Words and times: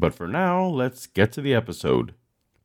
But 0.00 0.14
for 0.14 0.26
now, 0.26 0.64
let's 0.64 1.06
get 1.06 1.30
to 1.32 1.42
the 1.42 1.52
episode. 1.52 2.14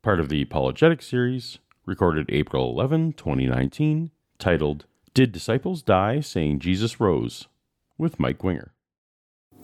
Part 0.00 0.20
of 0.20 0.30
the 0.30 0.40
Apologetic 0.40 1.02
series, 1.02 1.58
recorded 1.84 2.30
April 2.30 2.70
11, 2.70 3.12
2019, 3.12 4.10
titled 4.38 4.86
Did 5.12 5.32
Disciples 5.32 5.82
Die 5.82 6.20
Saying 6.20 6.60
Jesus 6.60 6.98
Rose? 6.98 7.46
with 7.98 8.18
Mike 8.18 8.42
Winger. 8.42 8.72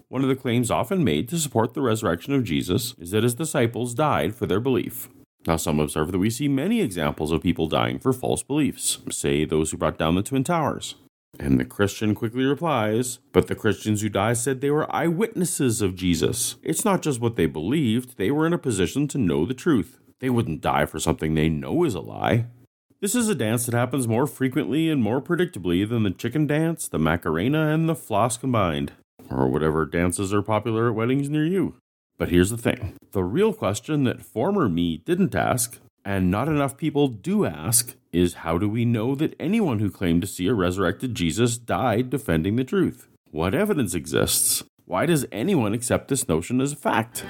One 0.09 0.23
of 0.23 0.29
the 0.29 0.37
claims 0.37 0.71
often 0.71 1.03
made 1.03 1.30
to 1.30 1.39
support 1.39 1.73
the 1.73 1.80
resurrection 1.80 2.35
of 2.35 2.45
Jesus 2.45 2.95
is 2.99 3.13
that 3.13 3.23
his 3.23 3.35
disciples 3.35 3.95
died 3.95 4.35
for 4.35 4.45
their 4.45 4.61
belief. 4.61 5.09
Now, 5.47 5.57
some 5.57 5.80
observe 5.80 6.13
that 6.13 6.19
we 6.19 6.29
see 6.29 6.49
many 6.49 6.83
examples 6.83 7.33
of 7.33 7.43
people 7.43 7.69
dying 7.69 7.99
for 7.99 8.13
false 8.13 8.43
beliefs, 8.43 8.99
say 9.11 9.47
those 9.47 9.71
who 9.71 9.79
brought 9.79 9.97
down 9.97 10.15
the 10.15 10.23
Twin 10.23 10.45
Towers. 10.45 10.97
And 11.39 11.59
the 11.59 11.65
Christian 11.65 12.15
quickly 12.15 12.45
replies, 12.45 13.19
But 13.33 13.47
the 13.47 13.55
Christians 13.55 14.03
who 14.03 14.09
died 14.09 14.37
said 14.37 14.61
they 14.61 14.71
were 14.71 14.95
eyewitnesses 14.95 15.81
of 15.81 15.97
Jesus. 15.97 16.57
It's 16.63 16.85
not 16.85 17.03
just 17.03 17.21
what 17.21 17.37
they 17.37 17.47
believed, 17.47 18.17
they 18.17 18.31
were 18.31 18.47
in 18.47 18.53
a 18.53 18.59
position 18.59 19.09
to 19.09 19.19
know 19.19 19.47
the 19.47 19.55
truth. 19.55 19.99
They 20.21 20.31
wouldn't 20.31 20.61
die 20.61 20.87
for 20.87 21.01
something 21.01 21.35
they 21.35 21.49
know 21.49 21.85
is 21.85 21.95
a 21.95 22.01
lie. 22.01 22.47
This 23.01 23.16
is 23.16 23.29
a 23.29 23.35
dance 23.35 23.66
that 23.66 23.74
happens 23.74 24.07
more 24.07 24.29
frequently 24.29 24.89
and 24.89 25.02
more 25.02 25.21
predictably 25.21 25.89
than 25.89 26.05
the 26.05 26.11
chicken 26.13 26.47
dance, 26.47 26.87
the 26.87 27.01
Macarena, 27.01 27.74
and 27.74 27.89
the 27.89 27.96
floss 27.96 28.37
combined, 28.37 28.93
or 29.29 29.49
whatever 29.49 29.85
dances 29.85 30.33
are 30.33 30.43
popular 30.43 30.89
at 30.89 30.95
weddings 30.95 31.29
near 31.29 31.45
you. 31.45 31.74
But 32.17 32.29
here's 32.29 32.51
the 32.51 32.57
thing 32.57 32.95
the 33.11 33.24
real 33.24 33.52
question 33.52 34.05
that 34.05 34.23
former 34.23 34.69
me 34.69 34.99
didn't 34.99 35.35
ask, 35.35 35.80
and 36.05 36.31
not 36.31 36.49
enough 36.49 36.77
people 36.77 37.09
do 37.09 37.45
ask, 37.45 37.95
is 38.13 38.35
how 38.35 38.59
do 38.59 38.69
we 38.69 38.85
know 38.85 39.15
that 39.15 39.35
anyone 39.39 39.79
who 39.79 39.91
claimed 39.91 40.21
to 40.23 40.27
see 40.27 40.47
a 40.47 40.55
resurrected 40.55 41.15
Jesus 41.15 41.59
died 41.59 42.11
defending 42.11 42.57
the 42.57 42.65
truth? 42.65 43.09
What 43.31 43.55
evidence 43.55 43.95
exists? 43.95 44.65
Why 44.85 45.07
does 45.07 45.25
anyone 45.33 45.73
accept 45.73 46.09
this 46.09 46.29
notion 46.29 46.61
as 46.61 46.73
a 46.73 46.77
fact? 46.77 47.25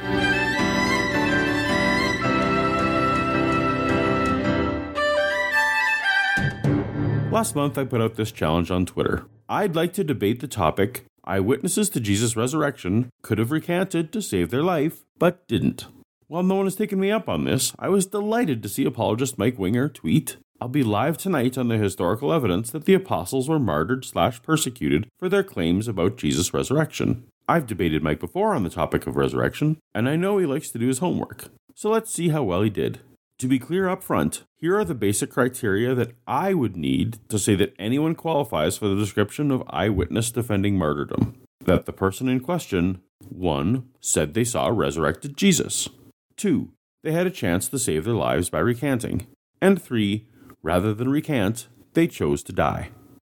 Last 7.31 7.55
month, 7.55 7.78
I 7.78 7.84
put 7.84 8.00
out 8.00 8.17
this 8.17 8.33
challenge 8.33 8.70
on 8.70 8.84
Twitter. 8.84 9.25
I'd 9.48 9.77
like 9.77 9.93
to 9.95 10.05
debate 10.05 10.41
the 10.41 10.48
topic 10.48 11.05
eyewitnesses 11.25 11.89
to 11.91 12.00
Jesus' 12.00 12.37
resurrection 12.37 13.11
could 13.23 13.39
have 13.39 13.50
recanted 13.50 14.12
to 14.12 14.20
save 14.20 14.50
their 14.50 14.62
life, 14.62 15.05
but 15.19 15.47
didn't. 15.47 15.87
While 16.33 16.44
no 16.44 16.55
one 16.55 16.64
has 16.64 16.77
taken 16.77 16.98
me 16.98 17.11
up 17.11 17.28
on 17.28 17.44
this, 17.44 17.75
I 17.78 17.91
was 17.91 18.06
delighted 18.06 18.62
to 18.62 18.69
see 18.70 18.86
apologist 18.86 19.36
Mike 19.36 19.58
Winger 19.58 19.91
tweet 19.91 20.38
I'll 20.62 20.69
be 20.69 20.83
live 20.83 21.19
tonight 21.19 21.58
on 21.58 21.69
the 21.69 21.77
historical 21.77 22.33
evidence 22.33 22.70
that 22.70 22.86
the 22.86 22.94
apostles 22.94 23.50
were 23.50 23.58
martyred 23.58 24.06
slash 24.06 24.42
persecuted 24.42 25.10
for 25.19 25.28
their 25.28 25.42
claims 25.42 25.88
about 25.88 26.16
Jesus' 26.16 26.55
resurrection. 26.55 27.25
I've 27.47 27.66
debated 27.66 28.03
Mike 28.03 28.19
before 28.19 28.55
on 28.55 28.64
the 28.64 28.70
topic 28.70 29.06
of 29.06 29.14
resurrection, 29.14 29.77
and 29.94 30.08
I 30.08 30.16
know 30.16 30.38
he 30.38 30.47
likes 30.47 30.70
to 30.70 30.78
do 30.78 30.88
his 30.88 31.00
homework. 31.00 31.50
So 31.75 31.91
let's 31.91 32.10
see 32.10 32.30
how 32.30 32.44
well 32.44 32.62
he 32.62 32.70
did. 32.70 33.00
To 33.41 33.47
be 33.47 33.58
clear 33.58 33.91
up 33.91 34.03
front, 34.03 34.44
here 34.56 34.78
are 34.78 34.86
the 34.86 34.94
basic 34.94 35.30
criteria 35.30 35.94
that 35.94 36.12
I 36.27 36.55
would 36.55 36.78
need 36.78 37.19
to 37.28 37.38
say 37.38 37.56
that 37.56 37.75
anyone 37.78 38.14
qualifies 38.14 38.78
for 38.78 38.88
the 38.88 38.97
description 38.97 39.50
of 39.50 39.64
eyewitness 39.69 40.31
defending 40.31 40.78
martyrdom. 40.78 41.43
That 41.60 41.84
the 41.84 41.93
person 41.93 42.26
in 42.31 42.41
question 42.41 43.03
1. 43.28 43.87
said 44.00 44.32
they 44.32 44.44
saw 44.44 44.69
a 44.69 44.72
resurrected 44.72 45.37
Jesus, 45.37 45.91
2. 46.37 46.72
they 47.03 47.12
had 47.12 47.26
a 47.26 47.31
chance 47.31 47.69
to 47.69 47.78
save 47.78 48.04
their 48.04 48.15
lives 48.15 48.50
by 48.50 48.59
recanting, 48.59 49.26
and 49.60 49.81
3. 49.81 50.26
rather 50.62 50.94
than 50.94 51.09
recant, 51.09 51.69
they 51.94 52.06
chose 52.06 52.43
to 52.43 52.53
die. 52.53 52.91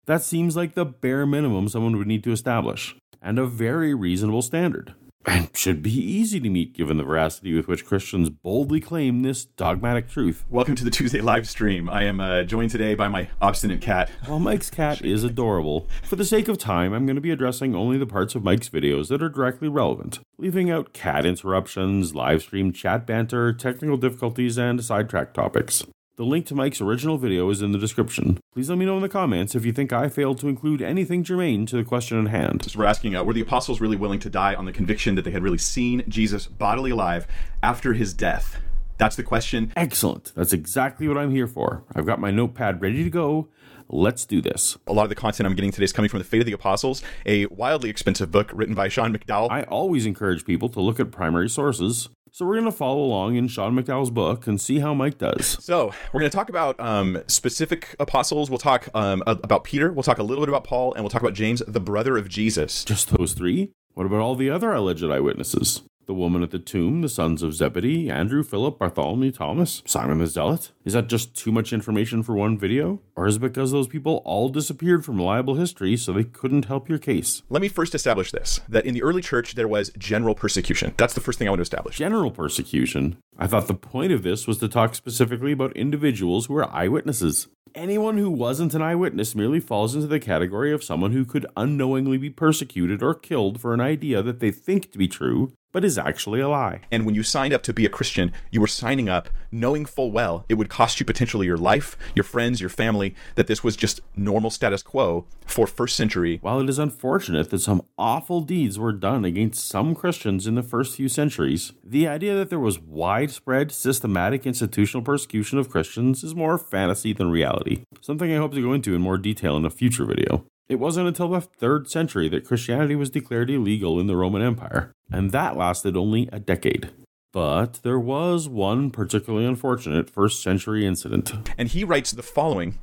That 0.07 0.23
seems 0.23 0.57
like 0.57 0.75
the 0.75 0.85
bare 0.85 1.27
minimum 1.27 1.69
someone 1.69 1.97
would 1.97 2.07
need 2.07 2.25
to 2.25 2.33
establish, 2.33 2.95
and 3.23 3.39
a 3.39 3.47
very 3.47 3.95
reasonable 3.95 4.43
standard 4.43 4.95
and 5.27 5.49
should 5.57 5.83
be 5.83 5.93
easy 5.93 6.41
to 6.41 6.51
meet 6.51 6.75
given 6.75 6.97
the 6.97 7.05
veracity 7.05 7.55
with 7.55 7.69
which 7.69 7.87
Christians 7.87 8.29
boldly 8.31 8.81
claim 8.81 9.23
this 9.23 9.45
dogmatic 9.45 10.09
truth. 10.09 10.45
Welcome 10.51 10.75
to 10.77 10.85
the 10.85 10.91
Tuesday 10.91 11.21
live 11.21 11.49
stream. 11.49 11.89
I 11.89 12.05
am 12.05 12.21
uh, 12.21 12.43
joined 12.43 12.71
today 12.71 12.95
by 12.95 13.09
my 13.09 13.29
obstinate 13.41 13.81
cat. 13.81 14.11
While 14.27 14.41
Mike's 14.41 14.71
cat 14.71 15.03
is 15.03 15.25
adorable, 15.25 15.89
for 16.03 16.17
the 16.17 16.25
sake 16.25 16.49
of 16.49 16.59
time, 16.59 16.93
I'm 16.93 17.07
going 17.07 17.17
to 17.17 17.23
be 17.23 17.31
addressing 17.31 17.75
only 17.75 17.99
the 17.99 18.07
parts 18.07 18.35
of 18.35 18.45
Mike's 18.45 18.69
videos 18.69 19.09
that 19.09 19.23
are 19.23 19.29
directly 19.29 19.69
relevant, 19.69 20.21
leaving 20.39 20.71
out 20.71 20.93
cat 20.93 21.25
interruptions, 21.25 22.15
live 22.15 22.43
stream 22.43 22.73
chat 22.73 23.07
banter, 23.07 23.53
technical 23.53 23.97
difficulties, 23.97 24.59
and 24.59 24.85
sidetrack 24.85 25.33
topics. 25.33 25.85
The 26.17 26.25
link 26.25 26.47
to 26.47 26.55
Mike's 26.55 26.81
original 26.81 27.19
video 27.19 27.51
is 27.51 27.61
in 27.61 27.73
the 27.73 27.79
description. 27.79 28.39
Please 28.53 28.71
let 28.71 28.79
me 28.79 28.85
know 28.85 28.95
in 28.95 29.03
the 29.03 29.09
comments 29.09 29.57
if 29.57 29.67
you 29.67 29.73
think 29.73 29.93
I 29.93 30.09
failed 30.09 30.39
to 30.39 30.49
include 30.49 30.81
anything 30.81 31.25
germane 31.25 31.67
to 31.67 31.77
the 31.77 31.83
question 31.83 32.25
at 32.25 32.31
hand. 32.31 32.71
So 32.71 32.79
we're 32.79 32.85
asking, 32.85 33.17
uh, 33.17 33.25
were 33.25 33.33
the 33.33 33.41
apostles 33.41 33.81
really 33.81 33.97
willing 33.97 34.21
to 34.21 34.31
die 34.31 34.55
on 34.55 34.65
the 34.65 34.71
conviction 34.71 35.17
that 35.17 35.23
they 35.23 35.33
had 35.33 35.43
really 35.43 35.59
seen 35.59 36.05
Jesus 36.07 36.47
bodily 36.47 36.93
alive 36.93 37.27
after 37.65 37.95
his 37.95 38.15
death? 38.15 38.61
That's 38.97 39.17
the 39.17 39.25
question. 39.25 39.73
Excellent. 39.75 40.33
That's 40.37 40.53
exactly 40.53 41.09
what 41.09 41.19
I'm 41.19 41.33
here 41.33 41.49
for. 41.49 41.83
I've 41.97 42.07
got 42.07 42.21
my 42.21 42.31
notepad 42.31 42.81
ready 42.81 43.03
to 43.03 43.11
go. 43.11 43.49
Let's 43.89 44.25
do 44.25 44.41
this. 44.41 44.79
A 44.87 44.93
lot 44.93 45.03
of 45.03 45.09
the 45.09 45.17
content 45.17 45.49
I'm 45.49 45.57
getting 45.57 45.73
today 45.73 45.85
is 45.85 45.93
coming 45.93 46.09
from 46.09 46.19
The 46.19 46.25
Fate 46.25 46.43
of 46.43 46.47
the 46.47 46.53
Apostles, 46.53 47.03
a 47.27 47.47
wildly 47.47 47.91
expensive 47.91 48.31
book 48.31 48.53
written 48.55 48.77
by 48.77 48.87
Sean 48.87 49.13
McDowell. 49.13 49.51
I 49.51 49.65
always 49.65 50.07
encourage 50.07 50.45
people 50.45 50.69
to 50.69 50.81
look 50.81 51.01
at 51.01 51.11
primary 51.11 51.49
sources. 51.49 52.09
So 52.35 52.45
we're 52.45 52.55
going 52.55 52.65
to 52.65 52.73
follow 52.73 53.01
along 53.01 53.37
in 53.37 53.47
Sean 53.47 53.81
McDowell's 53.81 54.11
book 54.11 54.49
and 54.49 54.61
see 54.61 54.81
how 54.81 54.93
Mike 54.93 55.19
does. 55.19 55.47
So 55.65 55.93
we're 56.13 56.19
going 56.19 56.33
to 56.33 56.37
talk 56.37 56.49
about 56.49 56.81
um, 56.81 57.23
specific 57.29 57.95
apostles. 58.01 58.51
We'll 58.51 58.59
talk 58.59 58.89
um, 58.93 59.23
about 59.25 59.63
Peter. 59.63 59.93
We'll 59.93 60.03
talk 60.03 60.19
a 60.19 60.25
little 60.25 60.45
bit 60.45 60.49
about 60.49 60.65
Paul, 60.65 60.93
and 60.95 61.05
we'll 61.05 61.11
talk 61.11 61.23
about 61.23 61.35
James, 61.35 61.63
the 61.69 61.79
brother 61.79 62.17
of 62.17 62.29
Jesus. 62.29 62.85
Just 62.85 63.17
those 63.17 63.35
three? 63.35 63.71
What 63.93 64.05
about 64.05 64.19
all 64.19 64.35
the 64.35 64.51
other 64.51 64.73
alleged 64.73 65.05
eyewitnesses? 65.05 65.85
The 66.07 66.13
woman 66.13 66.43
at 66.43 66.51
the 66.51 66.59
tomb, 66.59 67.01
the 67.01 67.09
sons 67.09 67.43
of 67.43 67.55
Zebedee, 67.55 68.11
Andrew, 68.11 68.43
Philip, 68.43 68.79
Bartholomew, 68.79 69.33
Thomas, 69.33 69.83
Simon 69.87 70.19
the 70.19 70.27
Zealot? 70.27 70.71
Is 70.85 70.93
that 70.93 71.09
just 71.09 71.35
too 71.35 71.51
much 71.51 71.73
information 71.73 72.23
for 72.23 72.35
one 72.35 72.59
video? 72.59 73.01
Or 73.17 73.27
is 73.27 73.37
it 73.37 73.41
because 73.41 73.73
those 73.73 73.89
people 73.89 74.21
all 74.27 74.51
disappeared 74.51 75.03
from 75.03 75.17
reliable 75.17 75.55
history 75.55 75.97
so 75.97 76.13
they 76.13 76.25
couldn't 76.25 76.67
help 76.67 76.91
your 76.91 76.99
case? 76.99 77.43
Let 77.49 77.63
me 77.63 77.69
first 77.69 77.95
establish 77.95 78.33
this 78.33 78.61
that 78.69 78.85
in 78.85 78.93
the 78.93 79.03
early 79.03 79.23
church, 79.23 79.55
there 79.55 79.67
was 79.67 79.93
general 79.97 80.35
persecution. 80.35 80.93
That's 80.99 81.15
the 81.15 81.23
first 81.23 81.39
thing 81.39 81.49
I 81.49 81.53
want 81.53 81.61
to 81.61 81.63
establish. 81.63 81.97
General 81.97 82.31
persecution? 82.31 83.17
I 83.39 83.47
thought 83.47 83.67
the 83.67 83.75
point 83.75 84.13
of 84.13 84.23
this 84.23 84.47
was 84.47 84.59
to 84.59 84.69
talk 84.69 84.95
specifically 84.95 85.53
about 85.53 85.75
individuals 85.75 86.47
who 86.47 86.57
are 86.57 86.71
eyewitnesses. 86.71 87.49
Anyone 87.75 88.19
who 88.19 88.31
wasn't 88.31 88.75
an 88.75 88.83
eyewitness 88.83 89.35
merely 89.35 89.59
falls 89.59 89.97
into 89.97 90.07
the 90.07 90.21
category 90.21 90.73
of 90.73 90.85
someone 90.85 91.11
who 91.11 91.25
could 91.25 91.47
unknowingly 91.57 92.19
be 92.19 92.31
persecuted 92.31 93.03
or 93.03 93.15
killed 93.15 93.61
for 93.61 93.75
an 93.75 93.81
idea 93.81 94.23
that 94.23 94.39
they 94.39 94.53
think 94.53 94.93
to 94.93 94.99
be 94.99 95.09
true, 95.09 95.53
but 95.75 95.85
is 95.85 95.99
actually 95.99 96.41
a 96.41 96.49
lie. 96.49 96.81
And 96.93 97.05
when 97.05 97.17
you 97.17 97.25
signed 97.25 97.53
up 97.53 97.65
to 97.65 97.75
be 97.75 97.85
a 97.85 97.91
Christian, 97.91 98.33
you 98.53 98.61
were 98.61 98.69
signing 98.69 99.09
up 99.09 99.29
knowing 99.51 99.85
full 99.85 100.13
well 100.13 100.47
it 100.49 100.55
would 100.55 100.71
cost 100.71 101.01
you 101.01 101.05
potentially 101.05 101.47
your 101.47 101.57
life, 101.57 101.99
your 102.15 102.23
friends, 102.23 102.61
your 102.61 102.71
family, 102.71 103.15
that 103.35 103.49
this 103.49 103.65
was 103.65 103.77
just 103.77 104.01
normal 104.17 104.51
status 104.51 104.85
quo 104.85 105.27
for 105.45 105.67
first 105.67 105.97
century. 105.97 106.39
While 106.43 106.61
it 106.61 106.69
is 106.69 106.79
unfortunate 106.79 107.51
that 107.51 107.59
some 107.59 107.83
awful 107.99 108.41
deeds 108.41 108.79
were 108.79 108.93
done 108.93 109.25
against 109.25 109.69
some 109.69 109.97
Christians 109.97 110.47
in 110.47 110.55
the 110.55 110.63
first 110.63 110.97
few 110.97 111.09
centuries, 111.09 111.73
the 111.83 112.07
idea 112.07 112.37
that 112.37 112.51
there 112.51 112.61
was 112.61 112.79
widespread, 112.79 113.73
systematic 113.73 114.47
institutional 114.47 115.03
persecution 115.03 115.59
of 115.59 115.69
Christians 115.69 116.23
is 116.23 116.37
more 116.37 116.57
fantasy 116.57 117.13
than 117.13 117.31
reality, 117.31 117.83
something 118.01 118.33
I 118.33 118.37
hope 118.37 118.55
to 118.55 118.63
go 118.63 118.73
into 118.73 118.95
in 118.95 119.03
more 119.03 119.19
detail 119.19 119.57
in 119.57 119.65
a 119.65 119.71
future 119.71 120.05
video. 120.05 120.47
It 120.69 120.77
wasn't 120.77 121.09
until 121.09 121.29
the 121.29 121.41
3rd 121.41 121.89
century 121.89 122.29
that 122.31 122.47
Christianity 122.47 122.97
was 122.97 123.11
declared 123.11 123.51
illegal 123.51 124.01
in 124.01 124.07
the 124.07 124.17
Roman 124.17 124.43
Empire, 124.43 124.93
and 125.11 125.31
that 125.31 125.57
lasted 125.57 125.97
only 125.97 126.29
a 126.33 126.41
decade. 126.41 126.91
But 127.35 127.81
there 127.83 127.99
was 127.99 128.49
one 128.49 128.91
particularly 128.91 129.45
unfortunate 129.45 130.09
first 130.09 130.43
century 130.43 130.87
incident. 130.87 131.33
And 131.59 131.69
he 131.69 131.85
writes 131.85 132.13
the 132.13 132.23
following 132.23 132.79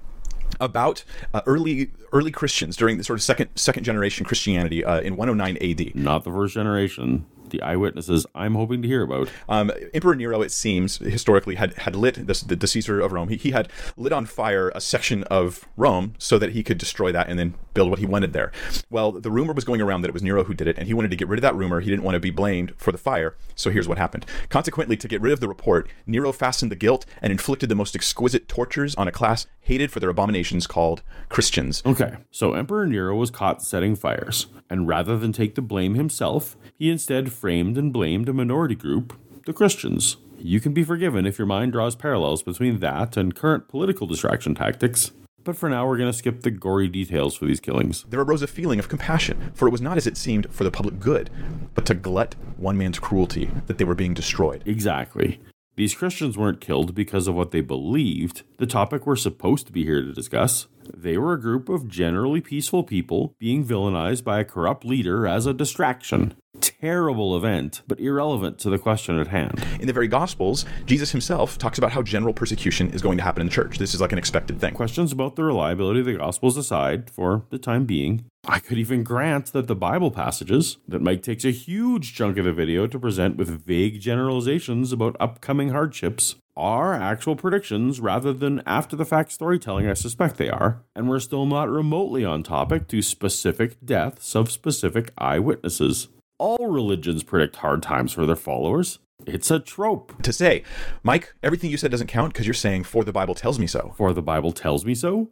about 0.59 1.03
uh, 1.33 1.41
early 1.45 1.91
early 2.11 2.31
Christians 2.31 2.75
during 2.75 2.97
the 2.97 3.03
sort 3.03 3.17
of 3.17 3.23
second 3.23 3.49
second 3.55 3.83
generation 3.83 4.25
Christianity 4.25 4.83
uh, 4.83 4.99
in 4.99 5.15
109 5.15 5.57
AD. 5.61 5.95
Not 5.95 6.23
the 6.23 6.31
first 6.31 6.53
generation. 6.53 7.25
The 7.49 7.61
eyewitnesses 7.61 8.25
I'm 8.33 8.55
hoping 8.55 8.81
to 8.81 8.87
hear 8.87 9.03
about. 9.03 9.29
Um, 9.49 9.71
Emperor 9.93 10.15
Nero, 10.15 10.41
it 10.41 10.51
seems, 10.51 10.99
historically 10.99 11.55
had 11.55 11.73
had 11.79 11.97
lit 11.97 12.25
this, 12.25 12.41
the, 12.41 12.55
the 12.55 12.67
Caesar 12.67 13.01
of 13.01 13.11
Rome. 13.11 13.27
He, 13.27 13.35
he 13.35 13.51
had 13.51 13.69
lit 13.97 14.13
on 14.13 14.25
fire 14.25 14.71
a 14.73 14.79
section 14.79 15.23
of 15.25 15.67
Rome 15.75 16.13
so 16.17 16.39
that 16.39 16.51
he 16.51 16.63
could 16.63 16.77
destroy 16.77 17.11
that 17.11 17.27
and 17.27 17.37
then 17.37 17.55
build 17.73 17.89
what 17.89 17.99
he 17.99 18.05
wanted 18.05 18.33
there. 18.33 18.51
Well, 18.89 19.11
the 19.11 19.31
rumor 19.31 19.53
was 19.53 19.63
going 19.63 19.81
around 19.81 20.01
that 20.01 20.09
it 20.09 20.13
was 20.13 20.23
Nero 20.23 20.43
who 20.43 20.53
did 20.53 20.67
it, 20.67 20.77
and 20.77 20.87
he 20.87 20.93
wanted 20.93 21.11
to 21.11 21.17
get 21.17 21.27
rid 21.27 21.39
of 21.39 21.43
that 21.43 21.55
rumor. 21.55 21.79
He 21.81 21.89
didn't 21.89 22.03
want 22.03 22.15
to 22.15 22.19
be 22.19 22.31
blamed 22.31 22.73
for 22.77 22.91
the 22.91 22.97
fire. 22.97 23.35
So 23.55 23.69
here's 23.69 23.87
what 23.87 23.97
happened. 23.97 24.25
Consequently, 24.49 24.97
to 24.97 25.07
get 25.07 25.21
rid 25.21 25.33
of 25.33 25.39
the 25.39 25.47
report, 25.47 25.89
Nero 26.05 26.31
fastened 26.31 26.71
the 26.71 26.75
guilt 26.75 27.05
and 27.21 27.31
inflicted 27.31 27.69
the 27.69 27.75
most 27.75 27.95
exquisite 27.95 28.47
tortures 28.47 28.95
on 28.95 29.07
a 29.07 29.11
class 29.11 29.47
hated 29.61 29.91
for 29.91 29.99
their 29.99 30.09
abominations 30.09 30.67
called 30.67 31.03
Christians. 31.29 31.81
Okay, 31.85 32.15
so 32.31 32.53
Emperor 32.53 32.85
Nero 32.85 33.15
was 33.15 33.31
caught 33.31 33.61
setting 33.61 33.95
fires, 33.95 34.47
and 34.69 34.87
rather 34.87 35.17
than 35.17 35.31
take 35.31 35.55
the 35.55 35.61
blame 35.61 35.95
himself, 35.95 36.57
he 36.77 36.89
instead 36.89 37.31
framed 37.31 37.77
and 37.77 37.93
blamed 37.93 38.27
a 38.27 38.33
minority 38.33 38.75
group, 38.75 39.17
the 39.45 39.53
Christians. 39.53 40.17
You 40.37 40.59
can 40.59 40.73
be 40.73 40.83
forgiven 40.83 41.27
if 41.27 41.37
your 41.37 41.45
mind 41.45 41.71
draws 41.71 41.95
parallels 41.95 42.41
between 42.41 42.79
that 42.79 43.15
and 43.15 43.35
current 43.35 43.67
political 43.67 44.07
distraction 44.07 44.55
tactics. 44.55 45.11
But 45.43 45.57
for 45.57 45.69
now, 45.69 45.87
we're 45.87 45.97
going 45.97 46.11
to 46.11 46.17
skip 46.17 46.41
the 46.41 46.51
gory 46.51 46.87
details 46.87 47.35
for 47.35 47.45
these 47.45 47.59
killings. 47.59 48.05
There 48.09 48.21
arose 48.21 48.41
a 48.41 48.47
feeling 48.47 48.79
of 48.79 48.89
compassion, 48.89 49.51
for 49.55 49.67
it 49.67 49.71
was 49.71 49.81
not 49.81 49.97
as 49.97 50.05
it 50.05 50.17
seemed 50.17 50.53
for 50.53 50.63
the 50.63 50.71
public 50.71 50.99
good, 50.99 51.29
but 51.73 51.85
to 51.87 51.95
glut 51.95 52.35
one 52.57 52.77
man's 52.77 52.99
cruelty 52.99 53.49
that 53.65 53.77
they 53.77 53.85
were 53.85 53.95
being 53.95 54.13
destroyed. 54.13 54.61
Exactly. 54.65 55.39
These 55.75 55.95
Christians 55.95 56.37
weren't 56.37 56.61
killed 56.61 56.93
because 56.93 57.27
of 57.27 57.35
what 57.35 57.51
they 57.51 57.61
believed, 57.61 58.43
the 58.57 58.67
topic 58.67 59.07
we're 59.07 59.15
supposed 59.15 59.65
to 59.67 59.73
be 59.73 59.83
here 59.83 60.01
to 60.01 60.13
discuss. 60.13 60.67
They 60.93 61.17
were 61.17 61.33
a 61.33 61.41
group 61.41 61.69
of 61.69 61.87
generally 61.87 62.41
peaceful 62.41 62.83
people 62.83 63.33
being 63.39 63.65
villainized 63.65 64.23
by 64.23 64.39
a 64.39 64.45
corrupt 64.45 64.85
leader 64.85 65.25
as 65.25 65.45
a 65.45 65.53
distraction. 65.53 66.35
Terrible 66.61 67.35
event, 67.35 67.81
but 67.87 67.99
irrelevant 67.99 68.59
to 68.59 68.69
the 68.69 68.77
question 68.77 69.19
at 69.19 69.27
hand. 69.27 69.65
In 69.79 69.87
the 69.87 69.93
very 69.93 70.07
Gospels, 70.07 70.63
Jesus 70.85 71.11
himself 71.11 71.57
talks 71.57 71.79
about 71.79 71.91
how 71.91 72.03
general 72.03 72.33
persecution 72.33 72.91
is 72.91 73.01
going 73.01 73.17
to 73.17 73.23
happen 73.23 73.41
in 73.41 73.47
the 73.47 73.53
church. 73.53 73.79
This 73.79 73.95
is 73.95 74.01
like 74.01 74.11
an 74.11 74.19
expected 74.19 74.61
thing. 74.61 74.75
Questions 74.75 75.11
about 75.11 75.35
the 75.35 75.43
reliability 75.43 76.01
of 76.01 76.05
the 76.05 76.13
Gospels 76.13 76.57
aside, 76.57 77.09
for 77.09 77.45
the 77.49 77.57
time 77.57 77.85
being, 77.85 78.25
I 78.45 78.59
could 78.59 78.77
even 78.77 79.03
grant 79.03 79.53
that 79.53 79.67
the 79.67 79.75
Bible 79.75 80.11
passages 80.11 80.77
that 80.87 81.01
Mike 81.01 81.23
takes 81.23 81.45
a 81.45 81.51
huge 81.51 82.13
chunk 82.13 82.37
of 82.37 82.45
the 82.45 82.53
video 82.53 82.85
to 82.85 82.99
present 82.99 83.37
with 83.37 83.65
vague 83.65 83.99
generalizations 83.99 84.91
about 84.91 85.15
upcoming 85.19 85.69
hardships 85.69 86.35
are 86.55 86.93
actual 86.93 87.35
predictions 87.35 87.99
rather 87.99 88.33
than 88.33 88.61
after 88.65 88.95
the 88.95 89.05
fact 89.05 89.31
storytelling 89.31 89.87
I 89.87 89.93
suspect 89.93 90.37
they 90.37 90.49
are, 90.49 90.83
and 90.95 91.09
we're 91.09 91.19
still 91.19 91.45
not 91.45 91.69
remotely 91.69 92.25
on 92.25 92.43
topic 92.43 92.87
to 92.89 93.01
specific 93.01 93.77
deaths 93.83 94.35
of 94.35 94.51
specific 94.51 95.11
eyewitnesses. 95.17 96.07
All 96.41 96.71
religions 96.71 97.21
predict 97.21 97.57
hard 97.57 97.83
times 97.83 98.13
for 98.13 98.25
their 98.25 98.35
followers. 98.35 98.97
It's 99.27 99.51
a 99.51 99.59
trope. 99.59 100.23
To 100.23 100.33
say, 100.33 100.63
Mike, 101.03 101.35
everything 101.43 101.69
you 101.69 101.77
said 101.77 101.91
doesn't 101.91 102.07
count 102.07 102.33
because 102.33 102.47
you're 102.47 102.55
saying, 102.55 102.85
for 102.85 103.03
the 103.03 103.11
Bible 103.11 103.35
tells 103.35 103.59
me 103.59 103.67
so. 103.67 103.93
For 103.95 104.11
the 104.11 104.23
Bible 104.23 104.51
tells 104.51 104.83
me 104.83 104.95
so? 104.95 105.29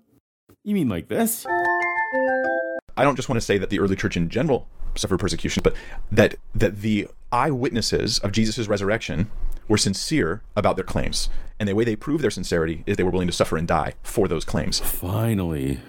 You 0.63 0.75
mean 0.75 0.87
like 0.87 1.07
this? 1.07 1.47
I 2.95 3.03
don't 3.03 3.15
just 3.15 3.27
want 3.27 3.37
to 3.37 3.45
say 3.45 3.57
that 3.57 3.71
the 3.71 3.79
early 3.79 3.95
church 3.95 4.17
in 4.17 4.29
general 4.29 4.67
suffered 4.93 5.19
persecution, 5.19 5.61
but 5.63 5.73
that 6.11 6.35
that 6.53 6.81
the 6.81 7.07
eyewitnesses 7.31 8.19
of 8.19 8.31
Jesus' 8.31 8.67
resurrection 8.67 9.31
were 9.67 9.79
sincere 9.79 10.43
about 10.55 10.75
their 10.75 10.85
claims. 10.85 11.27
And 11.59 11.67
the 11.67 11.73
way 11.73 11.85
they 11.85 11.95
proved 11.95 12.23
their 12.23 12.29
sincerity 12.29 12.83
is 12.85 12.97
they 12.97 13.03
were 13.03 13.09
willing 13.09 13.25
to 13.25 13.33
suffer 13.33 13.57
and 13.57 13.67
die 13.67 13.95
for 14.03 14.27
those 14.27 14.45
claims. 14.45 14.79
Finally. 14.79 15.79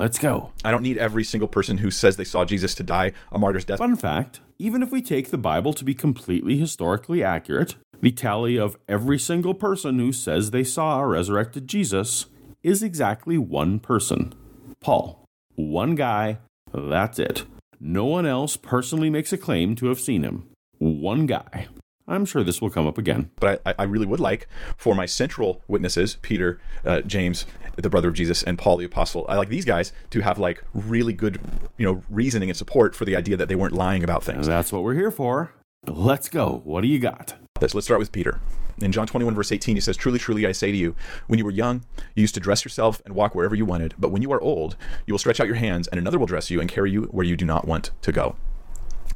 Let's 0.00 0.18
go. 0.18 0.50
I 0.64 0.72
don't 0.72 0.82
need 0.82 0.98
every 0.98 1.22
single 1.22 1.46
person 1.46 1.78
who 1.78 1.92
says 1.92 2.16
they 2.16 2.24
saw 2.24 2.44
Jesus 2.44 2.74
to 2.74 2.82
die 2.82 3.12
a 3.30 3.38
martyr's 3.38 3.64
death. 3.64 3.78
Fun 3.78 3.94
fact 3.94 4.40
even 4.58 4.82
if 4.82 4.90
we 4.90 5.00
take 5.00 5.30
the 5.30 5.38
Bible 5.38 5.72
to 5.72 5.84
be 5.84 5.94
completely 5.94 6.58
historically 6.58 7.22
accurate, 7.22 7.76
the 8.00 8.10
tally 8.10 8.58
of 8.58 8.76
every 8.88 9.18
single 9.18 9.54
person 9.54 9.98
who 9.98 10.12
says 10.12 10.50
they 10.50 10.64
saw 10.64 11.00
a 11.00 11.06
resurrected 11.06 11.68
Jesus 11.68 12.26
is 12.62 12.82
exactly 12.82 13.38
one 13.38 13.78
person 13.78 14.34
Paul. 14.80 15.24
One 15.56 15.94
guy, 15.94 16.38
that's 16.72 17.18
it. 17.18 17.44
No 17.80 18.04
one 18.04 18.26
else 18.26 18.56
personally 18.56 19.10
makes 19.10 19.32
a 19.32 19.38
claim 19.38 19.74
to 19.76 19.86
have 19.86 20.00
seen 20.00 20.22
him. 20.22 20.48
One 20.78 21.26
guy. 21.26 21.66
I'm 22.08 22.24
sure 22.24 22.42
this 22.42 22.60
will 22.60 22.70
come 22.70 22.86
up 22.86 22.98
again. 22.98 23.30
But 23.38 23.60
I, 23.66 23.74
I 23.80 23.82
really 23.84 24.06
would 24.06 24.18
like 24.18 24.48
for 24.76 24.94
my 24.94 25.06
central 25.06 25.62
witnesses, 25.68 26.16
Peter, 26.22 26.58
uh, 26.84 27.02
James, 27.02 27.44
the 27.76 27.90
brother 27.90 28.08
of 28.08 28.14
Jesus, 28.14 28.42
and 28.42 28.58
Paul 28.58 28.78
the 28.78 28.86
apostle, 28.86 29.26
I 29.28 29.36
like 29.36 29.50
these 29.50 29.66
guys 29.66 29.92
to 30.10 30.20
have 30.20 30.38
like 30.38 30.64
really 30.72 31.12
good, 31.12 31.40
you 31.76 31.86
know, 31.86 32.02
reasoning 32.08 32.48
and 32.48 32.56
support 32.56 32.96
for 32.96 33.04
the 33.04 33.14
idea 33.14 33.36
that 33.36 33.48
they 33.48 33.54
weren't 33.54 33.74
lying 33.74 34.02
about 34.02 34.24
things. 34.24 34.46
And 34.46 34.56
that's 34.56 34.72
what 34.72 34.82
we're 34.82 34.94
here 34.94 35.10
for. 35.10 35.52
Let's 35.86 36.28
go. 36.28 36.62
What 36.64 36.80
do 36.80 36.88
you 36.88 36.98
got? 36.98 37.34
Let's, 37.60 37.74
let's 37.74 37.86
start 37.86 38.00
with 38.00 38.10
Peter. 38.10 38.40
In 38.80 38.92
John 38.92 39.06
21, 39.06 39.34
verse 39.34 39.50
18, 39.50 39.76
he 39.76 39.80
says, 39.80 39.96
Truly, 39.96 40.18
truly, 40.18 40.46
I 40.46 40.52
say 40.52 40.70
to 40.70 40.76
you, 40.76 40.94
when 41.26 41.38
you 41.38 41.44
were 41.44 41.50
young, 41.50 41.84
you 42.14 42.20
used 42.20 42.34
to 42.34 42.40
dress 42.40 42.64
yourself 42.64 43.02
and 43.04 43.14
walk 43.14 43.34
wherever 43.34 43.54
you 43.54 43.64
wanted. 43.64 43.94
But 43.98 44.10
when 44.10 44.22
you 44.22 44.32
are 44.32 44.40
old, 44.40 44.76
you 45.06 45.14
will 45.14 45.18
stretch 45.18 45.40
out 45.40 45.48
your 45.48 45.56
hands, 45.56 45.88
and 45.88 45.98
another 45.98 46.18
will 46.18 46.26
dress 46.26 46.50
you 46.50 46.60
and 46.60 46.70
carry 46.70 46.90
you 46.90 47.02
where 47.04 47.26
you 47.26 47.36
do 47.36 47.44
not 47.44 47.66
want 47.66 47.90
to 48.02 48.12
go. 48.12 48.36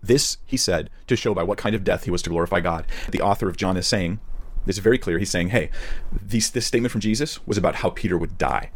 This, 0.03 0.39
he 0.45 0.57
said, 0.57 0.91
to 1.07 1.17
show 1.17 1.35
by 1.35 1.43
what 1.43 1.59
kind 1.59 1.75
of 1.75 1.85
death 1.85 2.05
he 2.05 2.11
was 2.11 2.23
to 2.23 2.31
glorify 2.31 2.61
God. 2.61 2.87
The 3.11 3.21
author 3.21 3.49
of 3.49 3.57
John 3.57 3.77
is 3.77 3.87
saying, 3.87 4.19
this 4.67 4.77
is 4.77 4.83
very 4.83 4.99
clear. 4.99 5.19
He's 5.19 5.31
saying, 5.31 5.49
hey, 5.49 5.71
this, 6.11 6.51
this 6.51 6.67
statement 6.67 6.93
from 6.93 7.01
Jesus 7.01 7.45
was 7.47 7.59
about 7.59 7.77
how 7.77 7.91
Peter 7.91 8.19
would 8.19 8.39
die. 8.39 8.71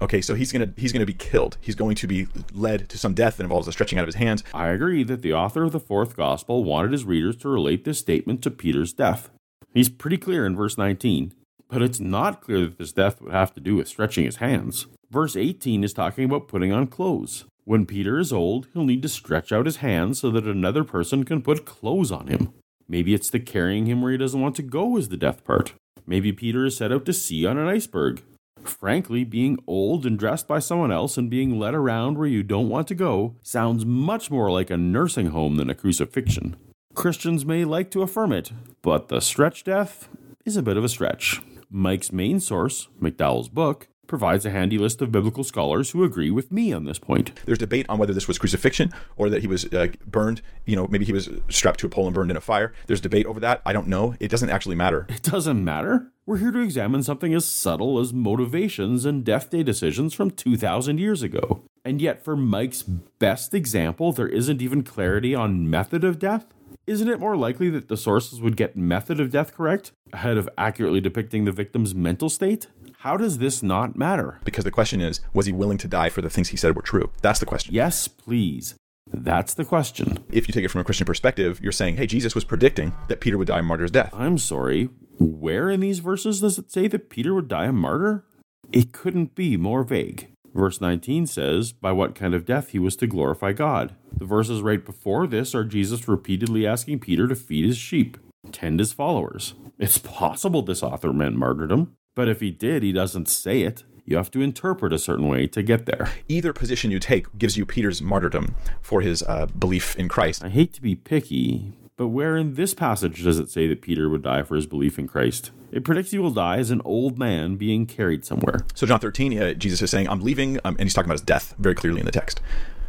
Okay, 0.00 0.20
so 0.20 0.34
he's 0.34 0.52
gonna 0.52 0.72
he's 0.76 0.92
gonna 0.92 1.04
be 1.04 1.12
killed. 1.12 1.56
He's 1.60 1.74
going 1.74 1.96
to 1.96 2.06
be 2.06 2.28
led 2.52 2.88
to 2.88 2.96
some 2.96 3.14
death 3.14 3.36
that 3.36 3.42
involves 3.42 3.66
the 3.66 3.72
stretching 3.72 3.98
out 3.98 4.02
of 4.02 4.08
his 4.08 4.14
hands. 4.14 4.44
I 4.54 4.68
agree 4.68 5.02
that 5.02 5.22
the 5.22 5.32
author 5.32 5.64
of 5.64 5.72
the 5.72 5.80
fourth 5.80 6.16
gospel 6.16 6.62
wanted 6.62 6.92
his 6.92 7.04
readers 7.04 7.34
to 7.38 7.48
relate 7.48 7.84
this 7.84 7.98
statement 7.98 8.42
to 8.42 8.50
Peter's 8.50 8.92
death. 8.92 9.28
He's 9.74 9.88
pretty 9.88 10.16
clear 10.16 10.46
in 10.46 10.54
verse 10.54 10.78
19, 10.78 11.34
but 11.68 11.82
it's 11.82 11.98
not 11.98 12.40
clear 12.40 12.60
that 12.60 12.78
this 12.78 12.92
death 12.92 13.20
would 13.20 13.32
have 13.32 13.52
to 13.54 13.60
do 13.60 13.74
with 13.74 13.88
stretching 13.88 14.24
his 14.24 14.36
hands. 14.36 14.86
Verse 15.10 15.34
18 15.34 15.82
is 15.82 15.92
talking 15.92 16.24
about 16.24 16.48
putting 16.48 16.72
on 16.72 16.86
clothes. 16.86 17.44
When 17.68 17.84
Peter 17.84 18.18
is 18.18 18.32
old, 18.32 18.66
he'll 18.72 18.86
need 18.86 19.02
to 19.02 19.10
stretch 19.10 19.52
out 19.52 19.66
his 19.66 19.76
hands 19.76 20.20
so 20.20 20.30
that 20.30 20.46
another 20.46 20.84
person 20.84 21.24
can 21.24 21.42
put 21.42 21.66
clothes 21.66 22.10
on 22.10 22.26
him. 22.28 22.54
Maybe 22.88 23.12
it's 23.12 23.28
the 23.28 23.40
carrying 23.40 23.84
him 23.84 24.00
where 24.00 24.10
he 24.10 24.16
doesn't 24.16 24.40
want 24.40 24.56
to 24.56 24.62
go 24.62 24.96
is 24.96 25.10
the 25.10 25.18
death 25.18 25.44
part. 25.44 25.74
Maybe 26.06 26.32
Peter 26.32 26.64
is 26.64 26.78
set 26.78 26.92
out 26.92 27.04
to 27.04 27.12
sea 27.12 27.44
on 27.44 27.58
an 27.58 27.68
iceberg. 27.68 28.22
Frankly, 28.64 29.22
being 29.22 29.58
old 29.66 30.06
and 30.06 30.18
dressed 30.18 30.48
by 30.48 30.60
someone 30.60 30.90
else 30.90 31.18
and 31.18 31.28
being 31.28 31.58
led 31.58 31.74
around 31.74 32.16
where 32.16 32.26
you 32.26 32.42
don't 32.42 32.70
want 32.70 32.88
to 32.88 32.94
go 32.94 33.36
sounds 33.42 33.84
much 33.84 34.30
more 34.30 34.50
like 34.50 34.70
a 34.70 34.78
nursing 34.78 35.26
home 35.26 35.56
than 35.56 35.68
a 35.68 35.74
crucifixion. 35.74 36.56
Christians 36.94 37.44
may 37.44 37.66
like 37.66 37.90
to 37.90 38.00
affirm 38.00 38.32
it, 38.32 38.50
but 38.80 39.08
the 39.08 39.20
stretch 39.20 39.62
death 39.62 40.08
is 40.46 40.56
a 40.56 40.62
bit 40.62 40.78
of 40.78 40.84
a 40.84 40.88
stretch. 40.88 41.42
Mike's 41.70 42.12
main 42.12 42.40
source, 42.40 42.88
McDowell's 42.98 43.50
book, 43.50 43.88
provides 44.08 44.44
a 44.44 44.50
handy 44.50 44.78
list 44.78 45.00
of 45.00 45.12
biblical 45.12 45.44
scholars 45.44 45.90
who 45.90 46.02
agree 46.02 46.30
with 46.30 46.50
me 46.50 46.72
on 46.72 46.84
this 46.84 46.98
point. 46.98 47.30
There's 47.44 47.58
debate 47.58 47.86
on 47.88 47.98
whether 47.98 48.12
this 48.12 48.26
was 48.26 48.38
crucifixion 48.38 48.92
or 49.16 49.30
that 49.30 49.42
he 49.42 49.46
was 49.46 49.66
uh, 49.72 49.88
burned. 50.06 50.42
You 50.66 50.74
know, 50.74 50.88
maybe 50.88 51.04
he 51.04 51.12
was 51.12 51.28
strapped 51.48 51.78
to 51.80 51.86
a 51.86 51.90
pole 51.90 52.06
and 52.06 52.14
burned 52.14 52.30
in 52.30 52.36
a 52.36 52.40
fire. 52.40 52.72
There's 52.86 53.00
debate 53.00 53.26
over 53.26 53.38
that. 53.40 53.62
I 53.64 53.72
don't 53.72 53.86
know. 53.86 54.16
It 54.18 54.28
doesn't 54.28 54.50
actually 54.50 54.74
matter. 54.74 55.06
It 55.08 55.22
doesn't 55.22 55.62
matter. 55.62 56.10
We're 56.26 56.38
here 56.38 56.50
to 56.50 56.60
examine 56.60 57.02
something 57.02 57.32
as 57.32 57.46
subtle 57.46 57.98
as 57.98 58.12
motivations 58.12 59.04
and 59.04 59.24
death 59.24 59.50
day 59.50 59.62
decisions 59.62 60.12
from 60.12 60.30
2,000 60.30 60.98
years 60.98 61.22
ago. 61.22 61.62
And 61.84 62.02
yet, 62.02 62.22
for 62.22 62.36
Mike's 62.36 62.82
best 62.82 63.54
example, 63.54 64.12
there 64.12 64.28
isn't 64.28 64.60
even 64.60 64.82
clarity 64.82 65.34
on 65.34 65.70
method 65.70 66.04
of 66.04 66.18
death? 66.18 66.46
Isn't 66.88 67.10
it 67.10 67.20
more 67.20 67.36
likely 67.36 67.68
that 67.68 67.88
the 67.88 67.98
sources 67.98 68.40
would 68.40 68.56
get 68.56 68.74
method 68.74 69.20
of 69.20 69.30
death 69.30 69.54
correct 69.54 69.92
ahead 70.10 70.38
of 70.38 70.48
accurately 70.56 71.02
depicting 71.02 71.44
the 71.44 71.52
victim's 71.52 71.94
mental 71.94 72.30
state? 72.30 72.68
How 73.00 73.18
does 73.18 73.36
this 73.36 73.62
not 73.62 73.94
matter? 73.94 74.40
Because 74.42 74.64
the 74.64 74.70
question 74.70 75.02
is, 75.02 75.20
was 75.34 75.44
he 75.44 75.52
willing 75.52 75.76
to 75.78 75.86
die 75.86 76.08
for 76.08 76.22
the 76.22 76.30
things 76.30 76.48
he 76.48 76.56
said 76.56 76.74
were 76.74 76.80
true? 76.80 77.10
That's 77.20 77.40
the 77.40 77.44
question. 77.44 77.74
Yes, 77.74 78.08
please. 78.08 78.74
That's 79.06 79.52
the 79.52 79.66
question. 79.66 80.24
If 80.32 80.48
you 80.48 80.54
take 80.54 80.64
it 80.64 80.70
from 80.70 80.80
a 80.80 80.84
Christian 80.84 81.04
perspective, 81.04 81.60
you're 81.62 81.72
saying, 81.72 81.98
hey, 81.98 82.06
Jesus 82.06 82.34
was 82.34 82.44
predicting 82.44 82.94
that 83.08 83.20
Peter 83.20 83.36
would 83.36 83.48
die 83.48 83.58
a 83.58 83.62
martyr's 83.62 83.90
death. 83.90 84.14
I'm 84.14 84.38
sorry. 84.38 84.88
Where 85.18 85.68
in 85.68 85.80
these 85.80 85.98
verses 85.98 86.40
does 86.40 86.58
it 86.58 86.72
say 86.72 86.88
that 86.88 87.10
Peter 87.10 87.34
would 87.34 87.48
die 87.48 87.66
a 87.66 87.72
martyr? 87.72 88.24
It 88.72 88.92
couldn't 88.92 89.34
be 89.34 89.58
more 89.58 89.84
vague. 89.84 90.28
Verse 90.58 90.80
19 90.80 91.28
says, 91.28 91.70
By 91.70 91.92
what 91.92 92.16
kind 92.16 92.34
of 92.34 92.44
death 92.44 92.70
he 92.70 92.80
was 92.80 92.96
to 92.96 93.06
glorify 93.06 93.52
God. 93.52 93.94
The 94.12 94.24
verses 94.24 94.60
right 94.60 94.84
before 94.84 95.28
this 95.28 95.54
are 95.54 95.62
Jesus 95.62 96.08
repeatedly 96.08 96.66
asking 96.66 96.98
Peter 96.98 97.28
to 97.28 97.36
feed 97.36 97.64
his 97.64 97.78
sheep, 97.78 98.16
tend 98.50 98.80
his 98.80 98.92
followers. 98.92 99.54
It's 99.78 99.98
possible 99.98 100.62
this 100.62 100.82
author 100.82 101.12
meant 101.12 101.36
martyrdom. 101.36 101.94
But 102.16 102.28
if 102.28 102.40
he 102.40 102.50
did, 102.50 102.82
he 102.82 102.90
doesn't 102.90 103.28
say 103.28 103.62
it. 103.62 103.84
You 104.04 104.16
have 104.16 104.32
to 104.32 104.40
interpret 104.40 104.92
a 104.92 104.98
certain 104.98 105.28
way 105.28 105.46
to 105.46 105.62
get 105.62 105.86
there. 105.86 106.10
Either 106.28 106.52
position 106.52 106.90
you 106.90 106.98
take 106.98 107.38
gives 107.38 107.56
you 107.56 107.64
Peter's 107.64 108.02
martyrdom 108.02 108.56
for 108.82 109.00
his 109.00 109.22
uh, 109.22 109.46
belief 109.46 109.94
in 109.94 110.08
Christ. 110.08 110.42
I 110.42 110.48
hate 110.48 110.72
to 110.72 110.82
be 110.82 110.96
picky, 110.96 111.72
but 111.98 112.08
where 112.08 112.36
in 112.36 112.54
this 112.54 112.74
passage 112.74 113.24
does 113.24 113.40
it 113.40 113.50
say 113.50 113.66
that 113.66 113.82
Peter 113.82 114.08
would 114.08 114.22
die 114.22 114.44
for 114.44 114.54
his 114.54 114.66
belief 114.66 115.00
in 115.00 115.08
Christ? 115.08 115.50
It 115.72 115.84
predicts 115.84 116.12
he 116.12 116.18
will 116.20 116.30
die 116.30 116.58
as 116.58 116.70
an 116.70 116.80
old 116.84 117.18
man 117.18 117.56
being 117.56 117.86
carried 117.86 118.24
somewhere. 118.24 118.60
So, 118.74 118.86
John 118.86 119.00
13, 119.00 119.38
uh, 119.38 119.54
Jesus 119.54 119.82
is 119.82 119.90
saying, 119.90 120.08
I'm 120.08 120.20
leaving, 120.20 120.58
um, 120.64 120.76
and 120.78 120.84
he's 120.84 120.94
talking 120.94 121.08
about 121.08 121.20
his 121.20 121.22
death 121.22 121.56
very 121.58 121.74
clearly 121.74 121.98
in 121.98 122.06
the 122.06 122.12
text. 122.12 122.40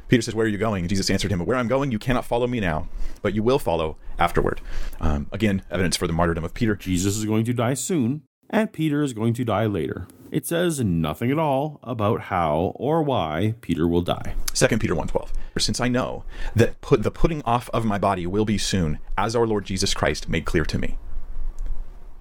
Peter 0.10 0.22
says, 0.22 0.36
Where 0.36 0.46
are 0.46 0.50
you 0.50 0.60
going? 0.60 0.84
And 0.84 0.90
Jesus 0.90 1.10
answered 1.10 1.32
him, 1.32 1.44
Where 1.44 1.58
I'm 1.58 1.68
going, 1.68 1.92
you 1.92 1.98
cannot 1.98 2.24
follow 2.24 2.46
me 2.46 2.60
now, 2.60 2.88
but 3.24 3.34
you 3.34 3.42
will 3.42 3.60
follow 3.60 3.98
afterward. 4.20 4.62
Um, 5.02 5.26
again, 5.32 5.64
evidence 5.72 5.98
for 5.98 6.06
the 6.06 6.14
martyrdom 6.14 6.44
of 6.44 6.54
Peter. 6.54 6.76
Jesus 6.76 7.18
is 7.18 7.26
going 7.26 7.46
to 7.46 7.54
die 7.54 7.74
soon, 7.74 8.22
and 8.48 8.72
Peter 8.72 9.02
is 9.02 9.14
going 9.14 9.34
to 9.34 9.44
die 9.44 9.66
later. 9.66 10.08
It 10.32 10.46
says 10.46 10.80
nothing 10.80 11.32
at 11.32 11.40
all 11.40 11.80
about 11.82 12.22
how 12.22 12.74
or 12.76 13.02
why 13.02 13.56
Peter 13.62 13.88
will 13.88 14.02
die. 14.02 14.36
2 14.54 14.78
Peter 14.78 14.94
1:12. 14.94 15.30
Since 15.58 15.82
I 15.82 15.88
know 15.88 16.24
that 16.56 16.80
put 16.82 17.04
the 17.04 17.12
putting 17.12 17.42
off 17.44 17.70
of 17.72 17.84
my 17.84 17.98
body 17.98 18.28
will 18.28 18.46
be 18.46 18.58
soon, 18.58 19.00
as 19.18 19.36
our 19.36 19.48
Lord 19.48 19.66
Jesus 19.66 19.94
Christ 19.94 20.30
made 20.30 20.46
clear 20.46 20.66
to 20.66 20.78
me. 20.78 20.98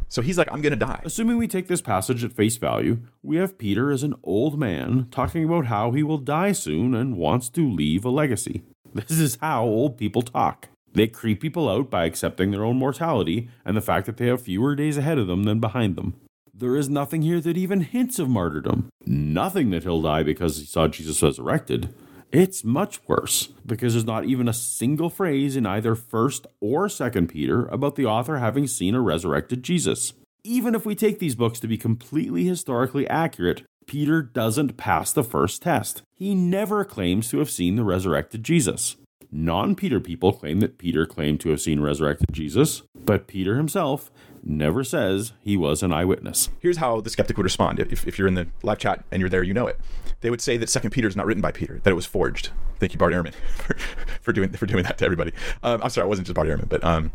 So 0.08 0.22
he's 0.22 0.38
like, 0.38 0.50
I'm 0.50 0.62
going 0.62 0.72
to 0.72 0.86
die. 0.86 1.02
Assuming 1.04 1.36
we 1.36 1.46
take 1.46 1.68
this 1.68 1.82
passage 1.82 2.24
at 2.24 2.32
face 2.32 2.56
value, 2.56 3.00
we 3.22 3.36
have 3.36 3.58
Peter 3.58 3.92
as 3.92 4.02
an 4.02 4.14
old 4.24 4.58
man 4.58 5.08
talking 5.10 5.44
about 5.44 5.66
how 5.66 5.90
he 5.90 6.02
will 6.02 6.16
die 6.16 6.52
soon 6.52 6.94
and 6.94 7.18
wants 7.18 7.50
to 7.50 7.70
leave 7.70 8.06
a 8.06 8.10
legacy. 8.10 8.62
This 8.94 9.20
is 9.20 9.36
how 9.42 9.64
old 9.64 9.98
people 9.98 10.22
talk. 10.22 10.68
They 10.94 11.08
creep 11.08 11.42
people 11.42 11.68
out 11.68 11.90
by 11.90 12.06
accepting 12.06 12.50
their 12.50 12.64
own 12.64 12.78
mortality 12.78 13.50
and 13.66 13.76
the 13.76 13.82
fact 13.82 14.06
that 14.06 14.16
they 14.16 14.28
have 14.28 14.40
fewer 14.40 14.74
days 14.74 14.96
ahead 14.96 15.18
of 15.18 15.26
them 15.26 15.44
than 15.44 15.60
behind 15.60 15.94
them. 15.94 16.14
There 16.60 16.74
is 16.74 16.88
nothing 16.88 17.22
here 17.22 17.40
that 17.42 17.56
even 17.56 17.82
hints 17.82 18.18
of 18.18 18.28
martyrdom. 18.28 18.88
Nothing 19.06 19.70
that 19.70 19.84
he'll 19.84 20.02
die 20.02 20.24
because 20.24 20.58
he 20.58 20.64
saw 20.64 20.88
Jesus 20.88 21.22
resurrected. 21.22 21.94
It's 22.32 22.64
much 22.64 22.98
worse 23.06 23.50
because 23.64 23.94
there's 23.94 24.04
not 24.04 24.24
even 24.24 24.48
a 24.48 24.52
single 24.52 25.08
phrase 25.08 25.54
in 25.54 25.66
either 25.66 25.94
1st 25.94 26.46
or 26.60 26.88
2nd 26.88 27.28
Peter 27.28 27.66
about 27.66 27.94
the 27.94 28.06
author 28.06 28.38
having 28.38 28.66
seen 28.66 28.96
a 28.96 29.00
resurrected 29.00 29.62
Jesus. 29.62 30.14
Even 30.42 30.74
if 30.74 30.84
we 30.84 30.96
take 30.96 31.20
these 31.20 31.36
books 31.36 31.60
to 31.60 31.68
be 31.68 31.78
completely 31.78 32.42
historically 32.46 33.06
accurate, 33.06 33.62
Peter 33.86 34.20
doesn't 34.20 34.76
pass 34.76 35.12
the 35.12 35.22
first 35.22 35.62
test. 35.62 36.02
He 36.16 36.34
never 36.34 36.84
claims 36.84 37.30
to 37.30 37.38
have 37.38 37.50
seen 37.50 37.76
the 37.76 37.84
resurrected 37.84 38.42
Jesus. 38.42 38.96
Non 39.30 39.76
Peter 39.76 40.00
people 40.00 40.32
claim 40.32 40.58
that 40.60 40.78
Peter 40.78 41.06
claimed 41.06 41.38
to 41.40 41.50
have 41.50 41.60
seen 41.60 41.80
resurrected 41.80 42.32
Jesus, 42.32 42.82
but 42.96 43.28
Peter 43.28 43.56
himself 43.56 44.10
never 44.48 44.84
says 44.84 45.32
he 45.40 45.56
was 45.56 45.82
an 45.82 45.92
eyewitness. 45.92 46.48
Here's 46.60 46.78
how 46.78 47.00
the 47.00 47.10
skeptic 47.10 47.36
would 47.36 47.44
respond 47.44 47.78
if, 47.78 48.06
if 48.06 48.18
you're 48.18 48.28
in 48.28 48.34
the 48.34 48.48
live 48.62 48.78
chat 48.78 49.04
and 49.10 49.20
you're 49.20 49.28
there, 49.28 49.42
you 49.42 49.54
know 49.54 49.66
it. 49.66 49.78
They 50.20 50.30
would 50.30 50.40
say 50.40 50.56
that 50.56 50.68
Second 50.68 50.90
Peter 50.90 51.08
is 51.08 51.16
not 51.16 51.26
written 51.26 51.40
by 51.40 51.52
Peter, 51.52 51.80
that 51.82 51.90
it 51.90 51.94
was 51.94 52.06
forged. 52.06 52.50
Thank 52.78 52.92
you, 52.92 52.98
Bart 52.98 53.12
Ehrman, 53.12 53.34
for, 53.56 53.78
for 54.20 54.32
doing 54.32 54.50
for 54.52 54.66
doing 54.66 54.84
that 54.84 54.98
to 54.98 55.04
everybody. 55.04 55.32
Um, 55.62 55.80
I'm 55.82 55.90
sorry, 55.90 56.04
I 56.04 56.08
wasn't 56.08 56.26
just 56.26 56.34
Bart 56.34 56.48
Ehrman, 56.48 56.68
but 56.68 56.82
um, 56.84 57.12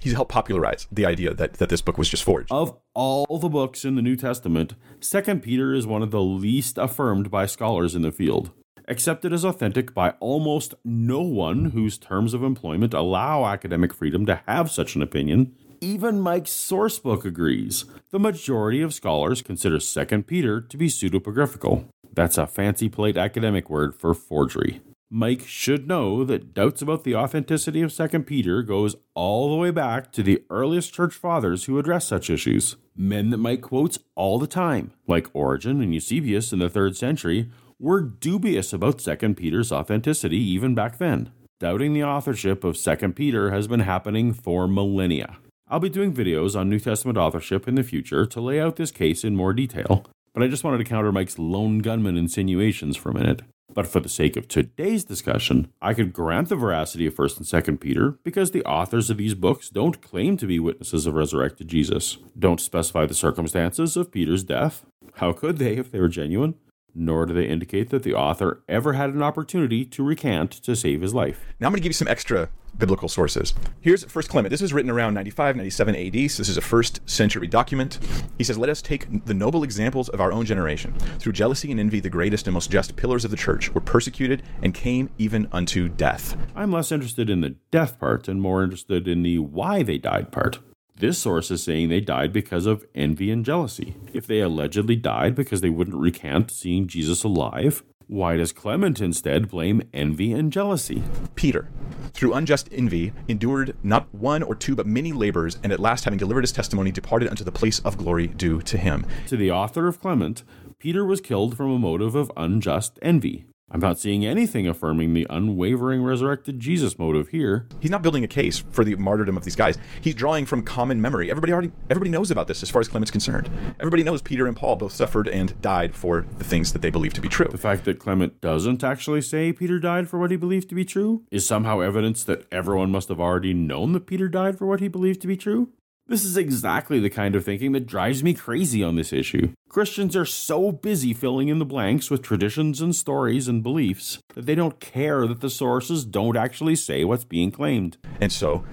he's 0.00 0.12
helped 0.12 0.32
popularize 0.32 0.86
the 0.90 1.06
idea 1.06 1.34
that, 1.34 1.54
that 1.54 1.68
this 1.68 1.80
book 1.80 1.98
was 1.98 2.08
just 2.08 2.24
forged. 2.24 2.50
Of 2.50 2.76
all 2.94 3.38
the 3.38 3.48
books 3.48 3.84
in 3.84 3.94
the 3.94 4.02
New 4.02 4.16
Testament, 4.16 4.74
Second 5.00 5.42
Peter 5.42 5.72
is 5.72 5.86
one 5.86 6.02
of 6.02 6.10
the 6.10 6.22
least 6.22 6.78
affirmed 6.78 7.30
by 7.30 7.46
scholars 7.46 7.94
in 7.94 8.02
the 8.02 8.12
field 8.12 8.50
accepted 8.88 9.32
as 9.32 9.44
authentic 9.44 9.94
by 9.94 10.10
almost 10.20 10.74
no 10.84 11.20
one 11.20 11.66
whose 11.66 11.98
terms 11.98 12.34
of 12.34 12.42
employment 12.42 12.94
allow 12.94 13.46
academic 13.46 13.92
freedom 13.92 14.26
to 14.26 14.40
have 14.46 14.70
such 14.70 14.94
an 14.94 15.02
opinion. 15.02 15.54
Even 15.82 16.20
Mike's 16.20 16.52
sourcebook 16.52 17.24
agrees. 17.24 17.86
The 18.12 18.20
majority 18.20 18.82
of 18.82 18.94
scholars 18.94 19.42
consider 19.42 19.80
2 19.80 20.22
Peter 20.22 20.60
to 20.60 20.76
be 20.76 20.86
pseudepigraphical. 20.86 21.86
That's 22.14 22.38
a 22.38 22.46
fancy 22.46 22.88
plate 22.88 23.16
academic 23.16 23.68
word 23.68 23.96
for 23.96 24.14
forgery. 24.14 24.80
Mike 25.10 25.44
should 25.44 25.88
know 25.88 26.22
that 26.22 26.54
doubts 26.54 26.82
about 26.82 27.02
the 27.02 27.16
authenticity 27.16 27.82
of 27.82 27.92
2 27.92 28.20
Peter 28.20 28.62
goes 28.62 28.94
all 29.16 29.50
the 29.50 29.56
way 29.56 29.72
back 29.72 30.12
to 30.12 30.22
the 30.22 30.44
earliest 30.50 30.94
church 30.94 31.14
fathers 31.14 31.64
who 31.64 31.80
addressed 31.80 32.06
such 32.06 32.30
issues. 32.30 32.76
Men 32.94 33.30
that 33.30 33.38
Mike 33.38 33.62
quotes 33.62 33.98
all 34.14 34.38
the 34.38 34.46
time, 34.46 34.92
like 35.08 35.34
Origen 35.34 35.82
and 35.82 35.92
Eusebius 35.92 36.52
in 36.52 36.60
the 36.60 36.70
3rd 36.70 36.94
century, 36.94 37.50
were 37.80 38.00
dubious 38.00 38.72
about 38.72 39.00
2 39.00 39.34
Peter's 39.34 39.72
authenticity 39.72 40.38
even 40.38 40.76
back 40.76 40.98
then. 40.98 41.32
Doubting 41.58 41.92
the 41.92 42.04
authorship 42.04 42.62
of 42.62 42.76
2 42.76 43.08
Peter 43.14 43.50
has 43.50 43.66
been 43.66 43.80
happening 43.80 44.32
for 44.32 44.68
millennia. 44.68 45.38
I'll 45.72 45.80
be 45.80 45.88
doing 45.88 46.12
videos 46.12 46.54
on 46.54 46.68
New 46.68 46.78
Testament 46.78 47.16
authorship 47.16 47.66
in 47.66 47.76
the 47.76 47.82
future 47.82 48.26
to 48.26 48.40
lay 48.42 48.60
out 48.60 48.76
this 48.76 48.90
case 48.90 49.24
in 49.24 49.34
more 49.34 49.54
detail, 49.54 50.04
but 50.34 50.42
I 50.42 50.48
just 50.48 50.64
wanted 50.64 50.76
to 50.76 50.84
counter 50.84 51.10
Mike's 51.10 51.38
lone 51.38 51.78
gunman 51.78 52.18
insinuations 52.18 52.94
for 52.94 53.08
a 53.08 53.14
minute. 53.14 53.40
But 53.72 53.86
for 53.86 53.98
the 53.98 54.10
sake 54.10 54.36
of 54.36 54.48
today's 54.48 55.02
discussion, 55.02 55.72
I 55.80 55.94
could 55.94 56.12
grant 56.12 56.50
the 56.50 56.56
veracity 56.56 57.06
of 57.06 57.14
1st 57.14 57.36
and 57.38 57.46
2nd 57.46 57.80
Peter 57.80 58.18
because 58.22 58.50
the 58.50 58.62
authors 58.64 59.08
of 59.08 59.16
these 59.16 59.32
books 59.32 59.70
don't 59.70 60.02
claim 60.02 60.36
to 60.36 60.46
be 60.46 60.58
witnesses 60.58 61.06
of 61.06 61.14
resurrected 61.14 61.68
Jesus, 61.68 62.18
don't 62.38 62.60
specify 62.60 63.06
the 63.06 63.14
circumstances 63.14 63.96
of 63.96 64.12
Peter's 64.12 64.44
death. 64.44 64.84
How 65.14 65.32
could 65.32 65.56
they 65.56 65.78
if 65.78 65.90
they 65.90 66.00
were 66.00 66.08
genuine? 66.08 66.54
Nor 66.94 67.26
do 67.26 67.34
they 67.34 67.46
indicate 67.46 67.90
that 67.90 68.02
the 68.02 68.14
author 68.14 68.62
ever 68.68 68.94
had 68.94 69.10
an 69.10 69.22
opportunity 69.22 69.84
to 69.84 70.02
recant 70.02 70.50
to 70.50 70.76
save 70.76 71.00
his 71.00 71.14
life. 71.14 71.40
Now 71.60 71.66
I'm 71.66 71.72
going 71.72 71.80
to 71.80 71.82
give 71.82 71.90
you 71.90 71.94
some 71.94 72.08
extra 72.08 72.48
biblical 72.76 73.08
sources. 73.08 73.54
Here's 73.80 74.04
First 74.04 74.28
Clement. 74.28 74.50
This 74.50 74.62
is 74.62 74.72
written 74.72 74.90
around 74.90 75.14
95, 75.14 75.56
97 75.56 75.94
AD, 75.94 76.30
so 76.30 76.40
this 76.40 76.48
is 76.48 76.56
a 76.56 76.62
first 76.62 77.00
century 77.08 77.46
document. 77.46 77.98
He 78.38 78.44
says, 78.44 78.58
Let 78.58 78.70
us 78.70 78.82
take 78.82 79.24
the 79.26 79.34
noble 79.34 79.62
examples 79.62 80.08
of 80.08 80.20
our 80.20 80.32
own 80.32 80.44
generation. 80.44 80.94
Through 81.18 81.32
jealousy 81.32 81.70
and 81.70 81.80
envy, 81.80 82.00
the 82.00 82.10
greatest 82.10 82.46
and 82.46 82.54
most 82.54 82.70
just 82.70 82.96
pillars 82.96 83.24
of 83.24 83.30
the 83.30 83.36
church 83.36 83.72
were 83.74 83.80
persecuted 83.80 84.42
and 84.62 84.74
came 84.74 85.10
even 85.18 85.48
unto 85.52 85.88
death. 85.88 86.36
I'm 86.54 86.72
less 86.72 86.92
interested 86.92 87.28
in 87.28 87.40
the 87.40 87.56
death 87.70 87.98
part 87.98 88.28
and 88.28 88.40
more 88.40 88.62
interested 88.62 89.06
in 89.06 89.22
the 89.22 89.38
why 89.38 89.82
they 89.82 89.98
died 89.98 90.32
part. 90.32 90.58
This 91.02 91.18
source 91.18 91.50
is 91.50 91.64
saying 91.64 91.88
they 91.88 92.00
died 92.00 92.32
because 92.32 92.64
of 92.64 92.86
envy 92.94 93.32
and 93.32 93.44
jealousy. 93.44 93.96
If 94.12 94.24
they 94.24 94.38
allegedly 94.38 94.94
died 94.94 95.34
because 95.34 95.60
they 95.60 95.68
wouldn't 95.68 95.96
recant 95.96 96.52
seeing 96.52 96.86
Jesus 96.86 97.24
alive, 97.24 97.82
why 98.06 98.36
does 98.36 98.52
Clement 98.52 99.00
instead 99.00 99.48
blame 99.48 99.82
envy 99.92 100.30
and 100.30 100.52
jealousy? 100.52 101.02
Peter, 101.34 101.68
through 102.14 102.34
unjust 102.34 102.68
envy, 102.70 103.12
endured 103.26 103.74
not 103.82 104.14
one 104.14 104.44
or 104.44 104.54
two 104.54 104.76
but 104.76 104.86
many 104.86 105.10
labors, 105.12 105.58
and 105.64 105.72
at 105.72 105.80
last, 105.80 106.04
having 106.04 106.20
delivered 106.20 106.44
his 106.44 106.52
testimony, 106.52 106.92
departed 106.92 107.28
unto 107.28 107.42
the 107.42 107.50
place 107.50 107.80
of 107.80 107.98
glory 107.98 108.28
due 108.28 108.62
to 108.62 108.78
him. 108.78 109.04
To 109.26 109.36
the 109.36 109.50
author 109.50 109.88
of 109.88 110.00
Clement, 110.00 110.44
Peter 110.78 111.04
was 111.04 111.20
killed 111.20 111.56
from 111.56 111.72
a 111.72 111.80
motive 111.80 112.14
of 112.14 112.30
unjust 112.36 113.00
envy. 113.02 113.44
I'm 113.72 113.80
not 113.80 113.98
seeing 113.98 114.26
anything 114.26 114.66
affirming 114.66 115.14
the 115.14 115.26
unwavering 115.30 116.02
resurrected 116.02 116.60
Jesus 116.60 116.98
motive 116.98 117.28
here. 117.28 117.66
He's 117.80 117.90
not 117.90 118.02
building 118.02 118.22
a 118.22 118.28
case 118.28 118.58
for 118.58 118.84
the 118.84 118.96
martyrdom 118.96 119.36
of 119.36 119.44
these 119.44 119.56
guys. 119.56 119.78
He's 120.02 120.14
drawing 120.14 120.44
from 120.44 120.62
common 120.62 121.00
memory. 121.00 121.30
Everybody 121.30 121.52
already 121.54 121.72
everybody 121.88 122.10
knows 122.10 122.30
about 122.30 122.48
this 122.48 122.62
as 122.62 122.68
far 122.68 122.80
as 122.80 122.88
Clement's 122.88 123.10
concerned. 123.10 123.48
Everybody 123.80 124.02
knows 124.02 124.20
Peter 124.20 124.46
and 124.46 124.54
Paul 124.54 124.76
both 124.76 124.92
suffered 124.92 125.26
and 125.26 125.58
died 125.62 125.94
for 125.94 126.26
the 126.36 126.44
things 126.44 126.74
that 126.74 126.82
they 126.82 126.90
believe 126.90 127.14
to 127.14 127.22
be 127.22 127.28
true. 127.28 127.48
The 127.50 127.56
fact 127.56 127.86
that 127.86 127.98
Clement 127.98 128.42
doesn't 128.42 128.84
actually 128.84 129.22
say 129.22 129.54
Peter 129.54 129.78
died 129.78 130.06
for 130.06 130.18
what 130.18 130.30
he 130.30 130.36
believed 130.36 130.68
to 130.68 130.74
be 130.74 130.84
true 130.84 131.24
is 131.30 131.46
somehow 131.46 131.80
evidence 131.80 132.24
that 132.24 132.46
everyone 132.52 132.90
must 132.90 133.08
have 133.08 133.20
already 133.20 133.54
known 133.54 133.92
that 133.92 134.06
Peter 134.06 134.28
died 134.28 134.58
for 134.58 134.66
what 134.66 134.80
he 134.80 134.88
believed 134.88 135.22
to 135.22 135.26
be 135.26 135.36
true. 135.36 135.70
This 136.06 136.24
is 136.24 136.36
exactly 136.36 136.98
the 136.98 137.08
kind 137.08 137.36
of 137.36 137.44
thinking 137.44 137.72
that 137.72 137.86
drives 137.86 138.22
me 138.22 138.34
crazy 138.34 138.82
on 138.82 138.96
this 138.96 139.12
issue. 139.12 139.52
Christians 139.68 140.16
are 140.16 140.26
so 140.26 140.72
busy 140.72 141.14
filling 141.14 141.48
in 141.48 141.58
the 141.58 141.64
blanks 141.64 142.10
with 142.10 142.22
traditions 142.22 142.80
and 142.80 142.94
stories 142.94 143.48
and 143.48 143.62
beliefs 143.62 144.18
that 144.34 144.44
they 144.44 144.54
don't 144.54 144.80
care 144.80 145.26
that 145.26 145.40
the 145.40 145.48
sources 145.48 146.04
don't 146.04 146.36
actually 146.36 146.76
say 146.76 147.04
what's 147.04 147.24
being 147.24 147.50
claimed. 147.50 147.96
And 148.20 148.32
so 148.32 148.64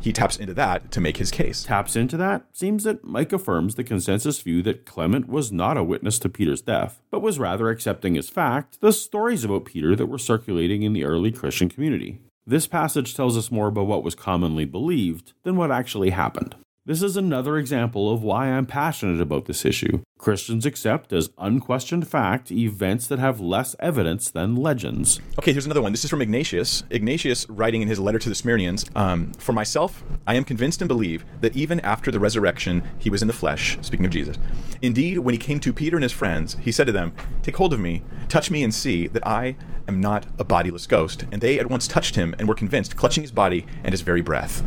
he 0.00 0.12
taps 0.12 0.36
into 0.36 0.54
that 0.54 0.92
to 0.92 1.00
make 1.00 1.16
his 1.16 1.30
case. 1.30 1.64
Taps 1.64 1.96
into 1.96 2.16
that 2.18 2.44
seems 2.52 2.84
that 2.84 3.02
Mike 3.02 3.32
affirms 3.32 3.74
the 3.74 3.82
consensus 3.82 4.40
view 4.40 4.62
that 4.62 4.84
Clement 4.84 5.28
was 5.28 5.50
not 5.50 5.76
a 5.76 5.82
witness 5.82 6.18
to 6.20 6.28
Peter's 6.28 6.62
death, 6.62 7.00
but 7.10 7.22
was 7.22 7.40
rather 7.40 7.70
accepting 7.70 8.16
as 8.16 8.28
fact 8.28 8.80
the 8.80 8.92
stories 8.92 9.44
about 9.44 9.64
Peter 9.64 9.96
that 9.96 10.06
were 10.06 10.18
circulating 10.18 10.82
in 10.82 10.92
the 10.92 11.04
early 11.04 11.32
Christian 11.32 11.68
community. 11.68 12.20
This 12.46 12.68
passage 12.68 13.16
tells 13.16 13.36
us 13.36 13.50
more 13.50 13.66
about 13.66 13.88
what 13.88 14.04
was 14.04 14.14
commonly 14.14 14.66
believed 14.66 15.32
than 15.42 15.56
what 15.56 15.72
actually 15.72 16.10
happened. 16.10 16.54
This 16.86 17.02
is 17.02 17.16
another 17.16 17.56
example 17.56 18.12
of 18.12 18.22
why 18.22 18.46
I'm 18.46 18.64
passionate 18.64 19.20
about 19.20 19.46
this 19.46 19.64
issue. 19.64 20.02
Christians 20.18 20.64
accept 20.64 21.12
as 21.12 21.30
unquestioned 21.36 22.06
fact 22.06 22.52
events 22.52 23.08
that 23.08 23.18
have 23.18 23.40
less 23.40 23.74
evidence 23.80 24.30
than 24.30 24.54
legends. 24.54 25.20
Okay, 25.36 25.50
here's 25.50 25.66
another 25.66 25.82
one. 25.82 25.90
This 25.90 26.04
is 26.04 26.10
from 26.10 26.22
Ignatius. 26.22 26.84
Ignatius, 26.90 27.44
writing 27.48 27.82
in 27.82 27.88
his 27.88 27.98
letter 27.98 28.20
to 28.20 28.28
the 28.28 28.36
Smyrnians 28.36 28.88
um, 28.96 29.32
For 29.32 29.52
myself, 29.52 30.04
I 30.28 30.34
am 30.34 30.44
convinced 30.44 30.80
and 30.80 30.86
believe 30.86 31.24
that 31.40 31.56
even 31.56 31.80
after 31.80 32.12
the 32.12 32.20
resurrection, 32.20 32.84
he 33.00 33.10
was 33.10 33.20
in 33.20 33.26
the 33.26 33.34
flesh, 33.34 33.76
speaking 33.82 34.06
of 34.06 34.12
Jesus. 34.12 34.38
Indeed, 34.80 35.18
when 35.18 35.34
he 35.34 35.38
came 35.38 35.58
to 35.58 35.72
Peter 35.72 35.96
and 35.96 36.04
his 36.04 36.12
friends, 36.12 36.56
he 36.60 36.70
said 36.70 36.86
to 36.86 36.92
them, 36.92 37.14
Take 37.42 37.56
hold 37.56 37.72
of 37.72 37.80
me, 37.80 38.04
touch 38.28 38.48
me, 38.48 38.62
and 38.62 38.72
see 38.72 39.08
that 39.08 39.26
I 39.26 39.56
am 39.88 40.00
not 40.00 40.26
a 40.38 40.44
bodiless 40.44 40.86
ghost. 40.86 41.24
And 41.32 41.40
they 41.40 41.58
at 41.58 41.68
once 41.68 41.88
touched 41.88 42.14
him 42.14 42.32
and 42.38 42.46
were 42.46 42.54
convinced, 42.54 42.94
clutching 42.94 43.24
his 43.24 43.32
body 43.32 43.66
and 43.82 43.92
his 43.92 44.02
very 44.02 44.20
breath. 44.20 44.62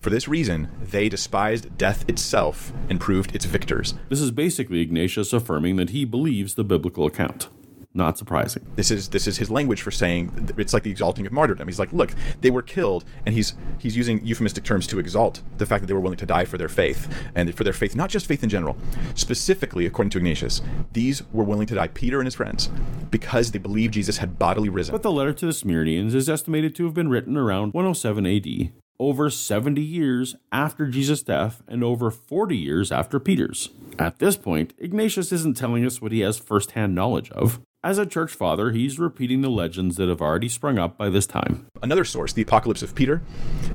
For 0.00 0.10
this 0.10 0.28
reason, 0.28 0.68
they 0.80 1.08
despised 1.08 1.76
death 1.76 2.08
itself 2.08 2.72
and 2.88 3.00
proved 3.00 3.34
its 3.34 3.46
victors. 3.46 3.94
This 4.08 4.20
is 4.20 4.30
basically 4.30 4.80
Ignatius 4.80 5.32
affirming 5.32 5.76
that 5.76 5.90
he 5.90 6.04
believes 6.04 6.54
the 6.54 6.64
biblical 6.64 7.04
account. 7.04 7.48
Not 7.94 8.16
surprising. 8.16 8.64
This 8.76 8.92
is 8.92 9.08
this 9.08 9.26
is 9.26 9.38
his 9.38 9.50
language 9.50 9.82
for 9.82 9.90
saying 9.90 10.52
it's 10.56 10.72
like 10.72 10.84
the 10.84 10.90
exalting 10.90 11.26
of 11.26 11.32
martyrdom. 11.32 11.66
He's 11.66 11.80
like, 11.80 11.92
look, 11.92 12.14
they 12.42 12.50
were 12.50 12.62
killed, 12.62 13.04
and 13.26 13.34
he's 13.34 13.54
he's 13.78 13.96
using 13.96 14.24
euphemistic 14.24 14.62
terms 14.62 14.86
to 14.88 15.00
exalt 15.00 15.42
the 15.56 15.66
fact 15.66 15.80
that 15.80 15.88
they 15.88 15.94
were 15.94 16.00
willing 16.00 16.18
to 16.18 16.26
die 16.26 16.44
for 16.44 16.58
their 16.58 16.68
faith 16.68 17.12
and 17.34 17.52
for 17.56 17.64
their 17.64 17.72
faith, 17.72 17.96
not 17.96 18.08
just 18.08 18.26
faith 18.26 18.44
in 18.44 18.50
general. 18.50 18.76
Specifically, 19.14 19.84
according 19.84 20.10
to 20.10 20.18
Ignatius, 20.18 20.62
these 20.92 21.24
were 21.32 21.42
willing 21.42 21.66
to 21.66 21.74
die, 21.74 21.88
Peter 21.88 22.20
and 22.20 22.26
his 22.26 22.36
friends, 22.36 22.70
because 23.10 23.50
they 23.50 23.58
believed 23.58 23.94
Jesus 23.94 24.18
had 24.18 24.38
bodily 24.38 24.68
risen. 24.68 24.92
But 24.92 25.02
the 25.02 25.10
letter 25.10 25.32
to 25.32 25.46
the 25.46 25.52
Smyrnians 25.52 26.14
is 26.14 26.28
estimated 26.28 26.76
to 26.76 26.84
have 26.84 26.94
been 26.94 27.08
written 27.08 27.36
around 27.36 27.72
107 27.72 28.26
AD, 28.26 28.72
over 29.00 29.30
70 29.30 29.80
years 29.80 30.36
after 30.50 30.86
Jesus' 30.86 31.22
death 31.22 31.62
and 31.68 31.84
over 31.84 32.10
40 32.10 32.56
years 32.56 32.90
after 32.90 33.20
Peter's. 33.20 33.70
At 33.98 34.18
this 34.18 34.36
point, 34.36 34.74
Ignatius 34.78 35.32
isn't 35.32 35.56
telling 35.56 35.84
us 35.84 36.00
what 36.00 36.12
he 36.12 36.20
has 36.20 36.38
firsthand 36.38 36.94
knowledge 36.94 37.30
of. 37.30 37.60
As 37.84 37.96
a 37.96 38.06
church 38.06 38.32
father, 38.32 38.72
he's 38.72 38.98
repeating 38.98 39.40
the 39.40 39.48
legends 39.48 39.96
that 39.96 40.08
have 40.08 40.20
already 40.20 40.48
sprung 40.48 40.78
up 40.78 40.98
by 40.98 41.08
this 41.08 41.28
time. 41.28 41.68
Another 41.80 42.04
source, 42.04 42.32
the 42.32 42.42
Apocalypse 42.42 42.82
of 42.82 42.92
Peter. 42.92 43.22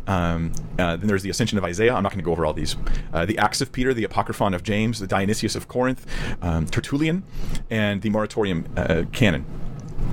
Um, 0.08 0.51
uh, 0.77 0.98
then 0.98 1.08
there's 1.08 1.24
the 1.24 1.30
Ascension 1.30 1.58
of 1.58 1.63
Isaiah. 1.63 1.94
I'm 1.94 2.03
not 2.03 2.12
going 2.12 2.20
to 2.20 2.25
go 2.25 2.34
over 2.34 2.46
all 2.46 2.51
these. 2.51 2.75
Uh, 3.13 3.25
the 3.25 3.38
Acts 3.38 3.62
of 3.62 3.72
Peter, 3.72 3.94
the 3.94 4.03
Apocryphon 4.03 4.53
of 4.53 4.62
James, 4.62 5.00
the 5.00 5.08
Dionysius 5.08 5.56
of 5.56 5.70
Corinth, 5.70 6.06
um, 6.42 6.65
Tertullian, 6.65 7.24
and 7.70 8.01
the 8.01 8.10
Muratorian 8.10 8.65
uh, 8.77 9.06
canon. 9.13 9.46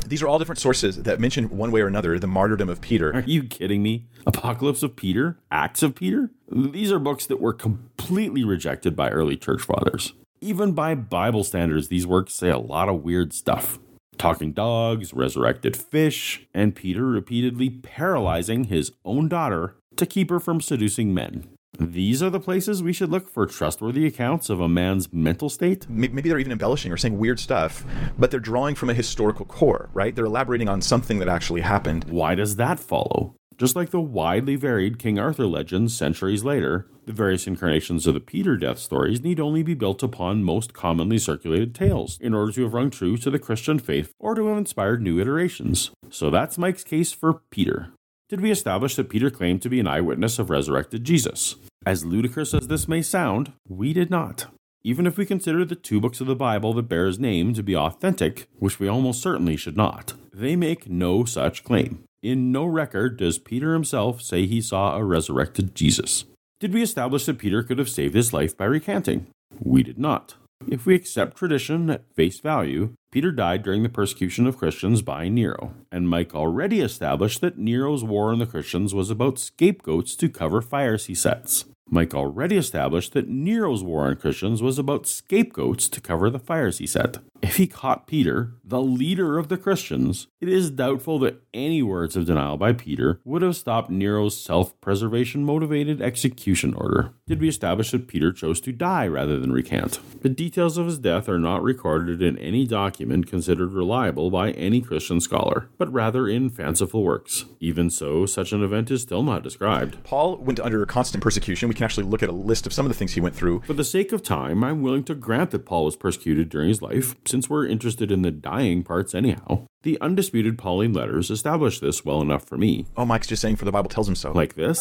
These 0.07 0.23
are 0.23 0.29
all 0.29 0.39
different 0.39 0.59
sources 0.59 1.03
that 1.05 1.21
mention 1.21 1.57
one 1.57 1.71
way 1.71 1.81
or 1.81 1.87
another 1.87 2.19
the 2.19 2.27
martyrdom 2.27 2.69
of 2.69 2.81
Peter. 2.81 3.15
Are 3.15 3.21
you 3.21 3.45
kidding 3.45 3.83
me? 3.83 4.07
Apocalypse 4.27 4.83
of 4.83 4.97
Peter? 4.97 5.39
Acts 5.53 5.83
of 5.83 5.95
Peter? 5.95 6.31
These 6.51 6.91
are 6.91 6.99
books 6.99 7.27
that 7.27 7.41
were 7.41 7.53
completely 7.53 8.43
rejected 8.43 8.97
by 8.97 9.11
early 9.11 9.37
church 9.37 9.63
fathers. 9.63 10.15
Even 10.41 10.73
by 10.73 10.95
Bible 10.95 11.45
standards, 11.45 11.89
these 11.89 12.07
works 12.07 12.35
say 12.35 12.51
a 12.51 12.59
lot 12.59 12.89
of 12.89 13.05
weird 13.05 13.33
stuff. 13.33 13.79
Talking 14.19 14.53
dogs, 14.53 15.15
resurrected 15.15 15.77
fish, 15.77 16.47
and 16.53 16.75
Peter 16.75 17.07
repeatedly 17.07 17.71
paralyzing 17.71 18.65
his 18.65 18.93
own 19.05 19.29
daughter 19.29 19.77
to 19.97 20.07
keep 20.07 20.31
her 20.31 20.41
from 20.41 20.61
seducing 20.61 21.15
men. 21.15 21.47
These 21.81 22.23
are 22.23 22.29
the 22.29 22.39
places 22.39 22.83
we 22.83 22.93
should 22.93 23.11
look 23.11 23.27
for 23.27 23.47
trustworthy 23.47 24.07
accounts 24.07 24.51
of 24.51 24.61
a 24.61 24.69
man's 24.69 25.11
mental 25.15 25.49
state. 25.49 25.89
Maybe 25.89 26.29
they're 26.29 26.39
even 26.39 26.53
embellishing 26.53 26.93
or 26.93 26.99
saying 26.99 27.19
weird 27.19 27.41
stuff, 27.41 27.87
but 28.19 28.31
they're 28.31 28.39
drawing 28.39 28.75
from 28.75 28.91
a 28.91 28.95
historical 28.95 29.47
core, 29.47 29.89
right? 29.95 30.15
They're 30.15 30.27
elaborating 30.27 30.69
on 30.69 30.83
something 30.83 31.21
that 31.21 31.29
actually 31.29 31.63
happened. 31.63 32.05
Why 32.11 32.35
does 32.35 32.57
that 32.57 32.79
follow? 32.79 33.35
Just 33.57 33.77
like 33.77 33.91
the 33.91 34.01
widely 34.01 34.57
varied 34.57 34.99
King 34.99 35.19
Arthur 35.19 35.47
legends 35.47 35.97
centuries 35.97 36.45
later, 36.45 36.87
the 37.07 37.15
various 37.15 37.47
incarnations 37.47 38.07
of 38.07 38.13
the 38.13 38.21
Peter 38.21 38.59
death 38.59 38.79
stories 38.79 39.23
need 39.23 39.41
only 39.41 39.63
be 39.63 39.73
built 39.73 40.03
upon 40.03 40.45
most 40.45 40.75
commonly 40.75 41.17
circulated 41.17 41.75
tales 41.75 42.19
in 42.21 42.35
order 42.35 42.53
to 42.53 42.65
have 42.65 42.75
rung 42.75 42.91
true 42.91 43.17
to 43.17 43.31
the 43.31 43.39
Christian 43.39 43.79
faith 43.79 44.13
or 44.19 44.35
to 44.35 44.47
have 44.49 44.59
inspired 44.59 45.01
new 45.01 45.19
iterations. 45.19 45.93
So 46.11 46.29
that's 46.29 46.59
Mike's 46.59 46.85
case 46.85 47.13
for 47.13 47.41
Peter. 47.51 47.89
Did 48.29 48.43
we 48.43 48.51
establish 48.51 48.97
that 48.97 49.09
Peter 49.09 49.31
claimed 49.31 49.63
to 49.63 49.71
be 49.71 49.81
an 49.81 49.87
eyewitness 49.87 50.39
of 50.39 50.51
resurrected 50.51 51.05
Jesus? 51.05 51.57
As 51.87 52.05
ludicrous 52.05 52.53
as 52.53 52.69
this 52.69 52.87
may 52.87 53.01
sound, 53.01 53.53
we 53.67 53.95
did 53.95 54.11
not. 54.11 54.47
Even 54.85 55.07
if 55.07 55.17
we 55.17 55.25
consider 55.25 55.65
the 55.65 55.75
two 55.75 56.01
books 56.01 56.21
of 56.21 56.27
the 56.27 56.37
Bible 56.37 56.75
that 56.75 56.89
bear 56.89 57.07
his 57.07 57.19
name 57.19 57.55
to 57.55 57.63
be 57.63 57.75
authentic, 57.75 58.49
which 58.59 58.79
we 58.79 58.87
almost 58.87 59.23
certainly 59.23 59.57
should 59.57 59.77
not, 59.77 60.13
they 60.33 60.57
make 60.57 60.91
no 60.91 61.25
such 61.25 61.65
claim. 61.65 62.05
In 62.23 62.53
no 62.53 62.67
record 62.67 63.17
does 63.17 63.39
Peter 63.39 63.73
himself 63.73 64.21
say 64.21 64.47
he 64.47 64.61
saw 64.61 64.97
a 64.97 65.05
resurrected 65.05 65.75
Jesus. 65.75 66.27
Did 66.61 66.75
we 66.75 66.83
establish 66.83 67.25
that 67.25 67.39
Peter 67.39 67.63
could 67.63 67.79
have 67.79 67.89
saved 67.89 68.15
his 68.15 68.35
life 68.35 68.55
by 68.55 68.67
recanting? 68.67 69.27
We 69.59 69.83
did 69.83 69.99
not. 69.99 70.35
If 70.69 70.85
we 70.85 70.95
accept 70.95 71.39
tradition 71.39 71.89
at 71.89 72.05
face 72.15 72.41
value, 72.41 72.93
Peter 73.11 73.33
died 73.33 73.63
during 73.63 73.83
the 73.83 73.89
persecution 73.89 74.47
of 74.47 74.59
Christians 74.59 75.01
by 75.01 75.29
Nero, 75.29 75.73
and 75.91 76.09
Mike 76.09 76.35
already 76.35 76.81
established 76.81 77.41
that 77.41 77.57
Nero's 77.57 78.05
war 78.05 78.31
on 78.31 78.39
the 78.39 78.47
Christians 78.47 78.95
was 78.95 79.09
about 79.09 79.39
scapegoats 79.39 80.15
to 80.17 80.29
cover 80.29 80.61
fires 80.61 81.07
he 81.07 81.15
sets. 81.15 81.65
Mike 81.91 82.15
already 82.15 82.57
established 82.57 83.13
that 83.13 83.29
Nero's 83.29 83.83
war 83.83 84.07
on 84.07 84.15
Christians 84.15 84.63
was 84.63 84.79
about 84.79 85.09
scapegoats 85.09 85.89
to 85.89 86.01
cover 86.01 86.31
the 86.31 86.39
fires 86.39 86.79
he 86.79 86.87
set. 86.87 87.19
If 87.43 87.57
he 87.57 87.67
caught 87.67 88.07
Peter, 88.07 88.55
the 88.65 88.83
leader 88.83 89.39
of 89.39 89.49
the 89.49 89.57
Christians, 89.57 90.29
it 90.41 90.49
is 90.49 90.71
doubtful 90.71 91.19
that 91.21 91.43
any 91.53 91.83
words 91.83 92.15
of 92.15 92.27
denial 92.27 92.57
by 92.57 92.73
Peter 92.73 93.21
would 93.25 93.43
have 93.43 93.57
stopped 93.57 93.91
Nero's 93.91 94.41
self 94.41 94.79
preservation 94.81 95.45
motivated 95.45 96.01
execution 96.03 96.75
order. 96.75 97.13
Did 97.27 97.41
we 97.41 97.49
establish 97.49 97.91
that 97.91 98.09
Peter 98.09 98.33
chose 98.33 98.61
to 98.63 98.73
die 98.73 99.07
rather 99.07 99.39
than 99.39 99.53
recant? 99.53 100.01
The 100.23 100.29
details 100.29 100.77
of 100.77 100.87
his 100.87 100.99
death 100.99 101.29
are 101.29 101.39
not 101.39 101.63
recorded 101.63 102.23
in 102.23 102.39
any 102.39 102.67
document 102.67 103.27
considered 103.27 103.73
reliable 103.73 104.31
by 104.31 104.51
any 104.53 104.81
Christian 104.81 105.21
scholar, 105.21 105.69
but 105.79 105.93
rather 105.93 106.29
in 106.29 106.51
fanciful 106.51 107.03
works. 107.03 107.47
Even 107.59 107.89
so, 107.91 108.27
such 108.27 108.53
an 108.53 108.63
event 108.63 108.91
is 108.91 109.03
still 109.03 109.23
not 109.23 109.43
described. 109.43 110.03
Paul 110.05 110.37
went 110.37 110.61
under 110.61 110.85
constant 110.87 111.23
persecution. 111.23 111.69
We 111.69 111.75
can 111.75 111.85
actually 111.85 112.07
look 112.07 112.23
at 112.23 112.29
a 112.29 112.33
list 112.33 112.67
of 112.67 112.73
some 112.73 112.87
of 112.87 112.91
the 112.91 112.99
things 112.99 113.13
he 113.13 113.21
went 113.21 113.35
through. 113.35 113.63
For 113.63 113.73
the 113.73 113.85
sake 113.85 114.13
of 114.13 114.23
time, 114.23 114.63
I'm 114.63 114.83
willing 114.83 115.05
to 115.05 115.15
grant 115.15 115.51
that 115.53 115.67
Paul 115.67 115.87
was 115.87 115.97
persecuted 115.97 116.49
during 116.49 116.69
his 116.69 116.83
life, 116.83 117.15
since 117.31 117.49
we're 117.49 117.67
interested 117.67 118.11
in 118.11 118.23
the 118.23 118.31
dying 118.31 118.83
parts 118.83 119.15
anyhow. 119.15 119.67
The 119.83 119.99
undisputed 120.01 120.59
Pauline 120.59 120.93
letters 120.93 121.31
establish 121.31 121.81
this 121.81 122.05
well 122.05 122.21
enough 122.21 122.45
for 122.45 122.59
me. 122.59 122.87
Oh, 122.97 123.07
Mike's 123.07 123.29
just 123.29 123.41
saying 123.41 123.57
for 123.57 123.65
the 123.65 123.73
Bible 123.73 123.89
tells 123.89 124.09
him 124.09 124.17
so. 124.17 124.33
Like 124.33 124.55
this? 124.55 124.81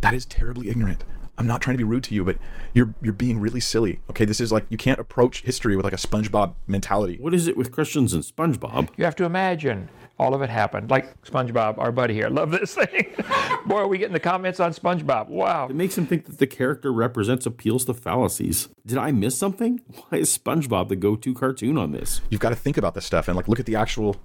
That 0.00 0.12
is 0.14 0.26
terribly 0.26 0.68
ignorant. 0.68 1.04
I'm 1.38 1.46
not 1.46 1.62
trying 1.62 1.74
to 1.74 1.78
be 1.78 1.84
rude 1.84 2.04
to 2.04 2.14
you, 2.14 2.24
but 2.24 2.36
you're 2.74 2.94
you're 3.00 3.12
being 3.12 3.40
really 3.40 3.60
silly. 3.60 4.00
Okay, 4.10 4.24
this 4.24 4.40
is 4.40 4.52
like 4.52 4.66
you 4.68 4.76
can't 4.76 5.00
approach 5.00 5.42
history 5.42 5.76
with 5.76 5.84
like 5.84 5.94
a 5.94 5.96
SpongeBob 5.96 6.54
mentality. 6.66 7.16
What 7.20 7.34
is 7.34 7.48
it 7.48 7.56
with 7.56 7.72
Christians 7.72 8.12
and 8.12 8.22
SpongeBob? 8.22 8.90
You 8.96 9.04
have 9.04 9.16
to 9.16 9.24
imagine 9.24 9.88
all 10.18 10.34
of 10.34 10.42
it 10.42 10.50
happened. 10.50 10.90
Like 10.90 11.20
SpongeBob, 11.22 11.78
our 11.78 11.90
buddy 11.90 12.14
here. 12.14 12.28
Love 12.42 12.50
this 12.50 12.74
thing. 12.74 13.14
Boy, 13.66 13.78
are 13.78 13.88
we 13.88 13.98
getting 13.98 14.12
the 14.12 14.20
comments 14.20 14.60
on 14.60 14.72
SpongeBob. 14.72 15.28
Wow. 15.28 15.68
It 15.68 15.74
makes 15.74 15.96
him 15.96 16.06
think 16.06 16.26
that 16.26 16.38
the 16.38 16.46
character 16.46 16.92
represents 16.92 17.46
appeals 17.46 17.84
to 17.86 17.94
fallacies. 17.94 18.68
Did 18.86 18.98
I 18.98 19.10
miss 19.10 19.36
something? 19.36 19.80
Why 20.08 20.18
is 20.18 20.36
SpongeBob 20.36 20.88
the 20.88 20.96
go 20.96 21.16
to 21.16 21.34
cartoon 21.34 21.78
on 21.78 21.92
this? 21.92 22.20
You've 22.30 22.40
got 22.40 22.50
to 22.50 22.56
think 22.56 22.76
about 22.76 22.94
this 22.94 23.06
stuff 23.06 23.28
and 23.28 23.36
like 23.36 23.48
look 23.48 23.60
at 23.60 23.66
the 23.66 23.76
actual 23.76 24.16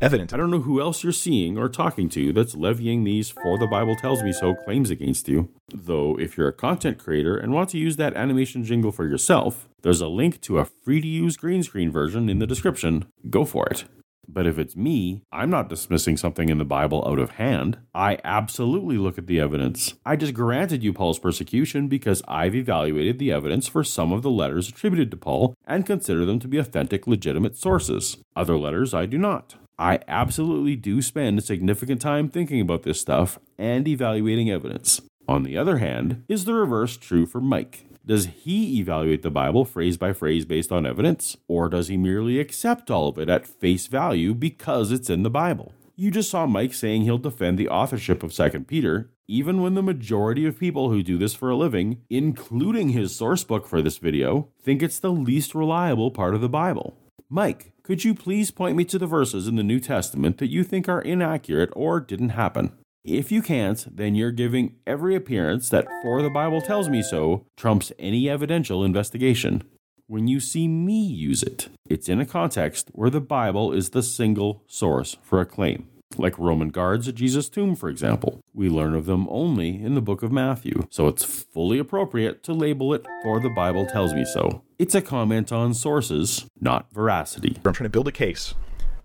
evidence. 0.00 0.32
I 0.32 0.36
don't 0.36 0.50
know 0.50 0.60
who 0.60 0.80
else 0.80 1.02
you're 1.02 1.12
seeing 1.12 1.56
or 1.56 1.68
talking 1.68 2.08
to 2.10 2.32
that's 2.32 2.54
levying 2.54 3.04
these 3.04 3.30
for 3.30 3.58
the 3.58 3.66
Bible 3.66 3.96
tells 3.96 4.22
me 4.22 4.32
so 4.32 4.54
claims 4.54 4.90
against 4.90 5.28
you. 5.28 5.48
Though, 5.72 6.18
if 6.18 6.36
you're 6.36 6.48
a 6.48 6.52
content 6.52 6.98
creator 6.98 7.36
and 7.36 7.52
want 7.52 7.70
to 7.70 7.78
use 7.78 7.96
that 7.96 8.16
animation 8.16 8.64
jingle 8.64 8.92
for 8.92 9.06
yourself, 9.06 9.68
there's 9.82 10.00
a 10.00 10.08
link 10.08 10.40
to 10.42 10.58
a 10.58 10.64
free 10.64 11.00
to 11.00 11.06
use 11.06 11.36
green 11.36 11.62
screen 11.62 11.90
version 11.90 12.28
in 12.28 12.38
the 12.38 12.46
description. 12.46 13.06
Go 13.30 13.44
for 13.44 13.66
it. 13.66 13.84
But 14.28 14.46
if 14.46 14.58
it's 14.58 14.74
me, 14.74 15.22
I'm 15.30 15.50
not 15.50 15.68
dismissing 15.68 16.16
something 16.16 16.48
in 16.48 16.58
the 16.58 16.64
Bible 16.64 17.04
out 17.06 17.20
of 17.20 17.32
hand. 17.32 17.78
I 17.94 18.18
absolutely 18.24 18.98
look 18.98 19.18
at 19.18 19.28
the 19.28 19.38
evidence. 19.38 19.94
I 20.04 20.16
just 20.16 20.34
granted 20.34 20.82
you 20.82 20.92
Paul's 20.92 21.20
persecution 21.20 21.86
because 21.86 22.22
I've 22.26 22.54
evaluated 22.54 23.18
the 23.18 23.30
evidence 23.30 23.68
for 23.68 23.84
some 23.84 24.12
of 24.12 24.22
the 24.22 24.30
letters 24.30 24.68
attributed 24.68 25.12
to 25.12 25.16
Paul 25.16 25.54
and 25.64 25.86
consider 25.86 26.24
them 26.24 26.40
to 26.40 26.48
be 26.48 26.58
authentic, 26.58 27.06
legitimate 27.06 27.56
sources. 27.56 28.18
Other 28.34 28.58
letters 28.58 28.92
I 28.92 29.06
do 29.06 29.16
not. 29.16 29.54
I 29.78 30.00
absolutely 30.08 30.74
do 30.76 31.02
spend 31.02 31.44
significant 31.44 32.00
time 32.00 32.28
thinking 32.28 32.60
about 32.60 32.82
this 32.82 33.00
stuff 33.00 33.38
and 33.58 33.86
evaluating 33.86 34.50
evidence. 34.50 35.02
On 35.28 35.42
the 35.42 35.58
other 35.58 35.78
hand, 35.78 36.24
is 36.28 36.44
the 36.44 36.54
reverse 36.54 36.96
true 36.96 37.26
for 37.26 37.40
Mike? 37.40 37.86
Does 38.06 38.26
he 38.26 38.78
evaluate 38.78 39.22
the 39.22 39.30
Bible 39.30 39.64
phrase 39.64 39.96
by 39.96 40.12
phrase 40.12 40.44
based 40.44 40.70
on 40.70 40.86
evidence, 40.86 41.36
or 41.48 41.68
does 41.68 41.88
he 41.88 41.96
merely 41.96 42.38
accept 42.38 42.90
all 42.90 43.08
of 43.08 43.18
it 43.18 43.28
at 43.28 43.46
face 43.46 43.88
value 43.88 44.32
because 44.32 44.92
it's 44.92 45.10
in 45.10 45.24
the 45.24 45.30
Bible? 45.30 45.72
You 45.96 46.10
just 46.10 46.30
saw 46.30 46.46
Mike 46.46 46.72
saying 46.72 47.02
he'll 47.02 47.18
defend 47.18 47.58
the 47.58 47.68
authorship 47.68 48.22
of 48.22 48.32
2 48.32 48.60
Peter, 48.60 49.10
even 49.26 49.60
when 49.60 49.74
the 49.74 49.82
majority 49.82 50.46
of 50.46 50.60
people 50.60 50.90
who 50.90 51.02
do 51.02 51.18
this 51.18 51.34
for 51.34 51.50
a 51.50 51.56
living, 51.56 52.02
including 52.08 52.90
his 52.90 53.16
source 53.16 53.42
book 53.42 53.66
for 53.66 53.82
this 53.82 53.98
video, 53.98 54.48
think 54.62 54.82
it's 54.82 55.00
the 55.00 55.10
least 55.10 55.54
reliable 55.54 56.10
part 56.10 56.34
of 56.34 56.40
the 56.40 56.48
Bible. 56.48 56.96
Mike, 57.28 57.72
could 57.82 58.04
you 58.04 58.14
please 58.14 58.52
point 58.52 58.76
me 58.76 58.84
to 58.84 59.00
the 59.00 59.06
verses 59.06 59.48
in 59.48 59.56
the 59.56 59.64
New 59.64 59.80
Testament 59.80 60.38
that 60.38 60.46
you 60.46 60.62
think 60.62 60.88
are 60.88 61.00
inaccurate 61.00 61.70
or 61.74 61.98
didn't 61.98 62.30
happen? 62.30 62.72
If 63.04 63.32
you 63.32 63.42
can't, 63.42 63.84
then 63.96 64.14
you're 64.14 64.30
giving 64.30 64.76
every 64.86 65.16
appearance 65.16 65.68
that 65.70 65.88
For 66.02 66.22
the 66.22 66.30
Bible 66.30 66.60
Tells 66.60 66.88
Me 66.88 67.02
So 67.02 67.44
trumps 67.56 67.90
any 67.98 68.28
evidential 68.28 68.84
investigation. 68.84 69.64
When 70.06 70.28
you 70.28 70.38
see 70.38 70.68
me 70.68 71.04
use 71.04 71.42
it, 71.42 71.68
it's 71.88 72.08
in 72.08 72.20
a 72.20 72.26
context 72.26 72.90
where 72.92 73.10
the 73.10 73.20
Bible 73.20 73.72
is 73.72 73.90
the 73.90 74.04
single 74.04 74.62
source 74.68 75.16
for 75.22 75.40
a 75.40 75.46
claim. 75.46 75.88
Like 76.18 76.38
Roman 76.38 76.70
guards 76.70 77.08
at 77.08 77.14
Jesus' 77.14 77.48
tomb, 77.48 77.76
for 77.76 77.88
example. 77.88 78.40
We 78.54 78.68
learn 78.68 78.94
of 78.94 79.06
them 79.06 79.26
only 79.28 79.82
in 79.82 79.94
the 79.94 80.00
book 80.00 80.22
of 80.22 80.32
Matthew, 80.32 80.86
so 80.90 81.08
it's 81.08 81.24
fully 81.24 81.78
appropriate 81.78 82.42
to 82.44 82.52
label 82.52 82.94
it 82.94 83.06
For 83.22 83.40
the 83.40 83.50
Bible 83.50 83.86
Tells 83.86 84.14
Me 84.14 84.24
So. 84.24 84.62
It's 84.78 84.94
a 84.94 85.02
comment 85.02 85.52
on 85.52 85.74
sources, 85.74 86.46
not 86.60 86.92
veracity. 86.92 87.56
I'm 87.64 87.72
trying 87.72 87.86
to 87.86 87.90
build 87.90 88.08
a 88.08 88.12
case 88.12 88.54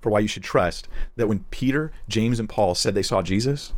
for 0.02 0.10
why 0.10 0.20
you 0.20 0.28
should 0.28 0.44
trust 0.44 0.88
that 1.16 1.28
when 1.28 1.46
Peter, 1.52 1.92
James, 2.08 2.40
and 2.40 2.50
Paul 2.50 2.76
said 2.76 2.96
they 2.96 3.04
saw 3.04 3.22
Jesus, 3.22 3.74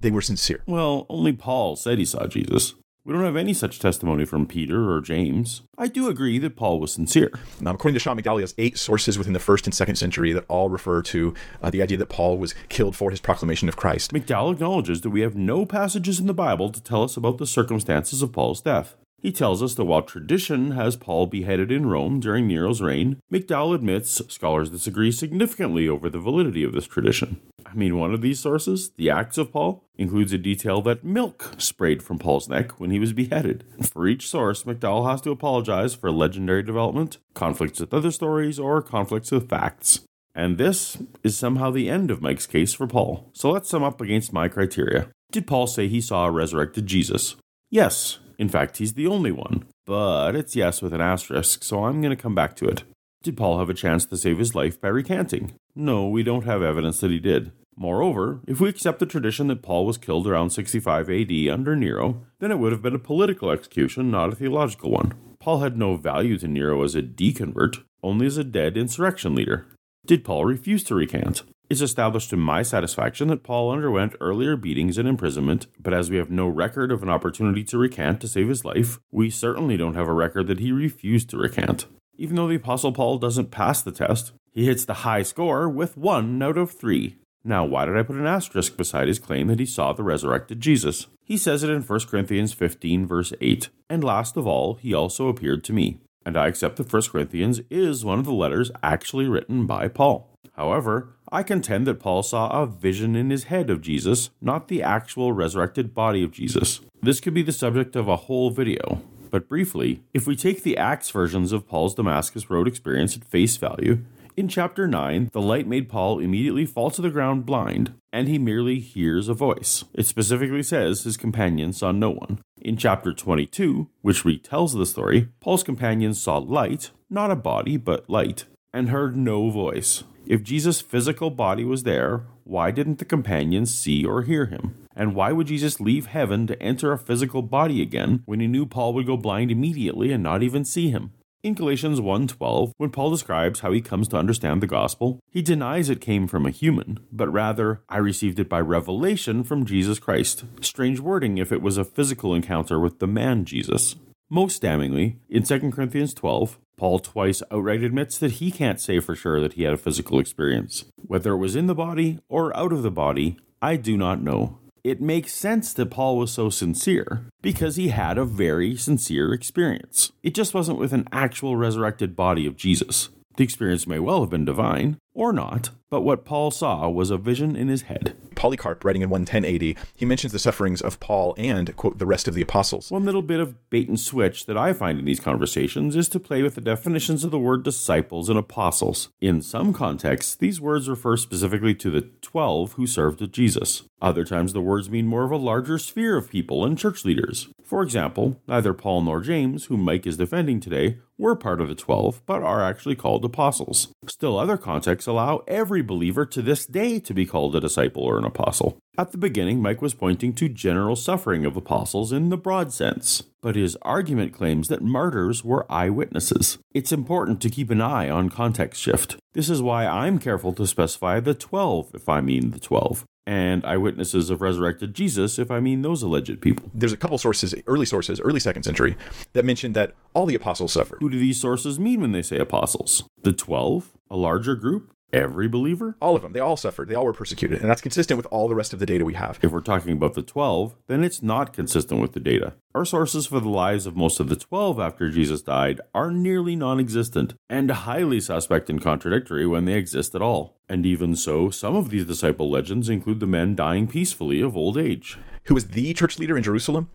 they 0.00 0.10
were 0.10 0.20
sincere. 0.20 0.62
Well, 0.66 1.06
only 1.08 1.32
Paul 1.32 1.76
said 1.76 1.98
he 1.98 2.04
saw 2.04 2.26
Jesus. 2.26 2.74
We 3.06 3.12
don't 3.12 3.24
have 3.24 3.36
any 3.36 3.52
such 3.52 3.80
testimony 3.80 4.24
from 4.24 4.46
Peter 4.46 4.90
or 4.90 5.02
James. 5.02 5.60
I 5.76 5.88
do 5.88 6.08
agree 6.08 6.38
that 6.38 6.56
Paul 6.56 6.80
was 6.80 6.94
sincere. 6.94 7.30
Now, 7.60 7.72
according 7.74 7.96
to 7.96 8.00
Sean 8.00 8.18
McDowell, 8.18 8.36
he 8.36 8.40
has 8.40 8.54
eight 8.56 8.78
sources 8.78 9.18
within 9.18 9.34
the 9.34 9.38
first 9.38 9.66
and 9.66 9.74
second 9.74 9.96
century 9.96 10.32
that 10.32 10.46
all 10.48 10.70
refer 10.70 11.02
to 11.02 11.34
uh, 11.62 11.68
the 11.68 11.82
idea 11.82 11.98
that 11.98 12.08
Paul 12.08 12.38
was 12.38 12.54
killed 12.70 12.96
for 12.96 13.10
his 13.10 13.20
proclamation 13.20 13.68
of 13.68 13.76
Christ. 13.76 14.14
McDowell 14.14 14.54
acknowledges 14.54 15.02
that 15.02 15.10
we 15.10 15.20
have 15.20 15.36
no 15.36 15.66
passages 15.66 16.18
in 16.18 16.26
the 16.26 16.32
Bible 16.32 16.72
to 16.72 16.82
tell 16.82 17.02
us 17.02 17.18
about 17.18 17.36
the 17.36 17.46
circumstances 17.46 18.22
of 18.22 18.32
Paul's 18.32 18.62
death. 18.62 18.96
He 19.24 19.32
tells 19.32 19.62
us 19.62 19.74
that 19.76 19.86
while 19.86 20.02
tradition 20.02 20.72
has 20.72 20.96
Paul 20.96 21.26
beheaded 21.26 21.72
in 21.72 21.86
Rome 21.86 22.20
during 22.20 22.46
Nero's 22.46 22.82
reign, 22.82 23.16
McDowell 23.32 23.74
admits 23.74 24.20
scholars 24.28 24.68
disagree 24.68 25.10
significantly 25.10 25.88
over 25.88 26.10
the 26.10 26.18
validity 26.18 26.62
of 26.62 26.72
this 26.74 26.86
tradition. 26.86 27.40
I 27.64 27.72
mean, 27.72 27.96
one 27.96 28.12
of 28.12 28.20
these 28.20 28.38
sources, 28.38 28.90
the 28.98 29.08
Acts 29.08 29.38
of 29.38 29.50
Paul, 29.50 29.82
includes 29.96 30.34
a 30.34 30.38
detail 30.38 30.82
that 30.82 31.04
milk 31.04 31.54
sprayed 31.56 32.02
from 32.02 32.18
Paul's 32.18 32.50
neck 32.50 32.78
when 32.78 32.90
he 32.90 32.98
was 32.98 33.14
beheaded. 33.14 33.64
For 33.80 34.06
each 34.06 34.28
source, 34.28 34.64
McDowell 34.64 35.10
has 35.10 35.22
to 35.22 35.30
apologize 35.30 35.94
for 35.94 36.10
legendary 36.12 36.62
development, 36.62 37.16
conflicts 37.32 37.80
with 37.80 37.94
other 37.94 38.10
stories, 38.10 38.58
or 38.58 38.82
conflicts 38.82 39.30
with 39.30 39.48
facts. 39.48 40.00
And 40.34 40.58
this 40.58 40.98
is 41.22 41.34
somehow 41.34 41.70
the 41.70 41.88
end 41.88 42.10
of 42.10 42.20
Mike's 42.20 42.46
case 42.46 42.74
for 42.74 42.86
Paul. 42.86 43.30
So 43.32 43.50
let's 43.50 43.70
sum 43.70 43.82
up 43.82 44.02
against 44.02 44.34
my 44.34 44.48
criteria. 44.48 45.08
Did 45.32 45.46
Paul 45.46 45.66
say 45.66 45.88
he 45.88 46.02
saw 46.02 46.26
a 46.26 46.30
resurrected 46.30 46.86
Jesus? 46.86 47.36
Yes, 47.70 48.18
in 48.38 48.48
fact, 48.48 48.78
he's 48.78 48.94
the 48.94 49.06
only 49.06 49.32
one. 49.32 49.64
But 49.86 50.34
it's 50.34 50.56
yes 50.56 50.82
with 50.82 50.92
an 50.92 51.00
asterisk, 51.00 51.64
so 51.64 51.84
I'm 51.84 52.00
going 52.00 52.16
to 52.16 52.22
come 52.22 52.34
back 52.34 52.56
to 52.56 52.66
it. 52.66 52.84
Did 53.22 53.36
Paul 53.36 53.58
have 53.58 53.70
a 53.70 53.74
chance 53.74 54.04
to 54.06 54.16
save 54.16 54.38
his 54.38 54.54
life 54.54 54.80
by 54.80 54.88
recanting? 54.88 55.54
No, 55.74 56.08
we 56.08 56.22
don't 56.22 56.44
have 56.44 56.62
evidence 56.62 57.00
that 57.00 57.10
he 57.10 57.18
did. 57.18 57.52
Moreover, 57.76 58.40
if 58.46 58.60
we 58.60 58.68
accept 58.68 58.98
the 58.98 59.06
tradition 59.06 59.48
that 59.48 59.62
Paul 59.62 59.86
was 59.86 59.98
killed 59.98 60.26
around 60.26 60.50
65 60.50 61.10
AD 61.10 61.32
under 61.50 61.74
Nero, 61.74 62.24
then 62.38 62.52
it 62.52 62.58
would 62.58 62.72
have 62.72 62.82
been 62.82 62.94
a 62.94 63.00
political 63.00 63.50
execution, 63.50 64.10
not 64.10 64.32
a 64.32 64.36
theological 64.36 64.90
one. 64.90 65.14
Paul 65.40 65.60
had 65.60 65.76
no 65.76 65.96
value 65.96 66.38
to 66.38 66.48
Nero 66.48 66.82
as 66.84 66.94
a 66.94 67.02
deconvert, 67.02 67.82
only 68.02 68.26
as 68.26 68.38
a 68.38 68.44
dead 68.44 68.76
insurrection 68.76 69.34
leader. 69.34 69.66
Did 70.06 70.24
Paul 70.24 70.44
refuse 70.44 70.84
to 70.84 70.94
recant? 70.94 71.42
It's 71.70 71.80
established 71.80 72.28
to 72.30 72.36
my 72.36 72.62
satisfaction 72.62 73.28
that 73.28 73.42
Paul 73.42 73.70
underwent 73.70 74.14
earlier 74.20 74.54
beatings 74.54 74.98
and 74.98 75.08
imprisonment, 75.08 75.66
but 75.80 75.94
as 75.94 76.10
we 76.10 76.18
have 76.18 76.30
no 76.30 76.46
record 76.46 76.92
of 76.92 77.02
an 77.02 77.08
opportunity 77.08 77.64
to 77.64 77.78
recant 77.78 78.20
to 78.20 78.28
save 78.28 78.48
his 78.48 78.66
life, 78.66 79.00
we 79.10 79.30
certainly 79.30 79.78
don't 79.78 79.94
have 79.94 80.06
a 80.06 80.12
record 80.12 80.46
that 80.48 80.60
he 80.60 80.72
refused 80.72 81.30
to 81.30 81.38
recant. 81.38 81.86
Even 82.16 82.36
though 82.36 82.48
the 82.48 82.56
Apostle 82.56 82.92
Paul 82.92 83.18
doesn't 83.18 83.50
pass 83.50 83.80
the 83.80 83.92
test, 83.92 84.32
he 84.50 84.66
hits 84.66 84.84
the 84.84 84.94
high 84.94 85.22
score 85.22 85.68
with 85.68 85.96
one 85.96 86.40
out 86.42 86.58
of 86.58 86.70
three. 86.70 87.16
Now, 87.42 87.64
why 87.64 87.86
did 87.86 87.96
I 87.96 88.02
put 88.02 88.16
an 88.16 88.26
asterisk 88.26 88.76
beside 88.76 89.08
his 89.08 89.18
claim 89.18 89.48
that 89.48 89.58
he 89.58 89.66
saw 89.66 89.92
the 89.92 90.02
resurrected 90.02 90.60
Jesus? 90.60 91.06
He 91.24 91.36
says 91.36 91.62
it 91.62 91.70
in 91.70 91.82
1 91.82 92.00
Corinthians 92.06 92.52
15, 92.52 93.06
verse 93.06 93.32
8. 93.40 93.70
And 93.88 94.04
last 94.04 94.36
of 94.36 94.46
all, 94.46 94.74
he 94.74 94.94
also 94.94 95.28
appeared 95.28 95.64
to 95.64 95.72
me. 95.72 95.98
And 96.26 96.36
I 96.36 96.48
accept 96.48 96.76
that 96.76 96.92
1 96.92 97.02
Corinthians 97.10 97.60
is 97.70 98.04
one 98.04 98.18
of 98.18 98.24
the 98.24 98.32
letters 98.32 98.70
actually 98.82 99.26
written 99.26 99.66
by 99.66 99.88
Paul. 99.88 100.30
However, 100.52 101.14
I 101.30 101.42
contend 101.42 101.86
that 101.86 102.00
Paul 102.00 102.22
saw 102.22 102.62
a 102.62 102.66
vision 102.66 103.16
in 103.16 103.30
his 103.30 103.44
head 103.44 103.70
of 103.70 103.80
Jesus, 103.80 104.30
not 104.40 104.68
the 104.68 104.82
actual 104.82 105.32
resurrected 105.32 105.94
body 105.94 106.22
of 106.22 106.30
Jesus. 106.30 106.80
This 107.02 107.20
could 107.20 107.34
be 107.34 107.42
the 107.42 107.52
subject 107.52 107.96
of 107.96 108.08
a 108.08 108.16
whole 108.16 108.50
video. 108.50 109.02
But 109.30 109.48
briefly, 109.48 110.04
if 110.14 110.28
we 110.28 110.36
take 110.36 110.62
the 110.62 110.76
Acts 110.76 111.10
versions 111.10 111.50
of 111.50 111.66
Paul's 111.66 111.94
Damascus 111.94 112.48
Road 112.48 112.68
experience 112.68 113.16
at 113.16 113.24
face 113.24 113.56
value, 113.56 114.04
in 114.36 114.48
chapter 114.48 114.88
9, 114.88 115.30
the 115.32 115.40
light 115.40 115.66
made 115.66 115.88
Paul 115.88 116.18
immediately 116.18 116.66
fall 116.66 116.90
to 116.90 117.02
the 117.02 117.10
ground 117.10 117.46
blind, 117.46 117.94
and 118.12 118.26
he 118.26 118.38
merely 118.38 118.80
hears 118.80 119.28
a 119.28 119.34
voice. 119.34 119.84
It 119.92 120.06
specifically 120.06 120.62
says 120.62 121.02
his 121.02 121.16
companions 121.16 121.78
saw 121.78 121.92
no 121.92 122.10
one. 122.10 122.40
In 122.64 122.78
chapter 122.78 123.12
22, 123.12 123.90
which 124.00 124.24
retells 124.24 124.72
the 124.72 124.86
story, 124.86 125.28
Paul's 125.38 125.62
companions 125.62 126.22
saw 126.22 126.38
light, 126.38 126.92
not 127.10 127.30
a 127.30 127.36
body, 127.36 127.76
but 127.76 128.08
light, 128.08 128.46
and 128.72 128.88
heard 128.88 129.18
no 129.18 129.50
voice. 129.50 130.04
If 130.26 130.42
Jesus' 130.42 130.80
physical 130.80 131.28
body 131.28 131.62
was 131.62 131.82
there, 131.82 132.24
why 132.44 132.70
didn't 132.70 133.00
the 133.00 133.04
companions 133.04 133.78
see 133.78 134.02
or 134.02 134.22
hear 134.22 134.46
him? 134.46 134.86
And 134.96 135.14
why 135.14 135.30
would 135.30 135.48
Jesus 135.48 135.78
leave 135.78 136.06
heaven 136.06 136.46
to 136.46 136.62
enter 136.62 136.90
a 136.90 136.98
physical 136.98 137.42
body 137.42 137.82
again 137.82 138.22
when 138.24 138.40
he 138.40 138.46
knew 138.46 138.64
Paul 138.64 138.94
would 138.94 139.06
go 139.06 139.18
blind 139.18 139.50
immediately 139.50 140.10
and 140.10 140.22
not 140.22 140.42
even 140.42 140.64
see 140.64 140.88
him? 140.88 141.12
In 141.44 141.52
Galatians 141.52 142.00
1:12, 142.00 142.72
when 142.78 142.88
Paul 142.88 143.10
describes 143.10 143.60
how 143.60 143.70
he 143.70 143.82
comes 143.82 144.08
to 144.08 144.16
understand 144.16 144.62
the 144.62 144.66
gospel, 144.66 145.20
he 145.30 145.42
denies 145.42 145.90
it 145.90 146.00
came 146.00 146.26
from 146.26 146.46
a 146.46 146.50
human, 146.50 147.00
but 147.12 147.30
rather, 147.30 147.82
I 147.86 147.98
received 147.98 148.40
it 148.40 148.48
by 148.48 148.62
revelation 148.62 149.44
from 149.44 149.66
Jesus 149.66 149.98
Christ. 149.98 150.46
Strange 150.62 151.00
wording 151.00 151.36
if 151.36 151.52
it 151.52 151.60
was 151.60 151.76
a 151.76 151.84
physical 151.84 152.34
encounter 152.34 152.80
with 152.80 152.98
the 152.98 153.06
man 153.06 153.44
Jesus. 153.44 153.94
Most 154.30 154.62
damningly, 154.62 155.16
in 155.28 155.42
2 155.42 155.70
Corinthians 155.70 156.14
12, 156.14 156.58
Paul 156.78 156.98
twice 157.00 157.42
outright 157.50 157.82
admits 157.82 158.16
that 158.20 158.40
he 158.40 158.50
can't 158.50 158.80
say 158.80 158.98
for 158.98 159.14
sure 159.14 159.38
that 159.42 159.52
he 159.52 159.64
had 159.64 159.74
a 159.74 159.76
physical 159.76 160.18
experience. 160.18 160.86
Whether 160.96 161.32
it 161.32 161.44
was 161.44 161.56
in 161.56 161.66
the 161.66 161.74
body 161.74 162.20
or 162.26 162.56
out 162.56 162.72
of 162.72 162.82
the 162.82 162.90
body, 162.90 163.36
I 163.60 163.76
do 163.76 163.98
not 163.98 164.22
know. 164.22 164.60
It 164.84 165.00
makes 165.00 165.32
sense 165.32 165.72
that 165.72 165.90
Paul 165.90 166.18
was 166.18 166.30
so 166.30 166.50
sincere 166.50 167.24
because 167.40 167.76
he 167.76 167.88
had 167.88 168.18
a 168.18 168.26
very 168.26 168.76
sincere 168.76 169.32
experience. 169.32 170.12
It 170.22 170.34
just 170.34 170.52
wasn't 170.52 170.78
with 170.78 170.92
an 170.92 171.08
actual 171.10 171.56
resurrected 171.56 172.14
body 172.14 172.46
of 172.46 172.54
Jesus. 172.54 173.08
The 173.36 173.44
experience 173.44 173.86
may 173.86 173.98
well 173.98 174.20
have 174.20 174.30
been 174.30 174.44
divine, 174.44 174.98
or 175.12 175.32
not, 175.32 175.70
but 175.90 176.02
what 176.02 176.24
Paul 176.24 176.52
saw 176.52 176.88
was 176.88 177.10
a 177.10 177.16
vision 177.16 177.56
in 177.56 177.66
his 177.66 177.82
head. 177.82 178.16
Polycarp, 178.36 178.84
writing 178.84 179.02
in 179.02 179.10
110 179.10 179.44
AD, 179.44 179.76
he 179.94 180.04
mentions 180.04 180.32
the 180.32 180.38
sufferings 180.38 180.80
of 180.80 181.00
Paul 181.00 181.34
and, 181.36 181.74
quote, 181.76 181.98
the 181.98 182.06
rest 182.06 182.28
of 182.28 182.34
the 182.34 182.42
apostles. 182.42 182.92
One 182.92 183.04
little 183.04 183.22
bit 183.22 183.40
of 183.40 183.70
bait 183.70 183.88
and 183.88 183.98
switch 183.98 184.46
that 184.46 184.56
I 184.56 184.72
find 184.72 184.98
in 185.00 185.04
these 185.04 185.20
conversations 185.20 185.96
is 185.96 186.08
to 186.10 186.20
play 186.20 186.42
with 186.42 186.54
the 186.54 186.60
definitions 186.60 187.24
of 187.24 187.32
the 187.32 187.38
word 187.38 187.64
disciples 187.64 188.28
and 188.28 188.38
apostles. 188.38 189.08
In 189.20 189.42
some 189.42 189.72
contexts, 189.72 190.36
these 190.36 190.60
words 190.60 190.88
refer 190.88 191.16
specifically 191.16 191.74
to 191.76 191.90
the 191.90 192.02
12 192.22 192.74
who 192.74 192.86
served 192.86 193.20
with 193.20 193.32
Jesus. 193.32 193.82
Other 194.00 194.24
times, 194.24 194.52
the 194.52 194.60
words 194.60 194.90
mean 194.90 195.06
more 195.06 195.24
of 195.24 195.32
a 195.32 195.36
larger 195.36 195.78
sphere 195.78 196.16
of 196.16 196.30
people 196.30 196.64
and 196.64 196.78
church 196.78 197.04
leaders. 197.04 197.48
For 197.64 197.82
example, 197.82 198.40
neither 198.46 198.74
Paul 198.74 199.02
nor 199.02 199.20
James, 199.20 199.66
whom 199.66 199.80
Mike 199.80 200.06
is 200.06 200.18
defending 200.18 200.60
today, 200.60 200.98
were 201.18 201.36
part 201.36 201.60
of 201.60 201.68
the 201.68 201.74
12, 201.74 202.22
but 202.26 202.42
are 202.42 202.62
actually 202.62 202.96
called 202.96 203.24
apostles. 203.24 203.88
Still, 204.06 204.38
other 204.38 204.56
contexts 204.56 205.06
allow 205.06 205.42
every 205.46 205.82
believer 205.82 206.26
to 206.26 206.42
this 206.42 206.66
day 206.66 206.98
to 207.00 207.14
be 207.14 207.26
called 207.26 207.54
a 207.54 207.60
disciple 207.60 208.02
or 208.02 208.18
an 208.18 208.24
apostle. 208.24 208.78
At 208.96 209.12
the 209.12 209.18
beginning, 209.18 209.60
Mike 209.60 209.82
was 209.82 209.94
pointing 209.94 210.32
to 210.34 210.48
general 210.48 210.96
suffering 210.96 211.44
of 211.44 211.56
apostles 211.56 212.12
in 212.12 212.28
the 212.28 212.36
broad 212.36 212.72
sense, 212.72 213.22
but 213.42 213.56
his 213.56 213.76
argument 213.82 214.32
claims 214.32 214.68
that 214.68 214.82
martyrs 214.82 215.44
were 215.44 215.70
eyewitnesses. 215.70 216.58
It's 216.72 216.92
important 216.92 217.40
to 217.42 217.50
keep 217.50 217.70
an 217.70 217.80
eye 217.80 218.08
on 218.08 218.28
context 218.30 218.80
shift. 218.80 219.16
This 219.32 219.50
is 219.50 219.62
why 219.62 219.86
I'm 219.86 220.18
careful 220.18 220.52
to 220.54 220.66
specify 220.66 221.20
the 221.20 221.34
12 221.34 221.94
if 221.94 222.08
I 222.08 222.20
mean 222.20 222.50
the 222.50 222.60
12 222.60 223.04
and 223.26 223.64
eyewitnesses 223.64 224.30
of 224.30 224.42
resurrected 224.42 224.94
Jesus, 224.94 225.38
if 225.38 225.50
I 225.50 225.60
mean 225.60 225.82
those 225.82 226.02
alleged 226.02 226.40
people. 226.40 226.70
There's 226.74 226.92
a 226.92 226.96
couple 226.96 227.18
sources, 227.18 227.54
early 227.66 227.86
sources, 227.86 228.20
early 228.20 228.40
second 228.40 228.64
century, 228.64 228.96
that 229.32 229.44
mention 229.44 229.72
that 229.72 229.94
all 230.12 230.26
the 230.26 230.34
apostles 230.34 230.72
suffered. 230.72 230.98
Who 231.00 231.10
do 231.10 231.18
these 231.18 231.40
sources 231.40 231.78
mean 231.78 232.00
when 232.00 232.12
they 232.12 232.22
say 232.22 232.38
apostles? 232.38 233.04
The 233.22 233.32
12? 233.32 233.90
A 234.10 234.16
larger 234.16 234.54
group? 234.54 234.93
Every 235.14 235.46
believer? 235.46 235.96
All 236.00 236.16
of 236.16 236.22
them. 236.22 236.32
They 236.32 236.40
all 236.40 236.56
suffered. 236.56 236.88
They 236.88 236.96
all 236.96 237.04
were 237.04 237.12
persecuted. 237.12 237.60
And 237.60 237.70
that's 237.70 237.80
consistent 237.80 238.16
with 238.16 238.26
all 238.32 238.48
the 238.48 238.56
rest 238.56 238.72
of 238.72 238.80
the 238.80 238.86
data 238.86 239.04
we 239.04 239.14
have. 239.14 239.38
If 239.42 239.52
we're 239.52 239.60
talking 239.60 239.92
about 239.92 240.14
the 240.14 240.22
12, 240.22 240.74
then 240.88 241.04
it's 241.04 241.22
not 241.22 241.52
consistent 241.52 242.00
with 242.00 242.14
the 242.14 242.20
data. 242.20 242.54
Our 242.74 242.84
sources 242.84 243.26
for 243.26 243.38
the 243.38 243.48
lives 243.48 243.86
of 243.86 243.94
most 243.94 244.18
of 244.18 244.28
the 244.28 244.34
12 244.34 244.80
after 244.80 245.10
Jesus 245.10 245.40
died 245.40 245.80
are 245.94 246.10
nearly 246.10 246.56
non 246.56 246.80
existent 246.80 247.34
and 247.48 247.70
highly 247.70 248.18
suspect 248.18 248.68
and 248.68 248.82
contradictory 248.82 249.46
when 249.46 249.66
they 249.66 249.74
exist 249.74 250.16
at 250.16 250.22
all. 250.22 250.56
And 250.68 250.84
even 250.84 251.14
so, 251.14 251.48
some 251.48 251.76
of 251.76 251.90
these 251.90 252.06
disciple 252.06 252.50
legends 252.50 252.88
include 252.88 253.20
the 253.20 253.28
men 253.28 253.54
dying 253.54 253.86
peacefully 253.86 254.40
of 254.40 254.56
old 254.56 254.76
age. 254.76 255.16
Who 255.44 255.54
was 255.54 255.68
the 255.68 255.94
church 255.94 256.18
leader 256.18 256.36
in 256.36 256.42
Jerusalem? 256.42 256.90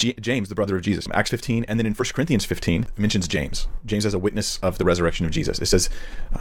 G- 0.00 0.14
James, 0.18 0.48
the 0.48 0.54
brother 0.54 0.76
of 0.76 0.82
Jesus, 0.82 1.06
Acts 1.12 1.28
15, 1.28 1.66
and 1.68 1.78
then 1.78 1.84
in 1.84 1.92
1 1.92 2.08
Corinthians 2.14 2.46
15 2.46 2.86
mentions 2.96 3.28
James. 3.28 3.68
James 3.84 4.06
as 4.06 4.14
a 4.14 4.18
witness 4.18 4.58
of 4.62 4.78
the 4.78 4.84
resurrection 4.86 5.26
of 5.26 5.32
Jesus. 5.32 5.58
It 5.58 5.66
says 5.66 5.90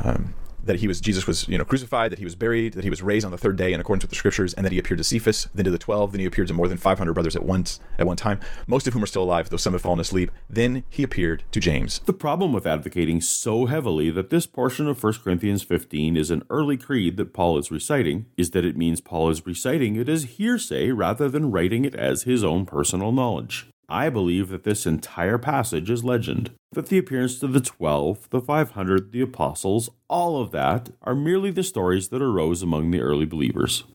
um, 0.02 0.34
that 0.64 0.78
he 0.78 0.88
was 0.88 1.02
Jesus 1.02 1.28
was 1.28 1.48
you 1.48 1.58
know 1.58 1.66
crucified, 1.66 2.12
that 2.12 2.20
he 2.20 2.26
was 2.26 2.36
buried, 2.36 2.74
that 2.74 2.84
he 2.84 2.90
was 2.90 3.02
raised 3.02 3.26
on 3.26 3.32
the 3.32 3.38
third 3.38 3.58
day 3.58 3.74
in 3.74 3.80
accordance 3.80 4.04
with 4.04 4.10
the 4.10 4.16
scriptures, 4.16 4.54
and 4.54 4.66
that 4.66 4.72
he 4.72 4.80
appeared 4.80 4.98
to 4.98 5.04
Cephas, 5.04 5.50
then 5.54 5.66
to 5.66 5.72
the 5.72 5.78
twelve, 5.78 6.12
then 6.12 6.20
he 6.20 6.26
appeared 6.26 6.48
to 6.48 6.54
more 6.54 6.68
than 6.68 6.78
500 6.78 7.14
brothers 7.14 7.36
at 7.36 7.46
once 7.46 7.80
at 7.98 8.08
one 8.08 8.18
time, 8.18 8.40
most 8.68 8.88
of 8.88 8.94
whom 8.94 9.04
are 9.04 9.08
still 9.08 9.24
alive, 9.24 9.50
though 9.50 9.58
some 9.58 9.74
have 9.74 9.82
fallen 9.82 10.00
asleep. 10.00 10.32
Then 10.50 10.84
he 10.90 11.04
appeared 11.04 11.44
to 11.52 11.60
James. 11.60 12.00
The 12.06 12.14
problem 12.14 12.54
with 12.54 12.68
advocating 12.68 13.22
so 13.22 13.66
heavily 13.66 14.10
that 14.12 14.30
this 14.30 14.46
portion 14.46 14.88
of 14.88 15.04
1 15.04 15.14
Corinthians 15.24 15.64
15 15.64 16.18
is 16.18 16.32
an 16.32 16.44
early 16.50 16.78
creed 16.78 17.18
that 17.18 17.34
Paul 17.34 17.58
is 17.58 17.72
reciting 17.72 18.26
is 18.38 18.52
that 18.52 18.66
it 18.66 18.78
means 18.78 19.02
Paul 19.02 19.30
is 19.30 19.46
reciting 19.46 19.96
it 19.96 20.10
as 20.10 20.24
hearsay 20.24 20.92
rather 20.92 21.30
than 21.30 21.52
writing 21.52 21.86
it 21.86 21.96
as 21.96 22.24
his 22.24 22.44
own 22.44 22.66
personal 22.66 23.12
knowledge. 23.12 23.68
I 23.90 24.10
believe 24.10 24.50
that 24.50 24.64
this 24.64 24.86
entire 24.86 25.40
passage 25.40 25.90
is 25.90 26.04
legend, 26.04 26.52
that 26.74 26.88
the 26.88 27.00
appearance 27.00 27.40
to 27.40 27.48
the 27.48 27.60
twelve, 27.60 28.30
the 28.30 28.40
five 28.40 28.72
hundred, 28.72 29.12
the 29.12 29.22
apostles, 29.22 29.90
all 30.08 30.40
of 30.40 30.52
that 30.52 30.90
are 31.02 31.16
merely 31.16 31.50
the 31.50 31.64
stories 31.64 32.10
that 32.10 32.22
arose 32.22 32.62
among 32.62 32.92
the 32.92 33.02
early 33.02 33.26
believers. 33.26 33.86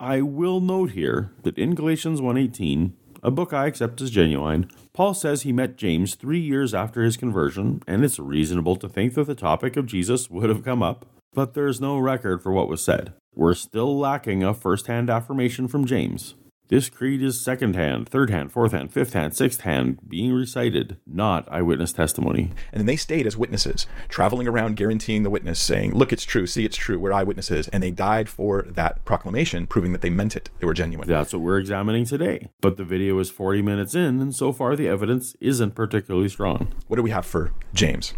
I 0.00 0.20
will 0.20 0.60
note 0.60 0.90
here 0.90 1.30
that 1.42 1.58
in 1.58 1.74
Galatians 1.74 2.20
1:18, 2.20 2.92
a 3.22 3.30
book 3.30 3.52
I 3.52 3.66
accept 3.66 4.00
as 4.00 4.10
genuine, 4.10 4.68
Paul 4.92 5.14
says 5.14 5.42
he 5.42 5.52
met 5.52 5.78
James 5.78 6.16
3 6.16 6.38
years 6.38 6.74
after 6.74 7.02
his 7.02 7.16
conversion, 7.16 7.82
and 7.86 8.04
it's 8.04 8.18
reasonable 8.18 8.76
to 8.76 8.88
think 8.88 9.14
that 9.14 9.26
the 9.26 9.34
topic 9.34 9.76
of 9.76 9.86
Jesus 9.86 10.28
would 10.28 10.48
have 10.48 10.64
come 10.64 10.82
up, 10.82 11.06
but 11.32 11.54
there's 11.54 11.80
no 11.80 11.98
record 11.98 12.42
for 12.42 12.52
what 12.52 12.68
was 12.68 12.84
said. 12.84 13.14
We're 13.34 13.54
still 13.54 13.98
lacking 13.98 14.42
a 14.42 14.54
first-hand 14.54 15.08
affirmation 15.08 15.68
from 15.68 15.86
James. 15.86 16.34
This 16.68 16.88
creed 16.88 17.22
is 17.22 17.40
second 17.40 17.76
hand, 17.76 18.08
third 18.08 18.28
hand, 18.28 18.50
fourth 18.50 18.72
hand, 18.72 18.92
fifth 18.92 19.12
hand, 19.12 19.36
sixth 19.36 19.60
hand 19.60 20.00
being 20.08 20.32
recited, 20.32 20.96
not 21.06 21.46
eyewitness 21.48 21.92
testimony. 21.92 22.50
And 22.72 22.80
then 22.80 22.86
they 22.86 22.96
stayed 22.96 23.24
as 23.24 23.36
witnesses, 23.36 23.86
traveling 24.08 24.48
around 24.48 24.74
guaranteeing 24.76 25.22
the 25.22 25.30
witness, 25.30 25.60
saying, 25.60 25.94
Look, 25.94 26.12
it's 26.12 26.24
true, 26.24 26.44
see, 26.44 26.64
it's 26.64 26.76
true, 26.76 26.98
we're 26.98 27.12
eyewitnesses. 27.12 27.68
And 27.68 27.84
they 27.84 27.92
died 27.92 28.28
for 28.28 28.62
that 28.62 29.04
proclamation, 29.04 29.68
proving 29.68 29.92
that 29.92 30.00
they 30.00 30.10
meant 30.10 30.34
it, 30.34 30.50
they 30.58 30.66
were 30.66 30.74
genuine. 30.74 31.06
That's 31.06 31.32
what 31.32 31.42
we're 31.42 31.58
examining 31.58 32.04
today. 32.04 32.48
But 32.60 32.78
the 32.78 32.84
video 32.84 33.16
is 33.20 33.30
40 33.30 33.62
minutes 33.62 33.94
in, 33.94 34.20
and 34.20 34.34
so 34.34 34.52
far 34.52 34.74
the 34.74 34.88
evidence 34.88 35.36
isn't 35.40 35.76
particularly 35.76 36.28
strong. 36.28 36.74
What 36.88 36.96
do 36.96 37.02
we 37.02 37.10
have 37.10 37.26
for 37.26 37.52
James? 37.74 38.12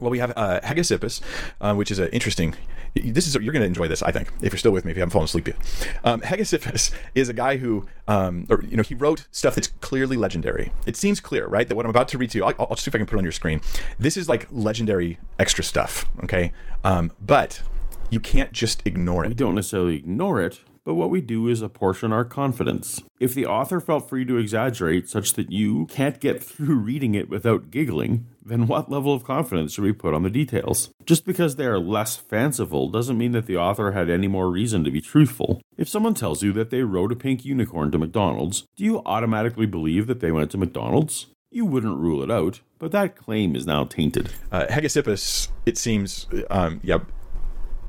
Well, 0.00 0.10
we 0.10 0.18
have 0.18 0.34
uh, 0.36 0.60
Hegesippus, 0.60 1.22
uh, 1.62 1.74
which 1.74 1.90
is 1.90 1.98
an 1.98 2.08
interesting. 2.08 2.56
This 2.94 3.26
is 3.26 3.34
you're 3.34 3.52
going 3.52 3.62
to 3.62 3.66
enjoy 3.66 3.88
this, 3.88 4.02
I 4.04 4.12
think, 4.12 4.28
if 4.40 4.52
you're 4.52 4.58
still 4.58 4.70
with 4.70 4.84
me. 4.84 4.92
If 4.92 4.96
you 4.96 5.00
haven't 5.00 5.10
fallen 5.12 5.24
asleep 5.24 5.48
yet, 5.48 5.56
um, 6.04 6.20
Hegesippus 6.20 6.92
is 7.16 7.28
a 7.28 7.32
guy 7.32 7.56
who, 7.56 7.86
um, 8.06 8.46
or 8.48 8.62
you 8.62 8.76
know, 8.76 8.84
he 8.84 8.94
wrote 8.94 9.26
stuff 9.32 9.56
that's 9.56 9.66
clearly 9.80 10.16
legendary. 10.16 10.70
It 10.86 10.96
seems 10.96 11.18
clear, 11.18 11.46
right? 11.48 11.66
That 11.66 11.74
what 11.74 11.86
I'm 11.86 11.90
about 11.90 12.06
to 12.08 12.18
read 12.18 12.30
to 12.30 12.38
you, 12.38 12.44
I'll, 12.44 12.54
I'll 12.70 12.76
see 12.76 12.88
if 12.88 12.94
I 12.94 12.98
can 12.98 13.06
put 13.06 13.16
it 13.16 13.18
on 13.18 13.24
your 13.24 13.32
screen. 13.32 13.60
This 13.98 14.16
is 14.16 14.28
like 14.28 14.46
legendary 14.52 15.18
extra 15.40 15.64
stuff, 15.64 16.06
okay? 16.22 16.52
Um, 16.84 17.10
but 17.20 17.62
you 18.10 18.20
can't 18.20 18.52
just 18.52 18.80
ignore 18.86 19.22
We 19.22 19.28
it. 19.32 19.36
don't 19.36 19.56
necessarily 19.56 19.96
ignore 19.96 20.40
it, 20.40 20.60
but 20.84 20.94
what 20.94 21.10
we 21.10 21.20
do 21.20 21.48
is 21.48 21.62
apportion 21.62 22.12
our 22.12 22.24
confidence. 22.24 23.02
If 23.18 23.34
the 23.34 23.46
author 23.46 23.80
felt 23.80 24.08
free 24.08 24.24
to 24.26 24.36
exaggerate 24.36 25.08
such 25.08 25.32
that 25.34 25.50
you 25.50 25.86
can't 25.86 26.20
get 26.20 26.42
through 26.42 26.76
reading 26.76 27.14
it 27.14 27.28
without 27.28 27.70
giggling, 27.70 28.26
then 28.44 28.66
what 28.66 28.90
level 28.90 29.14
of 29.14 29.24
confidence 29.24 29.72
should 29.72 29.84
we 29.84 29.92
put 29.92 30.12
on 30.12 30.22
the 30.22 30.30
details? 30.30 30.90
Just 31.06 31.24
because 31.24 31.56
they 31.56 31.66
are 31.66 31.78
less 31.78 32.16
fanciful 32.16 32.90
doesn't 32.90 33.16
mean 33.16 33.32
that 33.32 33.46
the 33.46 33.56
author 33.56 33.92
had 33.92 34.10
any 34.10 34.28
more 34.28 34.50
reason 34.50 34.84
to 34.84 34.90
be 34.90 35.00
truthful. 35.00 35.62
If 35.78 35.88
someone 35.88 36.14
tells 36.14 36.42
you 36.42 36.52
that 36.52 36.70
they 36.70 36.82
rode 36.82 37.12
a 37.12 37.16
pink 37.16 37.44
unicorn 37.44 37.90
to 37.92 37.98
McDonald's, 37.98 38.64
do 38.76 38.84
you 38.84 39.02
automatically 39.06 39.66
believe 39.66 40.06
that 40.06 40.20
they 40.20 40.30
went 40.30 40.50
to 40.50 40.58
McDonald's? 40.58 41.26
You 41.50 41.64
wouldn't 41.64 41.98
rule 41.98 42.22
it 42.22 42.30
out, 42.30 42.60
but 42.78 42.90
that 42.92 43.16
claim 43.16 43.54
is 43.54 43.64
now 43.64 43.84
tainted. 43.84 44.30
Uh, 44.50 44.66
Hegesippus, 44.66 45.48
it 45.64 45.78
seems, 45.78 46.26
um, 46.50 46.80
yeah, 46.82 46.98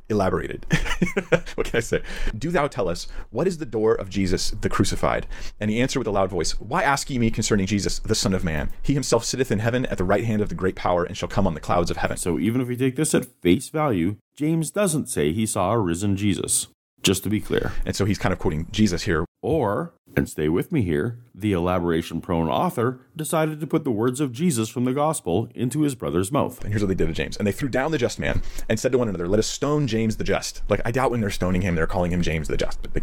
elaborated. 0.10 0.65
what 1.56 1.68
can 1.68 1.78
I 1.78 1.80
say? 1.80 2.02
Do 2.38 2.52
thou 2.52 2.68
tell 2.68 2.88
us, 2.88 3.08
what 3.32 3.48
is 3.48 3.58
the 3.58 3.65
door 3.65 3.96
of 3.96 4.10
Jesus 4.10 4.52
the 4.52 4.70
crucified? 4.70 5.28
And 5.60 5.72
he 5.72 5.82
answered 5.82 6.00
with 6.00 6.08
a 6.08 6.12
loud 6.12 6.30
voice, 6.30 6.60
Why 6.60 6.84
ask 6.84 7.10
ye 7.10 7.20
me 7.20 7.32
concerning 7.32 7.65
Jesus, 7.65 8.00
the 8.00 8.15
Son 8.15 8.34
of 8.34 8.44
Man? 8.44 8.70
He 8.82 8.94
himself 8.94 9.26
sitteth 9.26 9.52
in 9.52 9.60
heaven 9.60 9.86
at 9.88 9.98
the 9.98 10.04
right 10.04 10.26
hand 10.26 10.41
of 10.41 10.50
the 10.50 10.56
great 10.56 10.76
power, 10.76 11.04
and 11.04 11.18
shall 11.18 11.30
come 11.30 11.48
on 11.48 11.54
the 11.54 11.60
clouds 11.60 11.91
of 11.91 11.98
heaven. 11.98 12.18
So 12.18 12.39
even 12.39 12.62
if 12.62 12.68
we 12.68 12.78
take 12.78 12.96
this 12.96 13.13
at 13.13 13.26
face 13.26 13.70
value, 13.70 14.18
James 14.36 14.72
doesn't 14.72 15.08
say 15.08 15.32
he 15.32 15.46
saw 15.46 15.72
a 15.72 15.80
risen 15.80 16.15
Jesus. 16.15 16.68
Just 17.06 17.22
to 17.22 17.30
be 17.30 17.39
clear. 17.39 17.72
And 17.86 17.96
so 17.96 18.04
he's 18.06 18.18
kind 18.18 18.34
of 18.34 18.39
quoting 18.39 18.65
Jesus 18.72 19.04
here. 19.04 19.26
Or, 19.44 19.94
and 20.18 20.28
stay 20.28 20.50
with 20.50 20.72
me 20.72 20.82
here, 20.82 21.20
the 21.36 21.54
elaboration 21.54 22.20
prone 22.20 22.50
author 22.50 23.00
decided 23.15 23.60
to 23.60 23.68
put 23.68 23.84
the 23.84 23.91
words 23.91 24.20
of 24.20 24.32
Jesus 24.32 24.70
from 24.70 24.86
the 24.86 24.94
gospel 24.94 25.48
into 25.54 25.82
his 25.82 25.94
brother's 25.94 26.32
mouth. 26.32 26.60
And 26.63 26.74
here's 26.74 26.82
what 26.82 26.88
they 26.88 26.96
did 26.96 27.06
to 27.06 27.13
James. 27.13 27.38
And 27.38 27.46
they 27.46 27.52
threw 27.52 27.70
down 27.70 27.91
the 27.91 28.00
just 28.00 28.18
man 28.18 28.41
and 28.68 28.80
said 28.80 28.91
to 28.91 28.98
one 28.98 29.08
another, 29.08 29.28
Let 29.28 29.38
us 29.38 29.46
stone 29.46 29.86
James 29.86 30.18
the 30.18 30.24
just. 30.24 30.63
Like, 30.68 30.82
I 30.84 30.89
doubt 30.89 31.12
when 31.12 31.22
they're 31.22 31.30
stoning 31.30 31.62
him, 31.62 31.76
they're 31.76 31.86
calling 31.86 32.12
him 32.12 32.24
James 32.24 32.48
the 32.48 32.58
just. 32.58 32.82
But 32.82 32.96
they, 32.96 33.02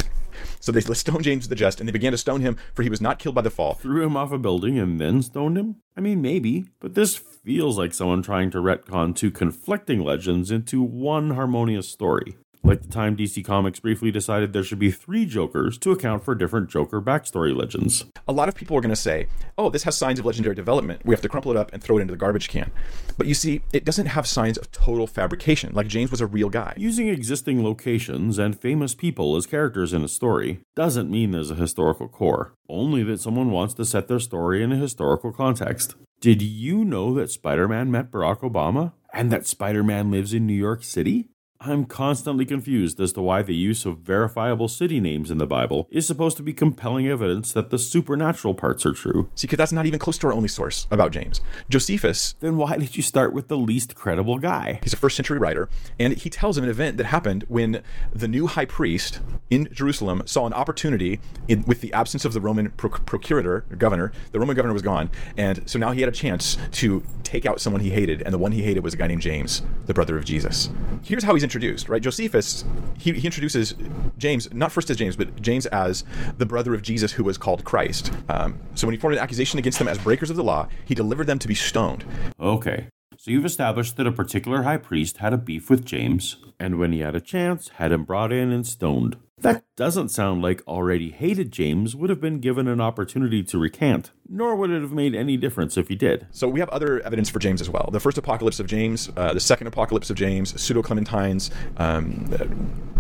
so 0.59 0.73
they 0.73 0.81
let 0.81 0.97
stone 0.97 1.23
James 1.23 1.47
the 1.47 1.55
just, 1.55 1.79
and 1.79 1.89
they 1.89 1.93
began 1.93 2.11
to 2.11 2.19
stone 2.19 2.41
him, 2.41 2.57
for 2.75 2.83
he 2.83 2.91
was 2.91 3.01
not 3.01 3.21
killed 3.21 3.37
by 3.37 3.43
the 3.43 3.51
fall. 3.51 3.75
Threw 3.75 4.05
him 4.05 4.17
off 4.17 4.33
a 4.33 4.39
building 4.39 4.81
and 4.81 5.01
then 5.01 5.23
stoned 5.23 5.57
him? 5.57 5.77
I 5.97 6.01
mean, 6.01 6.21
maybe, 6.21 6.65
but 6.81 6.95
this 6.95 7.15
feels 7.15 7.79
like 7.79 7.95
someone 7.95 8.23
trying 8.23 8.51
to 8.51 8.59
retcon 8.59 9.15
two 9.15 9.31
conflicting 9.31 10.01
legends 10.01 10.51
into 10.51 10.83
one 10.83 11.31
harmonious 11.31 11.89
story. 11.89 12.37
Like 12.65 12.83
the 12.83 12.89
time 12.89 13.17
DC 13.17 13.45
Comics 13.45 13.81
briefly 13.81 14.13
decided 14.13 14.53
there 14.53 14.63
should 14.63 14.79
be 14.79 14.93
three 14.93 15.27
Jokers 15.27 15.77
to 15.79 15.91
account 15.91 16.25
for 16.25 16.37
different 16.37 16.71
Joker 16.71 17.01
backstory 17.01 17.57
legends. 17.57 18.05
a 18.29 18.33
lot 18.33 18.49
of 18.49 18.55
people 18.55 18.77
are 18.77 18.81
going 18.81 18.91
to 18.91 18.97
say, 18.97 19.27
oh, 19.59 19.69
this 19.69 19.83
has 19.83 19.97
signs 19.97 20.21
of 20.21 20.25
legendary 20.25 20.55
development. 20.55 21.03
We 21.05 21.13
have 21.13 21.23
to 21.23 21.29
crumple 21.29 21.51
it 21.51 21.57
up 21.57 21.73
and 21.73 21.83
throw 21.83 21.99
it 21.99 22.03
into 22.03 22.13
the 22.13 22.19
garbage 22.19 22.49
can. 22.49 22.71
But 23.19 23.27
you 23.27 23.35
see, 23.35 23.63
it 23.73 23.85
doesn't 23.85 24.07
have 24.07 24.29
signs 24.29 24.59
of 24.59 24.71
total 24.71 25.09
fabrication. 25.09 25.73
Like 25.75 25.89
James 25.89 26.13
was 26.13 26.21
a 26.21 26.27
real 26.27 26.49
guy. 26.51 26.75
Using 26.77 27.09
existing 27.09 27.65
locations 27.65 28.39
and 28.39 28.59
famous 28.59 28.95
people 28.95 29.35
as 29.35 29.47
characters 29.47 29.93
in 29.93 30.05
a 30.05 30.09
story 30.09 30.61
doesn't 30.77 31.11
mean 31.11 31.33
there's 31.33 31.51
a 31.51 31.57
historical 31.57 32.07
core, 32.09 32.55
only 32.69 33.03
that 33.03 33.21
someone 33.21 33.51
wants 33.51 33.75
to 33.75 33.85
set 33.85 34.07
their 34.07 34.21
story 34.21 34.63
in 34.63 34.71
a 34.71 34.77
historical 34.77 35.33
context. 35.33 35.97
Did 36.21 36.41
you 36.41 36.85
know 36.85 37.13
that 37.15 37.33
Spider 37.33 37.67
Man 37.67 37.91
met 37.91 38.13
Barack 38.13 38.43
Obama? 38.43 38.93
And 39.13 39.31
that 39.31 39.47
Spider 39.47 39.83
Man 39.83 40.11
lives 40.11 40.33
in 40.33 40.47
New 40.47 40.55
York 40.55 40.85
City? 40.85 41.29
I'm 41.65 41.85
constantly 41.85 42.45
confused 42.45 42.99
as 42.99 43.13
to 43.13 43.23
why 43.23 43.43
the 43.43 43.55
use 43.55 43.87
of 43.87 43.99
verifiable 43.99 44.67
city 44.67 44.99
names 44.99 45.31
in 45.31 45.39
the 45.39 45.47
Bible 45.47 45.87
is 45.93 46.05
supposed 46.09 46.37
to 46.39 46.43
be 46.43 46.53
compelling 46.53 47.07
evidence 47.07 47.53
that 47.53 47.71
the 47.71 47.79
supernatural 47.79 48.55
parts 48.55 48.85
are 48.85 48.93
true. 48.93 49.31
See, 49.37 49.47
because 49.47 49.59
that's 49.59 49.71
not 49.73 49.87
even 49.87 50.01
close 50.01 50.19
to 50.19 50.27
our 50.27 50.33
only 50.33 50.49
source 50.49 50.89
about 50.91 51.13
James. 51.13 51.41
Josephus, 51.69 52.35
Then 52.41 52.57
why 52.57 52.79
did 52.79 52.97
you 52.97 53.03
start 53.05 53.33
with 53.33 53.47
the 53.47 53.57
least 53.57 53.95
credible 53.95 54.39
guy? 54.39 54.81
he's 54.83 54.93
a 54.93 54.97
first 54.97 55.15
century 55.15 55.39
writer, 55.39 55.69
and 56.01 56.15
he 56.15 56.29
tells 56.29 56.59
of 56.59 56.65
an 56.65 56.71
event 56.71 56.97
that 56.97 57.07
happened 57.07 57.45
when 57.47 57.81
the 58.13 58.27
new 58.27 58.49
high 58.49 58.65
priest 58.65 59.21
in 59.49 59.69
Jerusalem 59.73 60.23
saw 60.27 60.47
an 60.47 60.53
opportunity 60.55 61.21
in, 61.47 61.63
with 61.63 61.81
the 61.81 61.93
absence 61.93 62.25
of 62.25 62.33
the 62.33 62.41
Roman 62.41 62.71
pro- 62.71 62.91
procurator, 62.91 63.65
or 63.71 63.77
governor. 63.77 64.11
The 64.33 64.41
Roman 64.41 64.57
governor 64.57 64.73
was 64.73 64.83
gone, 64.83 65.13
and 65.37 65.63
so 65.71 65.79
now 65.79 65.93
he 65.93 66.01
had 66.01 66.09
a 66.09 66.13
chance 66.13 66.59
to 66.73 67.05
take 67.23 67.47
out 67.47 67.61
someone 67.61 67.83
he 67.83 67.91
hated, 67.91 68.21
and 68.23 68.35
the 68.35 68.39
one 68.39 68.51
he 68.51 68.63
hated 68.63 68.83
was 68.83 68.95
a 68.95 68.97
guy 68.97 69.07
named 69.07 69.23
James, 69.23 69.63
the 69.87 69.95
brother 69.95 70.19
of 70.19 70.25
Jesus. 70.25 70.69
Here's 71.05 71.23
how 71.23 71.35
he's 71.35 71.45
introduced, 71.53 71.91
right? 71.91 72.03
Josephus, 72.03 72.65
he, 72.99 73.13
he 73.13 73.27
introduces 73.27 73.75
James, 74.17 74.53
not 74.55 74.73
first 74.73 74.89
as 74.89 74.97
James, 74.97 75.17
but 75.17 75.41
James 75.43 75.67
as 75.67 76.03
the 76.39 76.47
brother 76.47 76.73
of 76.73 76.81
Jesus 76.81 77.13
who 77.13 77.25
was 77.25 77.37
called 77.37 77.63
Christ. 77.65 78.11
Um, 78.31 78.59
so 78.75 78.87
when 78.87 78.95
he 78.95 79.01
formed 79.01 79.17
an 79.19 79.23
accusation 79.23 79.59
against 79.59 79.79
them 79.79 79.87
as 79.87 79.99
breakers 79.99 80.31
of 80.31 80.37
the 80.37 80.45
law, 80.45 80.67
he 80.87 80.95
delivered 80.95 81.27
them 81.27 81.39
to 81.39 81.49
be 81.49 81.55
stoned. 81.55 82.07
Okay, 82.41 82.87
so 83.19 83.31
you've 83.31 83.45
established 83.45 83.99
that 83.99 84.07
a 84.07 84.13
particular 84.13 84.63
high 84.63 84.79
priest 84.79 85.19
had 85.19 85.35
a 85.35 85.39
beef 85.39 85.69
with 85.69 85.85
James, 85.85 86.37
and 86.59 86.79
when 86.79 86.93
he 86.93 87.01
had 87.01 87.15
a 87.15 87.21
chance, 87.21 87.69
had 87.69 87.93
him 87.93 88.05
brought 88.05 88.33
in 88.33 88.51
and 88.51 88.67
stoned. 88.67 89.17
That 89.43 89.65
doesn't 89.75 90.11
sound 90.11 90.41
like 90.41 90.63
already 90.69 91.11
hated 91.11 91.51
James 91.51 91.97
would 91.97 92.11
have 92.11 92.21
been 92.21 92.39
given 92.39 92.69
an 92.69 92.81
opportunity 92.81 93.43
to 93.43 93.59
recant, 93.59 94.13
nor 94.29 94.55
would 94.55 94.71
it 94.71 94.81
have 94.81 94.93
made 94.93 95.17
any 95.17 95.37
difference 95.37 95.77
if 95.77 95.89
he 95.89 95.97
did. 95.97 96.29
So 96.31 96.49
we 96.49 96.61
have 96.61 96.69
other 96.69 97.01
evidence 97.01 97.29
for 97.29 97.41
James 97.41 97.61
as 97.61 97.69
well. 97.69 97.89
The 97.93 97.99
first 97.99 98.17
apocalypse 98.19 98.61
of 98.61 98.69
James, 98.69 99.11
uh, 99.17 99.35
the 99.35 99.41
second 99.41 99.67
apocalypse 99.67 100.11
of 100.11 100.17
James, 100.17 100.61
pseudo 100.61 100.81
Clementines, 100.81 101.51
um, 101.77 102.92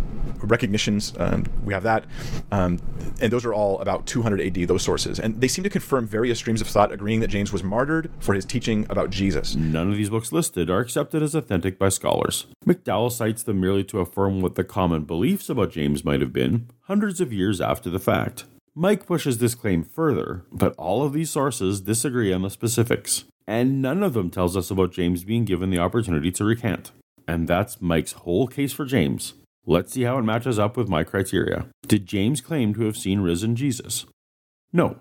recognitions. 0.42 1.12
Um, 1.18 1.44
we 1.64 1.72
have 1.74 1.82
that, 1.84 2.04
um, 2.50 2.78
and 3.20 3.32
those 3.32 3.44
are 3.44 3.54
all 3.54 3.78
about 3.80 4.06
200 4.06 4.40
AD. 4.40 4.68
Those 4.68 4.82
sources, 4.82 5.18
and 5.18 5.40
they 5.40 5.48
seem 5.48 5.64
to 5.64 5.70
confirm 5.70 6.06
various 6.06 6.38
streams 6.38 6.60
of 6.60 6.68
thought 6.68 6.92
agreeing 6.92 7.20
that 7.20 7.28
James 7.28 7.52
was 7.52 7.62
martyred 7.62 8.10
for 8.20 8.34
his 8.34 8.44
teaching 8.44 8.86
about 8.88 9.10
Jesus. 9.10 9.54
None 9.54 9.90
of 9.90 9.96
these 9.96 10.10
books 10.10 10.32
listed 10.32 10.70
are 10.70 10.80
accepted 10.80 11.22
as 11.22 11.34
authentic 11.34 11.78
by 11.78 11.88
scholars. 11.88 12.46
McDowell 12.66 13.12
cites 13.12 13.42
them 13.42 13.60
merely 13.60 13.84
to 13.84 14.00
affirm 14.00 14.40
what 14.40 14.54
the 14.54 14.64
common 14.64 15.04
beliefs 15.04 15.48
about 15.48 15.72
James 15.72 16.04
might 16.04 16.20
have 16.20 16.32
been 16.32 16.68
hundreds 16.82 17.20
of 17.20 17.32
years 17.32 17.60
after 17.60 17.90
the 17.90 17.98
fact. 17.98 18.44
Mike 18.74 19.04
pushes 19.06 19.36
this 19.36 19.54
claim 19.54 19.82
further, 19.82 20.44
but 20.50 20.74
all 20.76 21.02
of 21.02 21.12
these 21.12 21.30
sources 21.30 21.82
disagree 21.82 22.32
on 22.32 22.40
the 22.40 22.48
specifics, 22.48 23.24
and 23.46 23.82
none 23.82 24.02
of 24.02 24.14
them 24.14 24.30
tells 24.30 24.56
us 24.56 24.70
about 24.70 24.92
James 24.92 25.24
being 25.24 25.44
given 25.44 25.68
the 25.68 25.78
opportunity 25.78 26.30
to 26.32 26.44
recant. 26.44 26.90
And 27.28 27.46
that's 27.46 27.82
Mike's 27.82 28.12
whole 28.12 28.46
case 28.46 28.72
for 28.72 28.86
James. 28.86 29.34
Let's 29.64 29.92
see 29.92 30.02
how 30.02 30.18
it 30.18 30.22
matches 30.22 30.58
up 30.58 30.76
with 30.76 30.88
my 30.88 31.04
criteria. 31.04 31.66
Did 31.86 32.06
James 32.06 32.40
claim 32.40 32.74
to 32.74 32.82
have 32.82 32.96
seen 32.96 33.20
risen 33.20 33.54
Jesus? 33.54 34.06
No. 34.72 34.98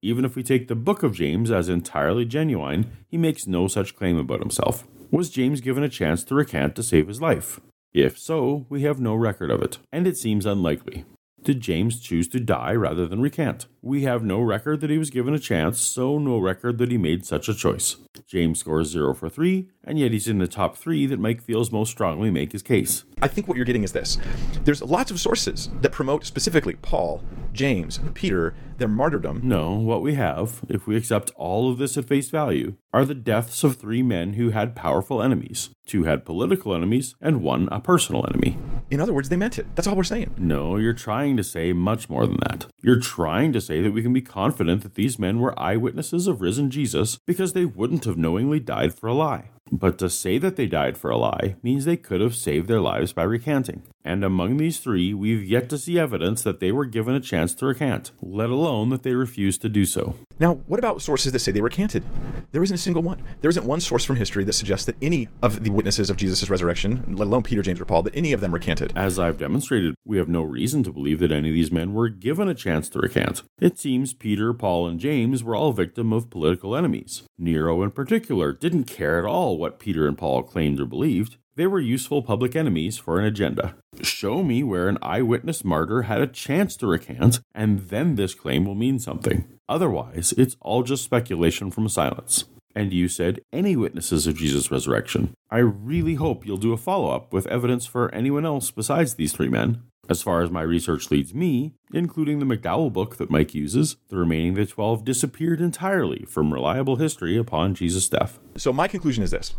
Even 0.00 0.24
if 0.24 0.36
we 0.36 0.44
take 0.44 0.68
the 0.68 0.76
book 0.76 1.02
of 1.02 1.14
James 1.14 1.50
as 1.50 1.68
entirely 1.68 2.24
genuine, 2.24 2.92
he 3.08 3.16
makes 3.16 3.48
no 3.48 3.66
such 3.66 3.96
claim 3.96 4.16
about 4.16 4.40
himself. 4.40 4.86
Was 5.10 5.30
James 5.30 5.60
given 5.60 5.82
a 5.82 5.88
chance 5.88 6.22
to 6.24 6.34
recant 6.36 6.76
to 6.76 6.82
save 6.84 7.08
his 7.08 7.20
life? 7.20 7.60
If 7.92 8.18
so, 8.18 8.66
we 8.68 8.82
have 8.82 9.00
no 9.00 9.14
record 9.14 9.50
of 9.50 9.62
it, 9.62 9.78
and 9.90 10.06
it 10.06 10.16
seems 10.16 10.46
unlikely. 10.46 11.04
Did 11.46 11.60
James 11.60 12.00
choose 12.00 12.26
to 12.30 12.40
die 12.40 12.72
rather 12.72 13.06
than 13.06 13.20
recant? 13.20 13.66
We 13.80 14.02
have 14.02 14.24
no 14.24 14.40
record 14.40 14.80
that 14.80 14.90
he 14.90 14.98
was 14.98 15.10
given 15.10 15.32
a 15.32 15.38
chance, 15.38 15.78
so 15.78 16.18
no 16.18 16.38
record 16.38 16.78
that 16.78 16.90
he 16.90 16.98
made 16.98 17.24
such 17.24 17.48
a 17.48 17.54
choice. 17.54 17.94
James 18.26 18.58
scores 18.58 18.88
0 18.88 19.14
for 19.14 19.28
3, 19.28 19.68
and 19.84 19.96
yet 19.96 20.10
he's 20.10 20.26
in 20.26 20.38
the 20.38 20.48
top 20.48 20.76
3 20.76 21.06
that 21.06 21.20
Mike 21.20 21.40
feels 21.40 21.70
most 21.70 21.90
strongly 21.90 22.32
make 22.32 22.50
his 22.50 22.64
case. 22.64 23.04
I 23.22 23.28
think 23.28 23.46
what 23.46 23.56
you're 23.56 23.64
getting 23.64 23.84
is 23.84 23.92
this: 23.92 24.18
there's 24.64 24.82
lots 24.82 25.12
of 25.12 25.20
sources 25.20 25.70
that 25.82 25.92
promote 25.92 26.26
specifically 26.26 26.74
Paul, 26.82 27.22
James, 27.52 28.00
Peter, 28.14 28.56
their 28.78 28.88
martyrdom. 28.88 29.40
No, 29.44 29.74
what 29.74 30.02
we 30.02 30.14
have, 30.14 30.64
if 30.68 30.88
we 30.88 30.96
accept 30.96 31.30
all 31.36 31.70
of 31.70 31.78
this 31.78 31.96
at 31.96 32.06
face 32.06 32.28
value, 32.28 32.74
are 32.92 33.04
the 33.04 33.14
deaths 33.14 33.62
of 33.62 33.76
three 33.76 34.02
men 34.02 34.32
who 34.32 34.50
had 34.50 34.74
powerful 34.74 35.22
enemies. 35.22 35.70
Two 35.86 36.02
had 36.02 36.24
political 36.24 36.74
enemies, 36.74 37.14
and 37.20 37.40
one 37.40 37.68
a 37.70 37.78
personal 37.78 38.26
enemy. 38.26 38.58
In 38.90 39.00
other 39.00 39.12
words, 39.12 39.28
they 39.28 39.36
meant 39.36 39.58
it. 39.58 39.66
That's 39.74 39.88
all 39.88 39.96
we're 39.96 40.04
saying. 40.04 40.34
No, 40.38 40.76
you're 40.76 40.92
trying 40.92 41.36
to 41.36 41.44
say 41.44 41.72
much 41.72 42.08
more 42.08 42.26
than 42.26 42.38
that. 42.48 42.66
You're 42.82 43.00
trying 43.00 43.52
to 43.52 43.60
say 43.60 43.80
that 43.82 43.92
we 43.92 44.02
can 44.02 44.12
be 44.12 44.22
confident 44.22 44.82
that 44.82 44.94
these 44.94 45.18
men 45.18 45.40
were 45.40 45.58
eyewitnesses 45.58 46.26
of 46.26 46.40
risen 46.40 46.70
Jesus 46.70 47.18
because 47.26 47.52
they 47.52 47.64
wouldn't 47.64 48.04
have 48.04 48.16
knowingly 48.16 48.60
died 48.60 48.94
for 48.94 49.08
a 49.08 49.14
lie. 49.14 49.50
But 49.72 49.98
to 49.98 50.08
say 50.08 50.38
that 50.38 50.54
they 50.54 50.66
died 50.66 50.96
for 50.96 51.10
a 51.10 51.16
lie 51.16 51.56
means 51.62 51.84
they 51.84 51.96
could 51.96 52.20
have 52.20 52.36
saved 52.36 52.68
their 52.68 52.80
lives 52.80 53.12
by 53.12 53.24
recanting. 53.24 53.82
And 54.06 54.22
among 54.22 54.56
these 54.56 54.78
three, 54.78 55.12
we've 55.12 55.44
yet 55.44 55.68
to 55.70 55.76
see 55.76 55.98
evidence 55.98 56.42
that 56.42 56.60
they 56.60 56.70
were 56.70 56.84
given 56.84 57.16
a 57.16 57.20
chance 57.20 57.52
to 57.54 57.66
recant, 57.66 58.12
let 58.22 58.50
alone 58.50 58.90
that 58.90 59.02
they 59.02 59.14
refused 59.14 59.62
to 59.62 59.68
do 59.68 59.84
so. 59.84 60.14
Now, 60.38 60.54
what 60.68 60.78
about 60.78 61.02
sources 61.02 61.32
that 61.32 61.40
say 61.40 61.50
they 61.50 61.60
recanted? 61.60 62.04
There 62.52 62.62
isn't 62.62 62.76
a 62.76 62.78
single 62.78 63.02
one. 63.02 63.20
There 63.40 63.48
isn't 63.48 63.66
one 63.66 63.80
source 63.80 64.04
from 64.04 64.14
history 64.14 64.44
that 64.44 64.52
suggests 64.52 64.86
that 64.86 64.94
any 65.02 65.28
of 65.42 65.64
the 65.64 65.70
witnesses 65.70 66.08
of 66.08 66.16
Jesus' 66.16 66.48
resurrection, 66.48 67.16
let 67.16 67.26
alone 67.26 67.42
Peter, 67.42 67.62
James, 67.62 67.80
or 67.80 67.84
Paul, 67.84 68.04
that 68.04 68.14
any 68.16 68.32
of 68.32 68.40
them 68.40 68.54
recanted. 68.54 68.92
As 68.94 69.18
I've 69.18 69.38
demonstrated, 69.38 69.96
we 70.04 70.18
have 70.18 70.28
no 70.28 70.42
reason 70.42 70.84
to 70.84 70.92
believe 70.92 71.18
that 71.18 71.32
any 71.32 71.48
of 71.48 71.54
these 71.54 71.72
men 71.72 71.92
were 71.92 72.08
given 72.08 72.48
a 72.48 72.54
chance 72.54 72.88
to 72.90 73.00
recant. 73.00 73.42
It 73.60 73.76
seems 73.76 74.14
Peter, 74.14 74.54
Paul, 74.54 74.86
and 74.86 75.00
James 75.00 75.42
were 75.42 75.56
all 75.56 75.72
victim 75.72 76.12
of 76.12 76.30
political 76.30 76.76
enemies. 76.76 77.24
Nero, 77.36 77.82
in 77.82 77.90
particular, 77.90 78.52
didn't 78.52 78.84
care 78.84 79.18
at 79.18 79.24
all 79.24 79.58
what 79.58 79.80
Peter 79.80 80.06
and 80.06 80.16
Paul 80.16 80.44
claimed 80.44 80.78
or 80.78 80.86
believed. 80.86 81.38
They 81.56 81.66
were 81.66 81.80
useful 81.80 82.20
public 82.20 82.54
enemies 82.54 82.98
for 82.98 83.18
an 83.18 83.24
agenda. 83.24 83.76
Show 84.02 84.42
me 84.42 84.62
where 84.62 84.88
an 84.88 84.98
eyewitness 85.00 85.64
martyr 85.64 86.02
had 86.02 86.20
a 86.20 86.26
chance 86.26 86.76
to 86.76 86.86
recant, 86.86 87.40
and 87.54 87.88
then 87.88 88.16
this 88.16 88.34
claim 88.34 88.66
will 88.66 88.74
mean 88.74 88.98
something. 88.98 89.48
Otherwise, 89.66 90.34
it's 90.36 90.56
all 90.60 90.82
just 90.82 91.02
speculation 91.02 91.70
from 91.70 91.88
silence. 91.88 92.44
And 92.74 92.92
you 92.92 93.08
said 93.08 93.40
any 93.54 93.74
witnesses 93.74 94.26
of 94.26 94.36
Jesus' 94.36 94.70
resurrection. 94.70 95.32
I 95.50 95.58
really 95.60 96.16
hope 96.16 96.46
you'll 96.46 96.58
do 96.58 96.74
a 96.74 96.76
follow 96.76 97.08
up 97.08 97.32
with 97.32 97.46
evidence 97.46 97.86
for 97.86 98.14
anyone 98.14 98.44
else 98.44 98.70
besides 98.70 99.14
these 99.14 99.32
three 99.32 99.48
men. 99.48 99.82
As 100.10 100.22
far 100.22 100.42
as 100.42 100.50
my 100.50 100.60
research 100.60 101.10
leads 101.10 101.32
me, 101.34 101.72
including 101.90 102.38
the 102.38 102.44
McDowell 102.44 102.92
book 102.92 103.16
that 103.16 103.30
Mike 103.30 103.54
uses, 103.54 103.96
the 104.08 104.18
remaining 104.18 104.54
the 104.54 104.66
12 104.66 105.06
disappeared 105.06 105.62
entirely 105.62 106.26
from 106.28 106.52
reliable 106.52 106.96
history 106.96 107.38
upon 107.38 107.74
Jesus' 107.74 108.10
death. 108.10 108.38
So, 108.58 108.74
my 108.74 108.88
conclusion 108.88 109.24
is 109.24 109.30
this 109.30 109.54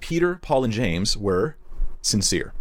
Peter, 0.00 0.38
Paul, 0.42 0.64
and 0.64 0.72
James 0.72 1.16
were 1.16 1.56
sincere. 2.02 2.52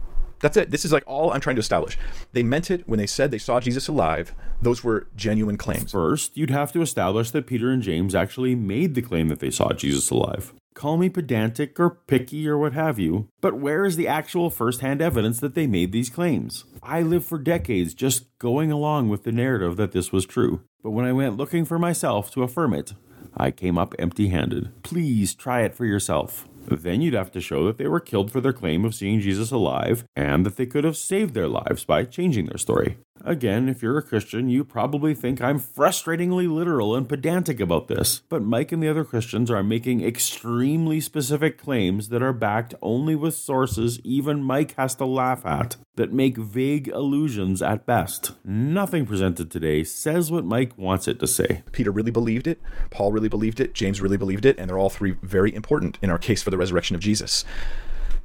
That's 0.42 0.58
it. 0.58 0.70
This 0.70 0.86
is 0.86 0.92
like 0.92 1.04
all 1.08 1.32
I'm 1.32 1.40
trying 1.40 1.56
to 1.56 1.62
establish. 1.62 1.98
They 2.34 2.44
meant 2.44 2.70
it 2.70 2.88
when 2.88 3.00
they 3.00 3.08
said 3.08 3.32
they 3.32 3.38
saw 3.38 3.60
Jesus 3.60 3.88
alive. 3.88 4.34
Those 4.62 4.84
were 4.84 5.08
genuine 5.16 5.58
claims. 5.58 5.92
First, 5.92 6.36
you'd 6.38 6.50
have 6.50 6.72
to 6.74 6.82
establish 6.82 7.32
that 7.32 7.48
Peter 7.48 7.72
and 7.72 7.82
James 7.82 8.14
actually 8.14 8.54
made 8.54 8.96
the 8.96 9.02
claim 9.02 9.30
that 9.30 9.40
they 9.40 9.50
saw 9.50 9.72
Jesus 9.74 10.10
alive. 10.10 10.54
Call 10.74 10.98
me 10.98 11.08
pedantic 11.08 11.80
or 11.80 11.90
picky 11.90 12.48
or 12.50 12.58
what 12.58 12.74
have 12.74 13.00
you, 13.00 13.30
but 13.40 13.56
where 13.56 13.86
is 13.86 13.96
the 13.96 14.10
actual 14.10 14.50
first-hand 14.50 15.02
evidence 15.02 15.40
that 15.40 15.56
they 15.56 15.68
made 15.68 15.94
these 15.94 16.10
claims? 16.10 16.66
I 16.84 17.02
lived 17.02 17.26
for 17.26 17.38
decades 17.38 17.94
just 17.94 18.38
going 18.38 18.74
along 18.74 19.08
with 19.08 19.24
the 19.24 19.32
narrative 19.32 19.78
that 19.78 19.94
this 19.94 20.12
was 20.12 20.26
true, 20.26 20.64
but 20.84 20.92
when 20.92 21.06
I 21.06 21.14
went 21.14 21.38
looking 21.38 21.64
for 21.64 21.80
myself 21.80 22.30
to 22.32 22.44
affirm 22.44 22.74
it, 22.74 22.94
I 23.38 23.52
came 23.52 23.78
up 23.78 23.96
empty 23.98 24.28
handed. 24.28 24.72
Please 24.84 25.34
try 25.34 25.62
it 25.62 25.74
for 25.74 25.86
yourself. 25.86 26.46
Then 26.68 27.02
you'd 27.02 27.14
have 27.14 27.32
to 27.32 27.42
show 27.42 27.66
that 27.66 27.78
they 27.78 27.88
were 27.88 28.00
killed 28.00 28.32
for 28.32 28.42
their 28.42 28.54
claim 28.54 28.86
of 28.86 28.96
seeing 28.96 29.20
Jesus 29.20 29.52
alive 29.52 30.06
and 30.16 30.46
that 30.46 30.58
they 30.58 30.66
could 30.66 30.84
have 30.84 30.98
saved 30.98 31.34
their 31.34 31.48
lives 31.48 31.86
by 31.86 32.04
changing 32.04 32.46
their 32.46 32.58
story. 32.58 32.98
Again, 33.28 33.68
if 33.68 33.82
you're 33.82 33.98
a 33.98 34.04
Christian, 34.04 34.50
you 34.50 34.64
probably 34.64 35.16
think 35.16 35.42
I'm 35.42 35.60
frustratingly 35.60 36.48
literal 36.48 36.96
and 36.96 37.10
pedantic 37.10 37.60
about 37.60 37.88
this, 37.88 38.22
but 38.30 38.44
Mike 38.44 38.72
and 38.72 38.84
the 38.84 38.88
other 38.88 39.04
Christians 39.04 39.50
are 39.50 39.64
making 39.64 40.06
extremely 40.06 41.02
specific 41.02 41.58
claims 41.58 42.10
that 42.10 42.22
are 42.22 42.32
backed 42.32 42.76
only 42.84 43.16
with 43.16 43.34
sources 43.34 44.00
even 44.04 44.44
Mike 44.44 44.76
has 44.76 44.94
to 44.96 45.06
laugh 45.06 45.44
at, 45.44 45.76
that 45.96 46.14
make 46.14 46.38
vague 46.38 46.88
allusions 46.90 47.64
at 47.64 47.88
best. 47.88 48.34
Nothing 48.46 49.08
presented 49.08 49.50
today 49.50 49.84
says 49.84 50.32
what 50.32 50.46
Mike 50.46 50.78
wants 50.78 51.08
it 51.08 51.20
to 51.20 51.26
say. 51.26 51.64
Peter 51.72 51.90
really 51.90 52.12
believed 52.12 52.46
it, 52.46 52.62
Paul 52.92 53.12
really 53.12 53.30
believed 53.30 53.60
it, 53.60 53.74
James 53.74 54.02
really 54.02 54.18
believed 54.18 54.46
it, 54.46 54.60
and 54.60 54.70
they're 54.70 54.78
all 54.78 54.92
three 54.92 55.16
very 55.24 55.54
important 55.56 55.98
in 56.04 56.12
our 56.12 56.20
case 56.20 56.44
for 56.44 56.52
the 56.52 56.60
resurrection 56.60 56.96
of 56.96 57.02
Jesus. 57.02 57.44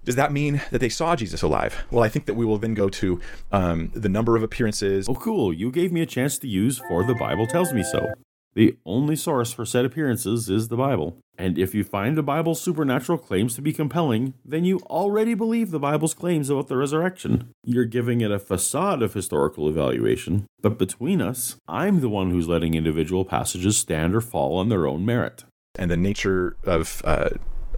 Does 0.04 0.16
that 0.16 0.32
mean 0.32 0.62
that 0.70 0.80
they 0.80 0.88
saw 0.88 1.16
Jesus 1.16 1.42
alive? 1.42 1.84
Well, 1.90 2.04
I 2.04 2.08
think 2.08 2.26
that 2.26 2.34
we 2.34 2.44
will 2.44 2.58
then 2.58 2.74
go 2.74 2.88
to 2.88 3.20
um, 3.52 3.90
the 3.94 4.08
number 4.08 4.36
of 4.36 4.42
appearances. 4.42 5.08
Oh, 5.08 5.14
cool. 5.14 5.52
You 5.52 5.70
gave 5.70 5.92
me 5.92 6.00
a 6.00 6.06
chance 6.06 6.38
to 6.38 6.48
use 6.48 6.78
for 6.88 7.04
the 7.04 7.14
Bible 7.14 7.46
tells 7.46 7.72
me 7.72 7.82
so. 7.82 8.12
The 8.54 8.76
only 8.84 9.14
source 9.14 9.52
for 9.52 9.64
said 9.64 9.84
appearances 9.84 10.48
is 10.48 10.68
the 10.68 10.76
Bible. 10.76 11.18
And 11.38 11.56
if 11.56 11.74
you 11.74 11.84
find 11.84 12.16
the 12.18 12.22
Bible's 12.22 12.60
supernatural 12.60 13.16
claims 13.16 13.54
to 13.54 13.62
be 13.62 13.72
compelling, 13.72 14.34
then 14.44 14.64
you 14.64 14.80
already 14.90 15.34
believe 15.34 15.70
the 15.70 15.78
Bible's 15.78 16.14
claims 16.14 16.50
about 16.50 16.66
the 16.66 16.76
resurrection. 16.76 17.50
You're 17.64 17.84
giving 17.84 18.20
it 18.20 18.32
a 18.32 18.40
facade 18.40 19.02
of 19.02 19.14
historical 19.14 19.68
evaluation, 19.68 20.46
but 20.60 20.78
between 20.78 21.22
us, 21.22 21.56
I'm 21.68 22.00
the 22.00 22.08
one 22.08 22.30
who's 22.30 22.48
letting 22.48 22.74
individual 22.74 23.24
passages 23.24 23.76
stand 23.76 24.14
or 24.14 24.20
fall 24.20 24.58
on 24.58 24.68
their 24.68 24.86
own 24.86 25.06
merit. 25.06 25.44
And 25.76 25.90
the 25.90 25.96
nature 25.96 26.56
of 26.64 27.00
uh, 27.04 27.30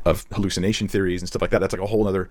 of 0.05 0.27
hallucination 0.33 0.89
theories 0.89 1.23
and 1.23 1.29
stuff 1.29 1.43
like 1.43 1.51
that. 1.51 1.61
That's 1.61 1.73
like 1.73 1.83
a 1.83 1.87
whole 1.87 2.09
other 2.09 2.31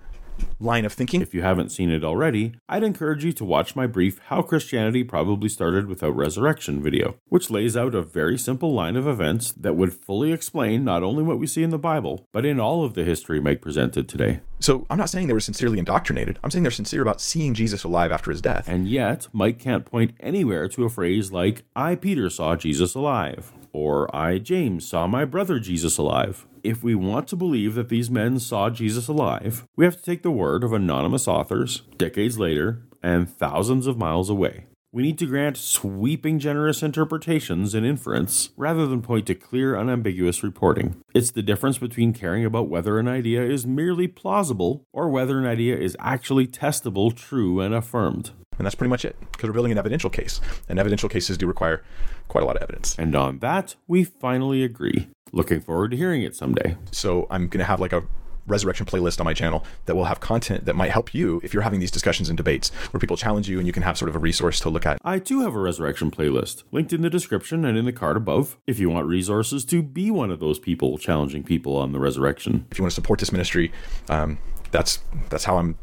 line 0.58 0.84
of 0.84 0.92
thinking. 0.92 1.22
If 1.22 1.34
you 1.34 1.42
haven't 1.42 1.70
seen 1.70 1.90
it 1.90 2.04
already, 2.04 2.54
I'd 2.68 2.82
encourage 2.82 3.24
you 3.24 3.32
to 3.32 3.44
watch 3.44 3.76
my 3.76 3.86
brief 3.86 4.18
How 4.26 4.42
Christianity 4.42 5.04
Probably 5.04 5.48
Started 5.48 5.86
Without 5.86 6.16
Resurrection 6.16 6.82
video, 6.82 7.16
which 7.28 7.50
lays 7.50 7.76
out 7.76 7.94
a 7.94 8.02
very 8.02 8.38
simple 8.38 8.72
line 8.72 8.96
of 8.96 9.06
events 9.06 9.52
that 9.52 9.76
would 9.76 9.92
fully 9.92 10.32
explain 10.32 10.84
not 10.84 11.02
only 11.02 11.22
what 11.22 11.38
we 11.38 11.46
see 11.46 11.62
in 11.62 11.70
the 11.70 11.78
Bible, 11.78 12.26
but 12.32 12.44
in 12.44 12.60
all 12.60 12.84
of 12.84 12.94
the 12.94 13.04
history 13.04 13.40
Mike 13.40 13.60
presented 13.60 14.08
today. 14.08 14.40
So 14.60 14.86
I'm 14.88 14.98
not 14.98 15.10
saying 15.10 15.26
they 15.26 15.32
were 15.32 15.40
sincerely 15.40 15.78
indoctrinated. 15.78 16.38
I'm 16.42 16.50
saying 16.50 16.62
they're 16.62 16.70
sincere 16.70 17.02
about 17.02 17.20
seeing 17.20 17.54
Jesus 17.54 17.84
alive 17.84 18.12
after 18.12 18.30
his 18.30 18.40
death. 18.40 18.68
And 18.68 18.88
yet, 18.88 19.26
Mike 19.32 19.58
can't 19.58 19.84
point 19.84 20.14
anywhere 20.20 20.68
to 20.68 20.84
a 20.84 20.90
phrase 20.90 21.32
like, 21.32 21.64
I, 21.74 21.94
Peter, 21.94 22.30
saw 22.30 22.56
Jesus 22.56 22.94
alive, 22.94 23.52
or 23.72 24.14
I, 24.14 24.38
James, 24.38 24.86
saw 24.86 25.06
my 25.06 25.24
brother 25.24 25.58
Jesus 25.58 25.98
alive. 25.98 26.46
If 26.62 26.82
we 26.82 26.94
want 26.94 27.28
to 27.28 27.36
believe 27.36 27.74
that 27.74 27.88
these 27.88 28.10
men 28.10 28.38
saw 28.38 28.70
Jesus 28.70 29.08
alive, 29.08 29.66
we 29.76 29.84
have 29.84 29.96
to 29.96 30.02
take 30.02 30.22
the 30.22 30.30
word 30.30 30.62
of 30.62 30.72
anonymous 30.72 31.26
authors, 31.26 31.82
decades 31.96 32.38
later, 32.38 32.82
and 33.02 33.28
thousands 33.28 33.86
of 33.86 33.98
miles 33.98 34.30
away. 34.30 34.66
We 34.94 35.02
need 35.02 35.18
to 35.20 35.26
grant 35.26 35.56
sweeping 35.56 36.38
generous 36.38 36.82
interpretations 36.82 37.72
and 37.74 37.86
inference 37.86 38.50
rather 38.58 38.86
than 38.86 39.00
point 39.00 39.26
to 39.28 39.34
clear, 39.34 39.74
unambiguous 39.74 40.42
reporting. 40.42 40.96
It's 41.14 41.30
the 41.30 41.40
difference 41.40 41.78
between 41.78 42.12
caring 42.12 42.44
about 42.44 42.68
whether 42.68 42.98
an 42.98 43.08
idea 43.08 43.42
is 43.42 43.66
merely 43.66 44.06
plausible 44.06 44.84
or 44.92 45.08
whether 45.08 45.38
an 45.38 45.46
idea 45.46 45.78
is 45.78 45.96
actually 45.98 46.46
testable, 46.46 47.16
true, 47.16 47.60
and 47.60 47.74
affirmed. 47.74 48.32
And 48.62 48.66
that's 48.68 48.76
pretty 48.76 48.90
much 48.90 49.04
it, 49.04 49.16
because 49.32 49.48
we're 49.48 49.54
building 49.54 49.72
an 49.72 49.78
evidential 49.78 50.08
case. 50.08 50.40
And 50.68 50.78
evidential 50.78 51.08
cases 51.08 51.36
do 51.36 51.48
require 51.48 51.82
quite 52.28 52.44
a 52.44 52.46
lot 52.46 52.54
of 52.54 52.62
evidence. 52.62 52.94
And 52.96 53.16
on 53.16 53.40
that, 53.40 53.74
we 53.88 54.04
finally 54.04 54.62
agree. 54.62 55.08
Looking 55.32 55.60
forward 55.60 55.90
to 55.90 55.96
hearing 55.96 56.22
it 56.22 56.36
someday. 56.36 56.76
So 56.92 57.26
I'm 57.28 57.48
going 57.48 57.58
to 57.58 57.64
have 57.64 57.80
like 57.80 57.92
a 57.92 58.04
resurrection 58.46 58.86
playlist 58.86 59.18
on 59.18 59.24
my 59.24 59.34
channel 59.34 59.64
that 59.86 59.96
will 59.96 60.04
have 60.04 60.20
content 60.20 60.64
that 60.66 60.76
might 60.76 60.92
help 60.92 61.12
you 61.12 61.40
if 61.42 61.52
you're 61.52 61.64
having 61.64 61.80
these 61.80 61.90
discussions 61.90 62.28
and 62.28 62.36
debates 62.36 62.68
where 62.92 63.00
people 63.00 63.16
challenge 63.16 63.48
you 63.48 63.58
and 63.58 63.66
you 63.66 63.72
can 63.72 63.82
have 63.82 63.98
sort 63.98 64.08
of 64.08 64.14
a 64.14 64.20
resource 64.20 64.60
to 64.60 64.68
look 64.68 64.86
at. 64.86 65.00
I 65.04 65.18
too 65.18 65.40
have 65.40 65.56
a 65.56 65.58
resurrection 65.58 66.12
playlist 66.12 66.62
linked 66.70 66.92
in 66.92 67.02
the 67.02 67.10
description 67.10 67.64
and 67.64 67.76
in 67.76 67.84
the 67.84 67.92
card 67.92 68.16
above 68.16 68.58
if 68.68 68.78
you 68.78 68.88
want 68.90 69.08
resources 69.08 69.64
to 69.64 69.82
be 69.82 70.08
one 70.12 70.30
of 70.30 70.38
those 70.38 70.60
people 70.60 70.98
challenging 70.98 71.42
people 71.42 71.76
on 71.76 71.90
the 71.90 71.98
resurrection. 71.98 72.66
If 72.70 72.78
you 72.78 72.84
want 72.84 72.92
to 72.92 72.94
support 72.94 73.18
this 73.18 73.32
ministry, 73.32 73.72
um, 74.08 74.38
that's 74.70 75.00
that's 75.30 75.44
how 75.44 75.58
I'm 75.58 75.76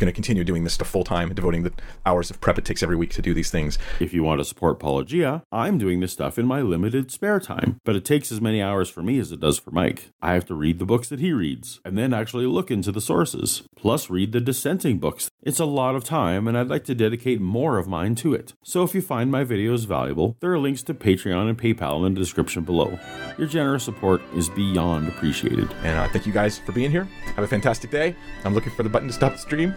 going 0.00 0.10
to 0.10 0.12
continue 0.12 0.42
doing 0.42 0.64
this 0.64 0.76
to 0.78 0.84
full 0.84 1.04
time, 1.04 1.32
devoting 1.32 1.62
the 1.62 1.72
hours 2.04 2.30
of 2.30 2.40
prep 2.40 2.58
it 2.58 2.64
takes 2.64 2.82
every 2.82 2.96
week 2.96 3.10
to 3.10 3.22
do 3.22 3.32
these 3.34 3.50
things. 3.50 3.78
If 4.00 4.12
you 4.12 4.24
want 4.24 4.40
to 4.40 4.44
support 4.44 4.80
Paulogia, 4.80 5.42
I'm 5.52 5.78
doing 5.78 6.00
this 6.00 6.12
stuff 6.12 6.38
in 6.38 6.46
my 6.46 6.62
limited 6.62 7.12
spare 7.12 7.38
time, 7.38 7.80
but 7.84 7.94
it 7.94 8.04
takes 8.04 8.32
as 8.32 8.40
many 8.40 8.60
hours 8.60 8.88
for 8.88 9.02
me 9.02 9.18
as 9.18 9.30
it 9.30 9.40
does 9.40 9.58
for 9.58 9.70
Mike. 9.70 10.10
I 10.20 10.34
have 10.34 10.46
to 10.46 10.54
read 10.54 10.78
the 10.78 10.86
books 10.86 11.08
that 11.10 11.20
he 11.20 11.32
reads, 11.32 11.80
and 11.84 11.96
then 11.96 12.12
actually 12.12 12.46
look 12.46 12.70
into 12.70 12.90
the 12.90 13.00
sources, 13.00 13.62
plus 13.76 14.10
read 14.10 14.32
the 14.32 14.40
dissenting 14.40 14.98
books. 14.98 15.30
It's 15.42 15.60
a 15.60 15.64
lot 15.64 15.94
of 15.94 16.04
time, 16.04 16.48
and 16.48 16.56
I'd 16.56 16.68
like 16.68 16.84
to 16.84 16.94
dedicate 16.94 17.40
more 17.40 17.78
of 17.78 17.86
mine 17.86 18.14
to 18.16 18.34
it. 18.34 18.54
So 18.62 18.82
if 18.82 18.94
you 18.94 19.02
find 19.02 19.30
my 19.30 19.44
videos 19.44 19.86
valuable, 19.86 20.36
there 20.40 20.52
are 20.52 20.58
links 20.58 20.82
to 20.84 20.94
Patreon 20.94 21.48
and 21.48 21.58
PayPal 21.58 22.06
in 22.06 22.14
the 22.14 22.20
description 22.20 22.64
below. 22.64 22.98
Your 23.38 23.48
generous 23.48 23.84
support 23.84 24.22
is 24.34 24.48
beyond 24.48 25.08
appreciated. 25.08 25.72
And 25.82 25.98
uh, 25.98 26.08
thank 26.08 26.26
you 26.26 26.32
guys 26.32 26.58
for 26.58 26.72
being 26.72 26.90
here. 26.90 27.04
Have 27.36 27.44
a 27.44 27.48
fantastic 27.48 27.90
day. 27.90 28.14
I'm 28.44 28.54
looking 28.54 28.72
for 28.72 28.82
the 28.82 28.88
button 28.88 29.08
to 29.08 29.14
stop 29.14 29.32
the 29.32 29.38
stream. 29.38 29.74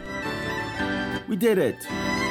We 1.28 1.36
did 1.36 1.58
it! 1.58 2.23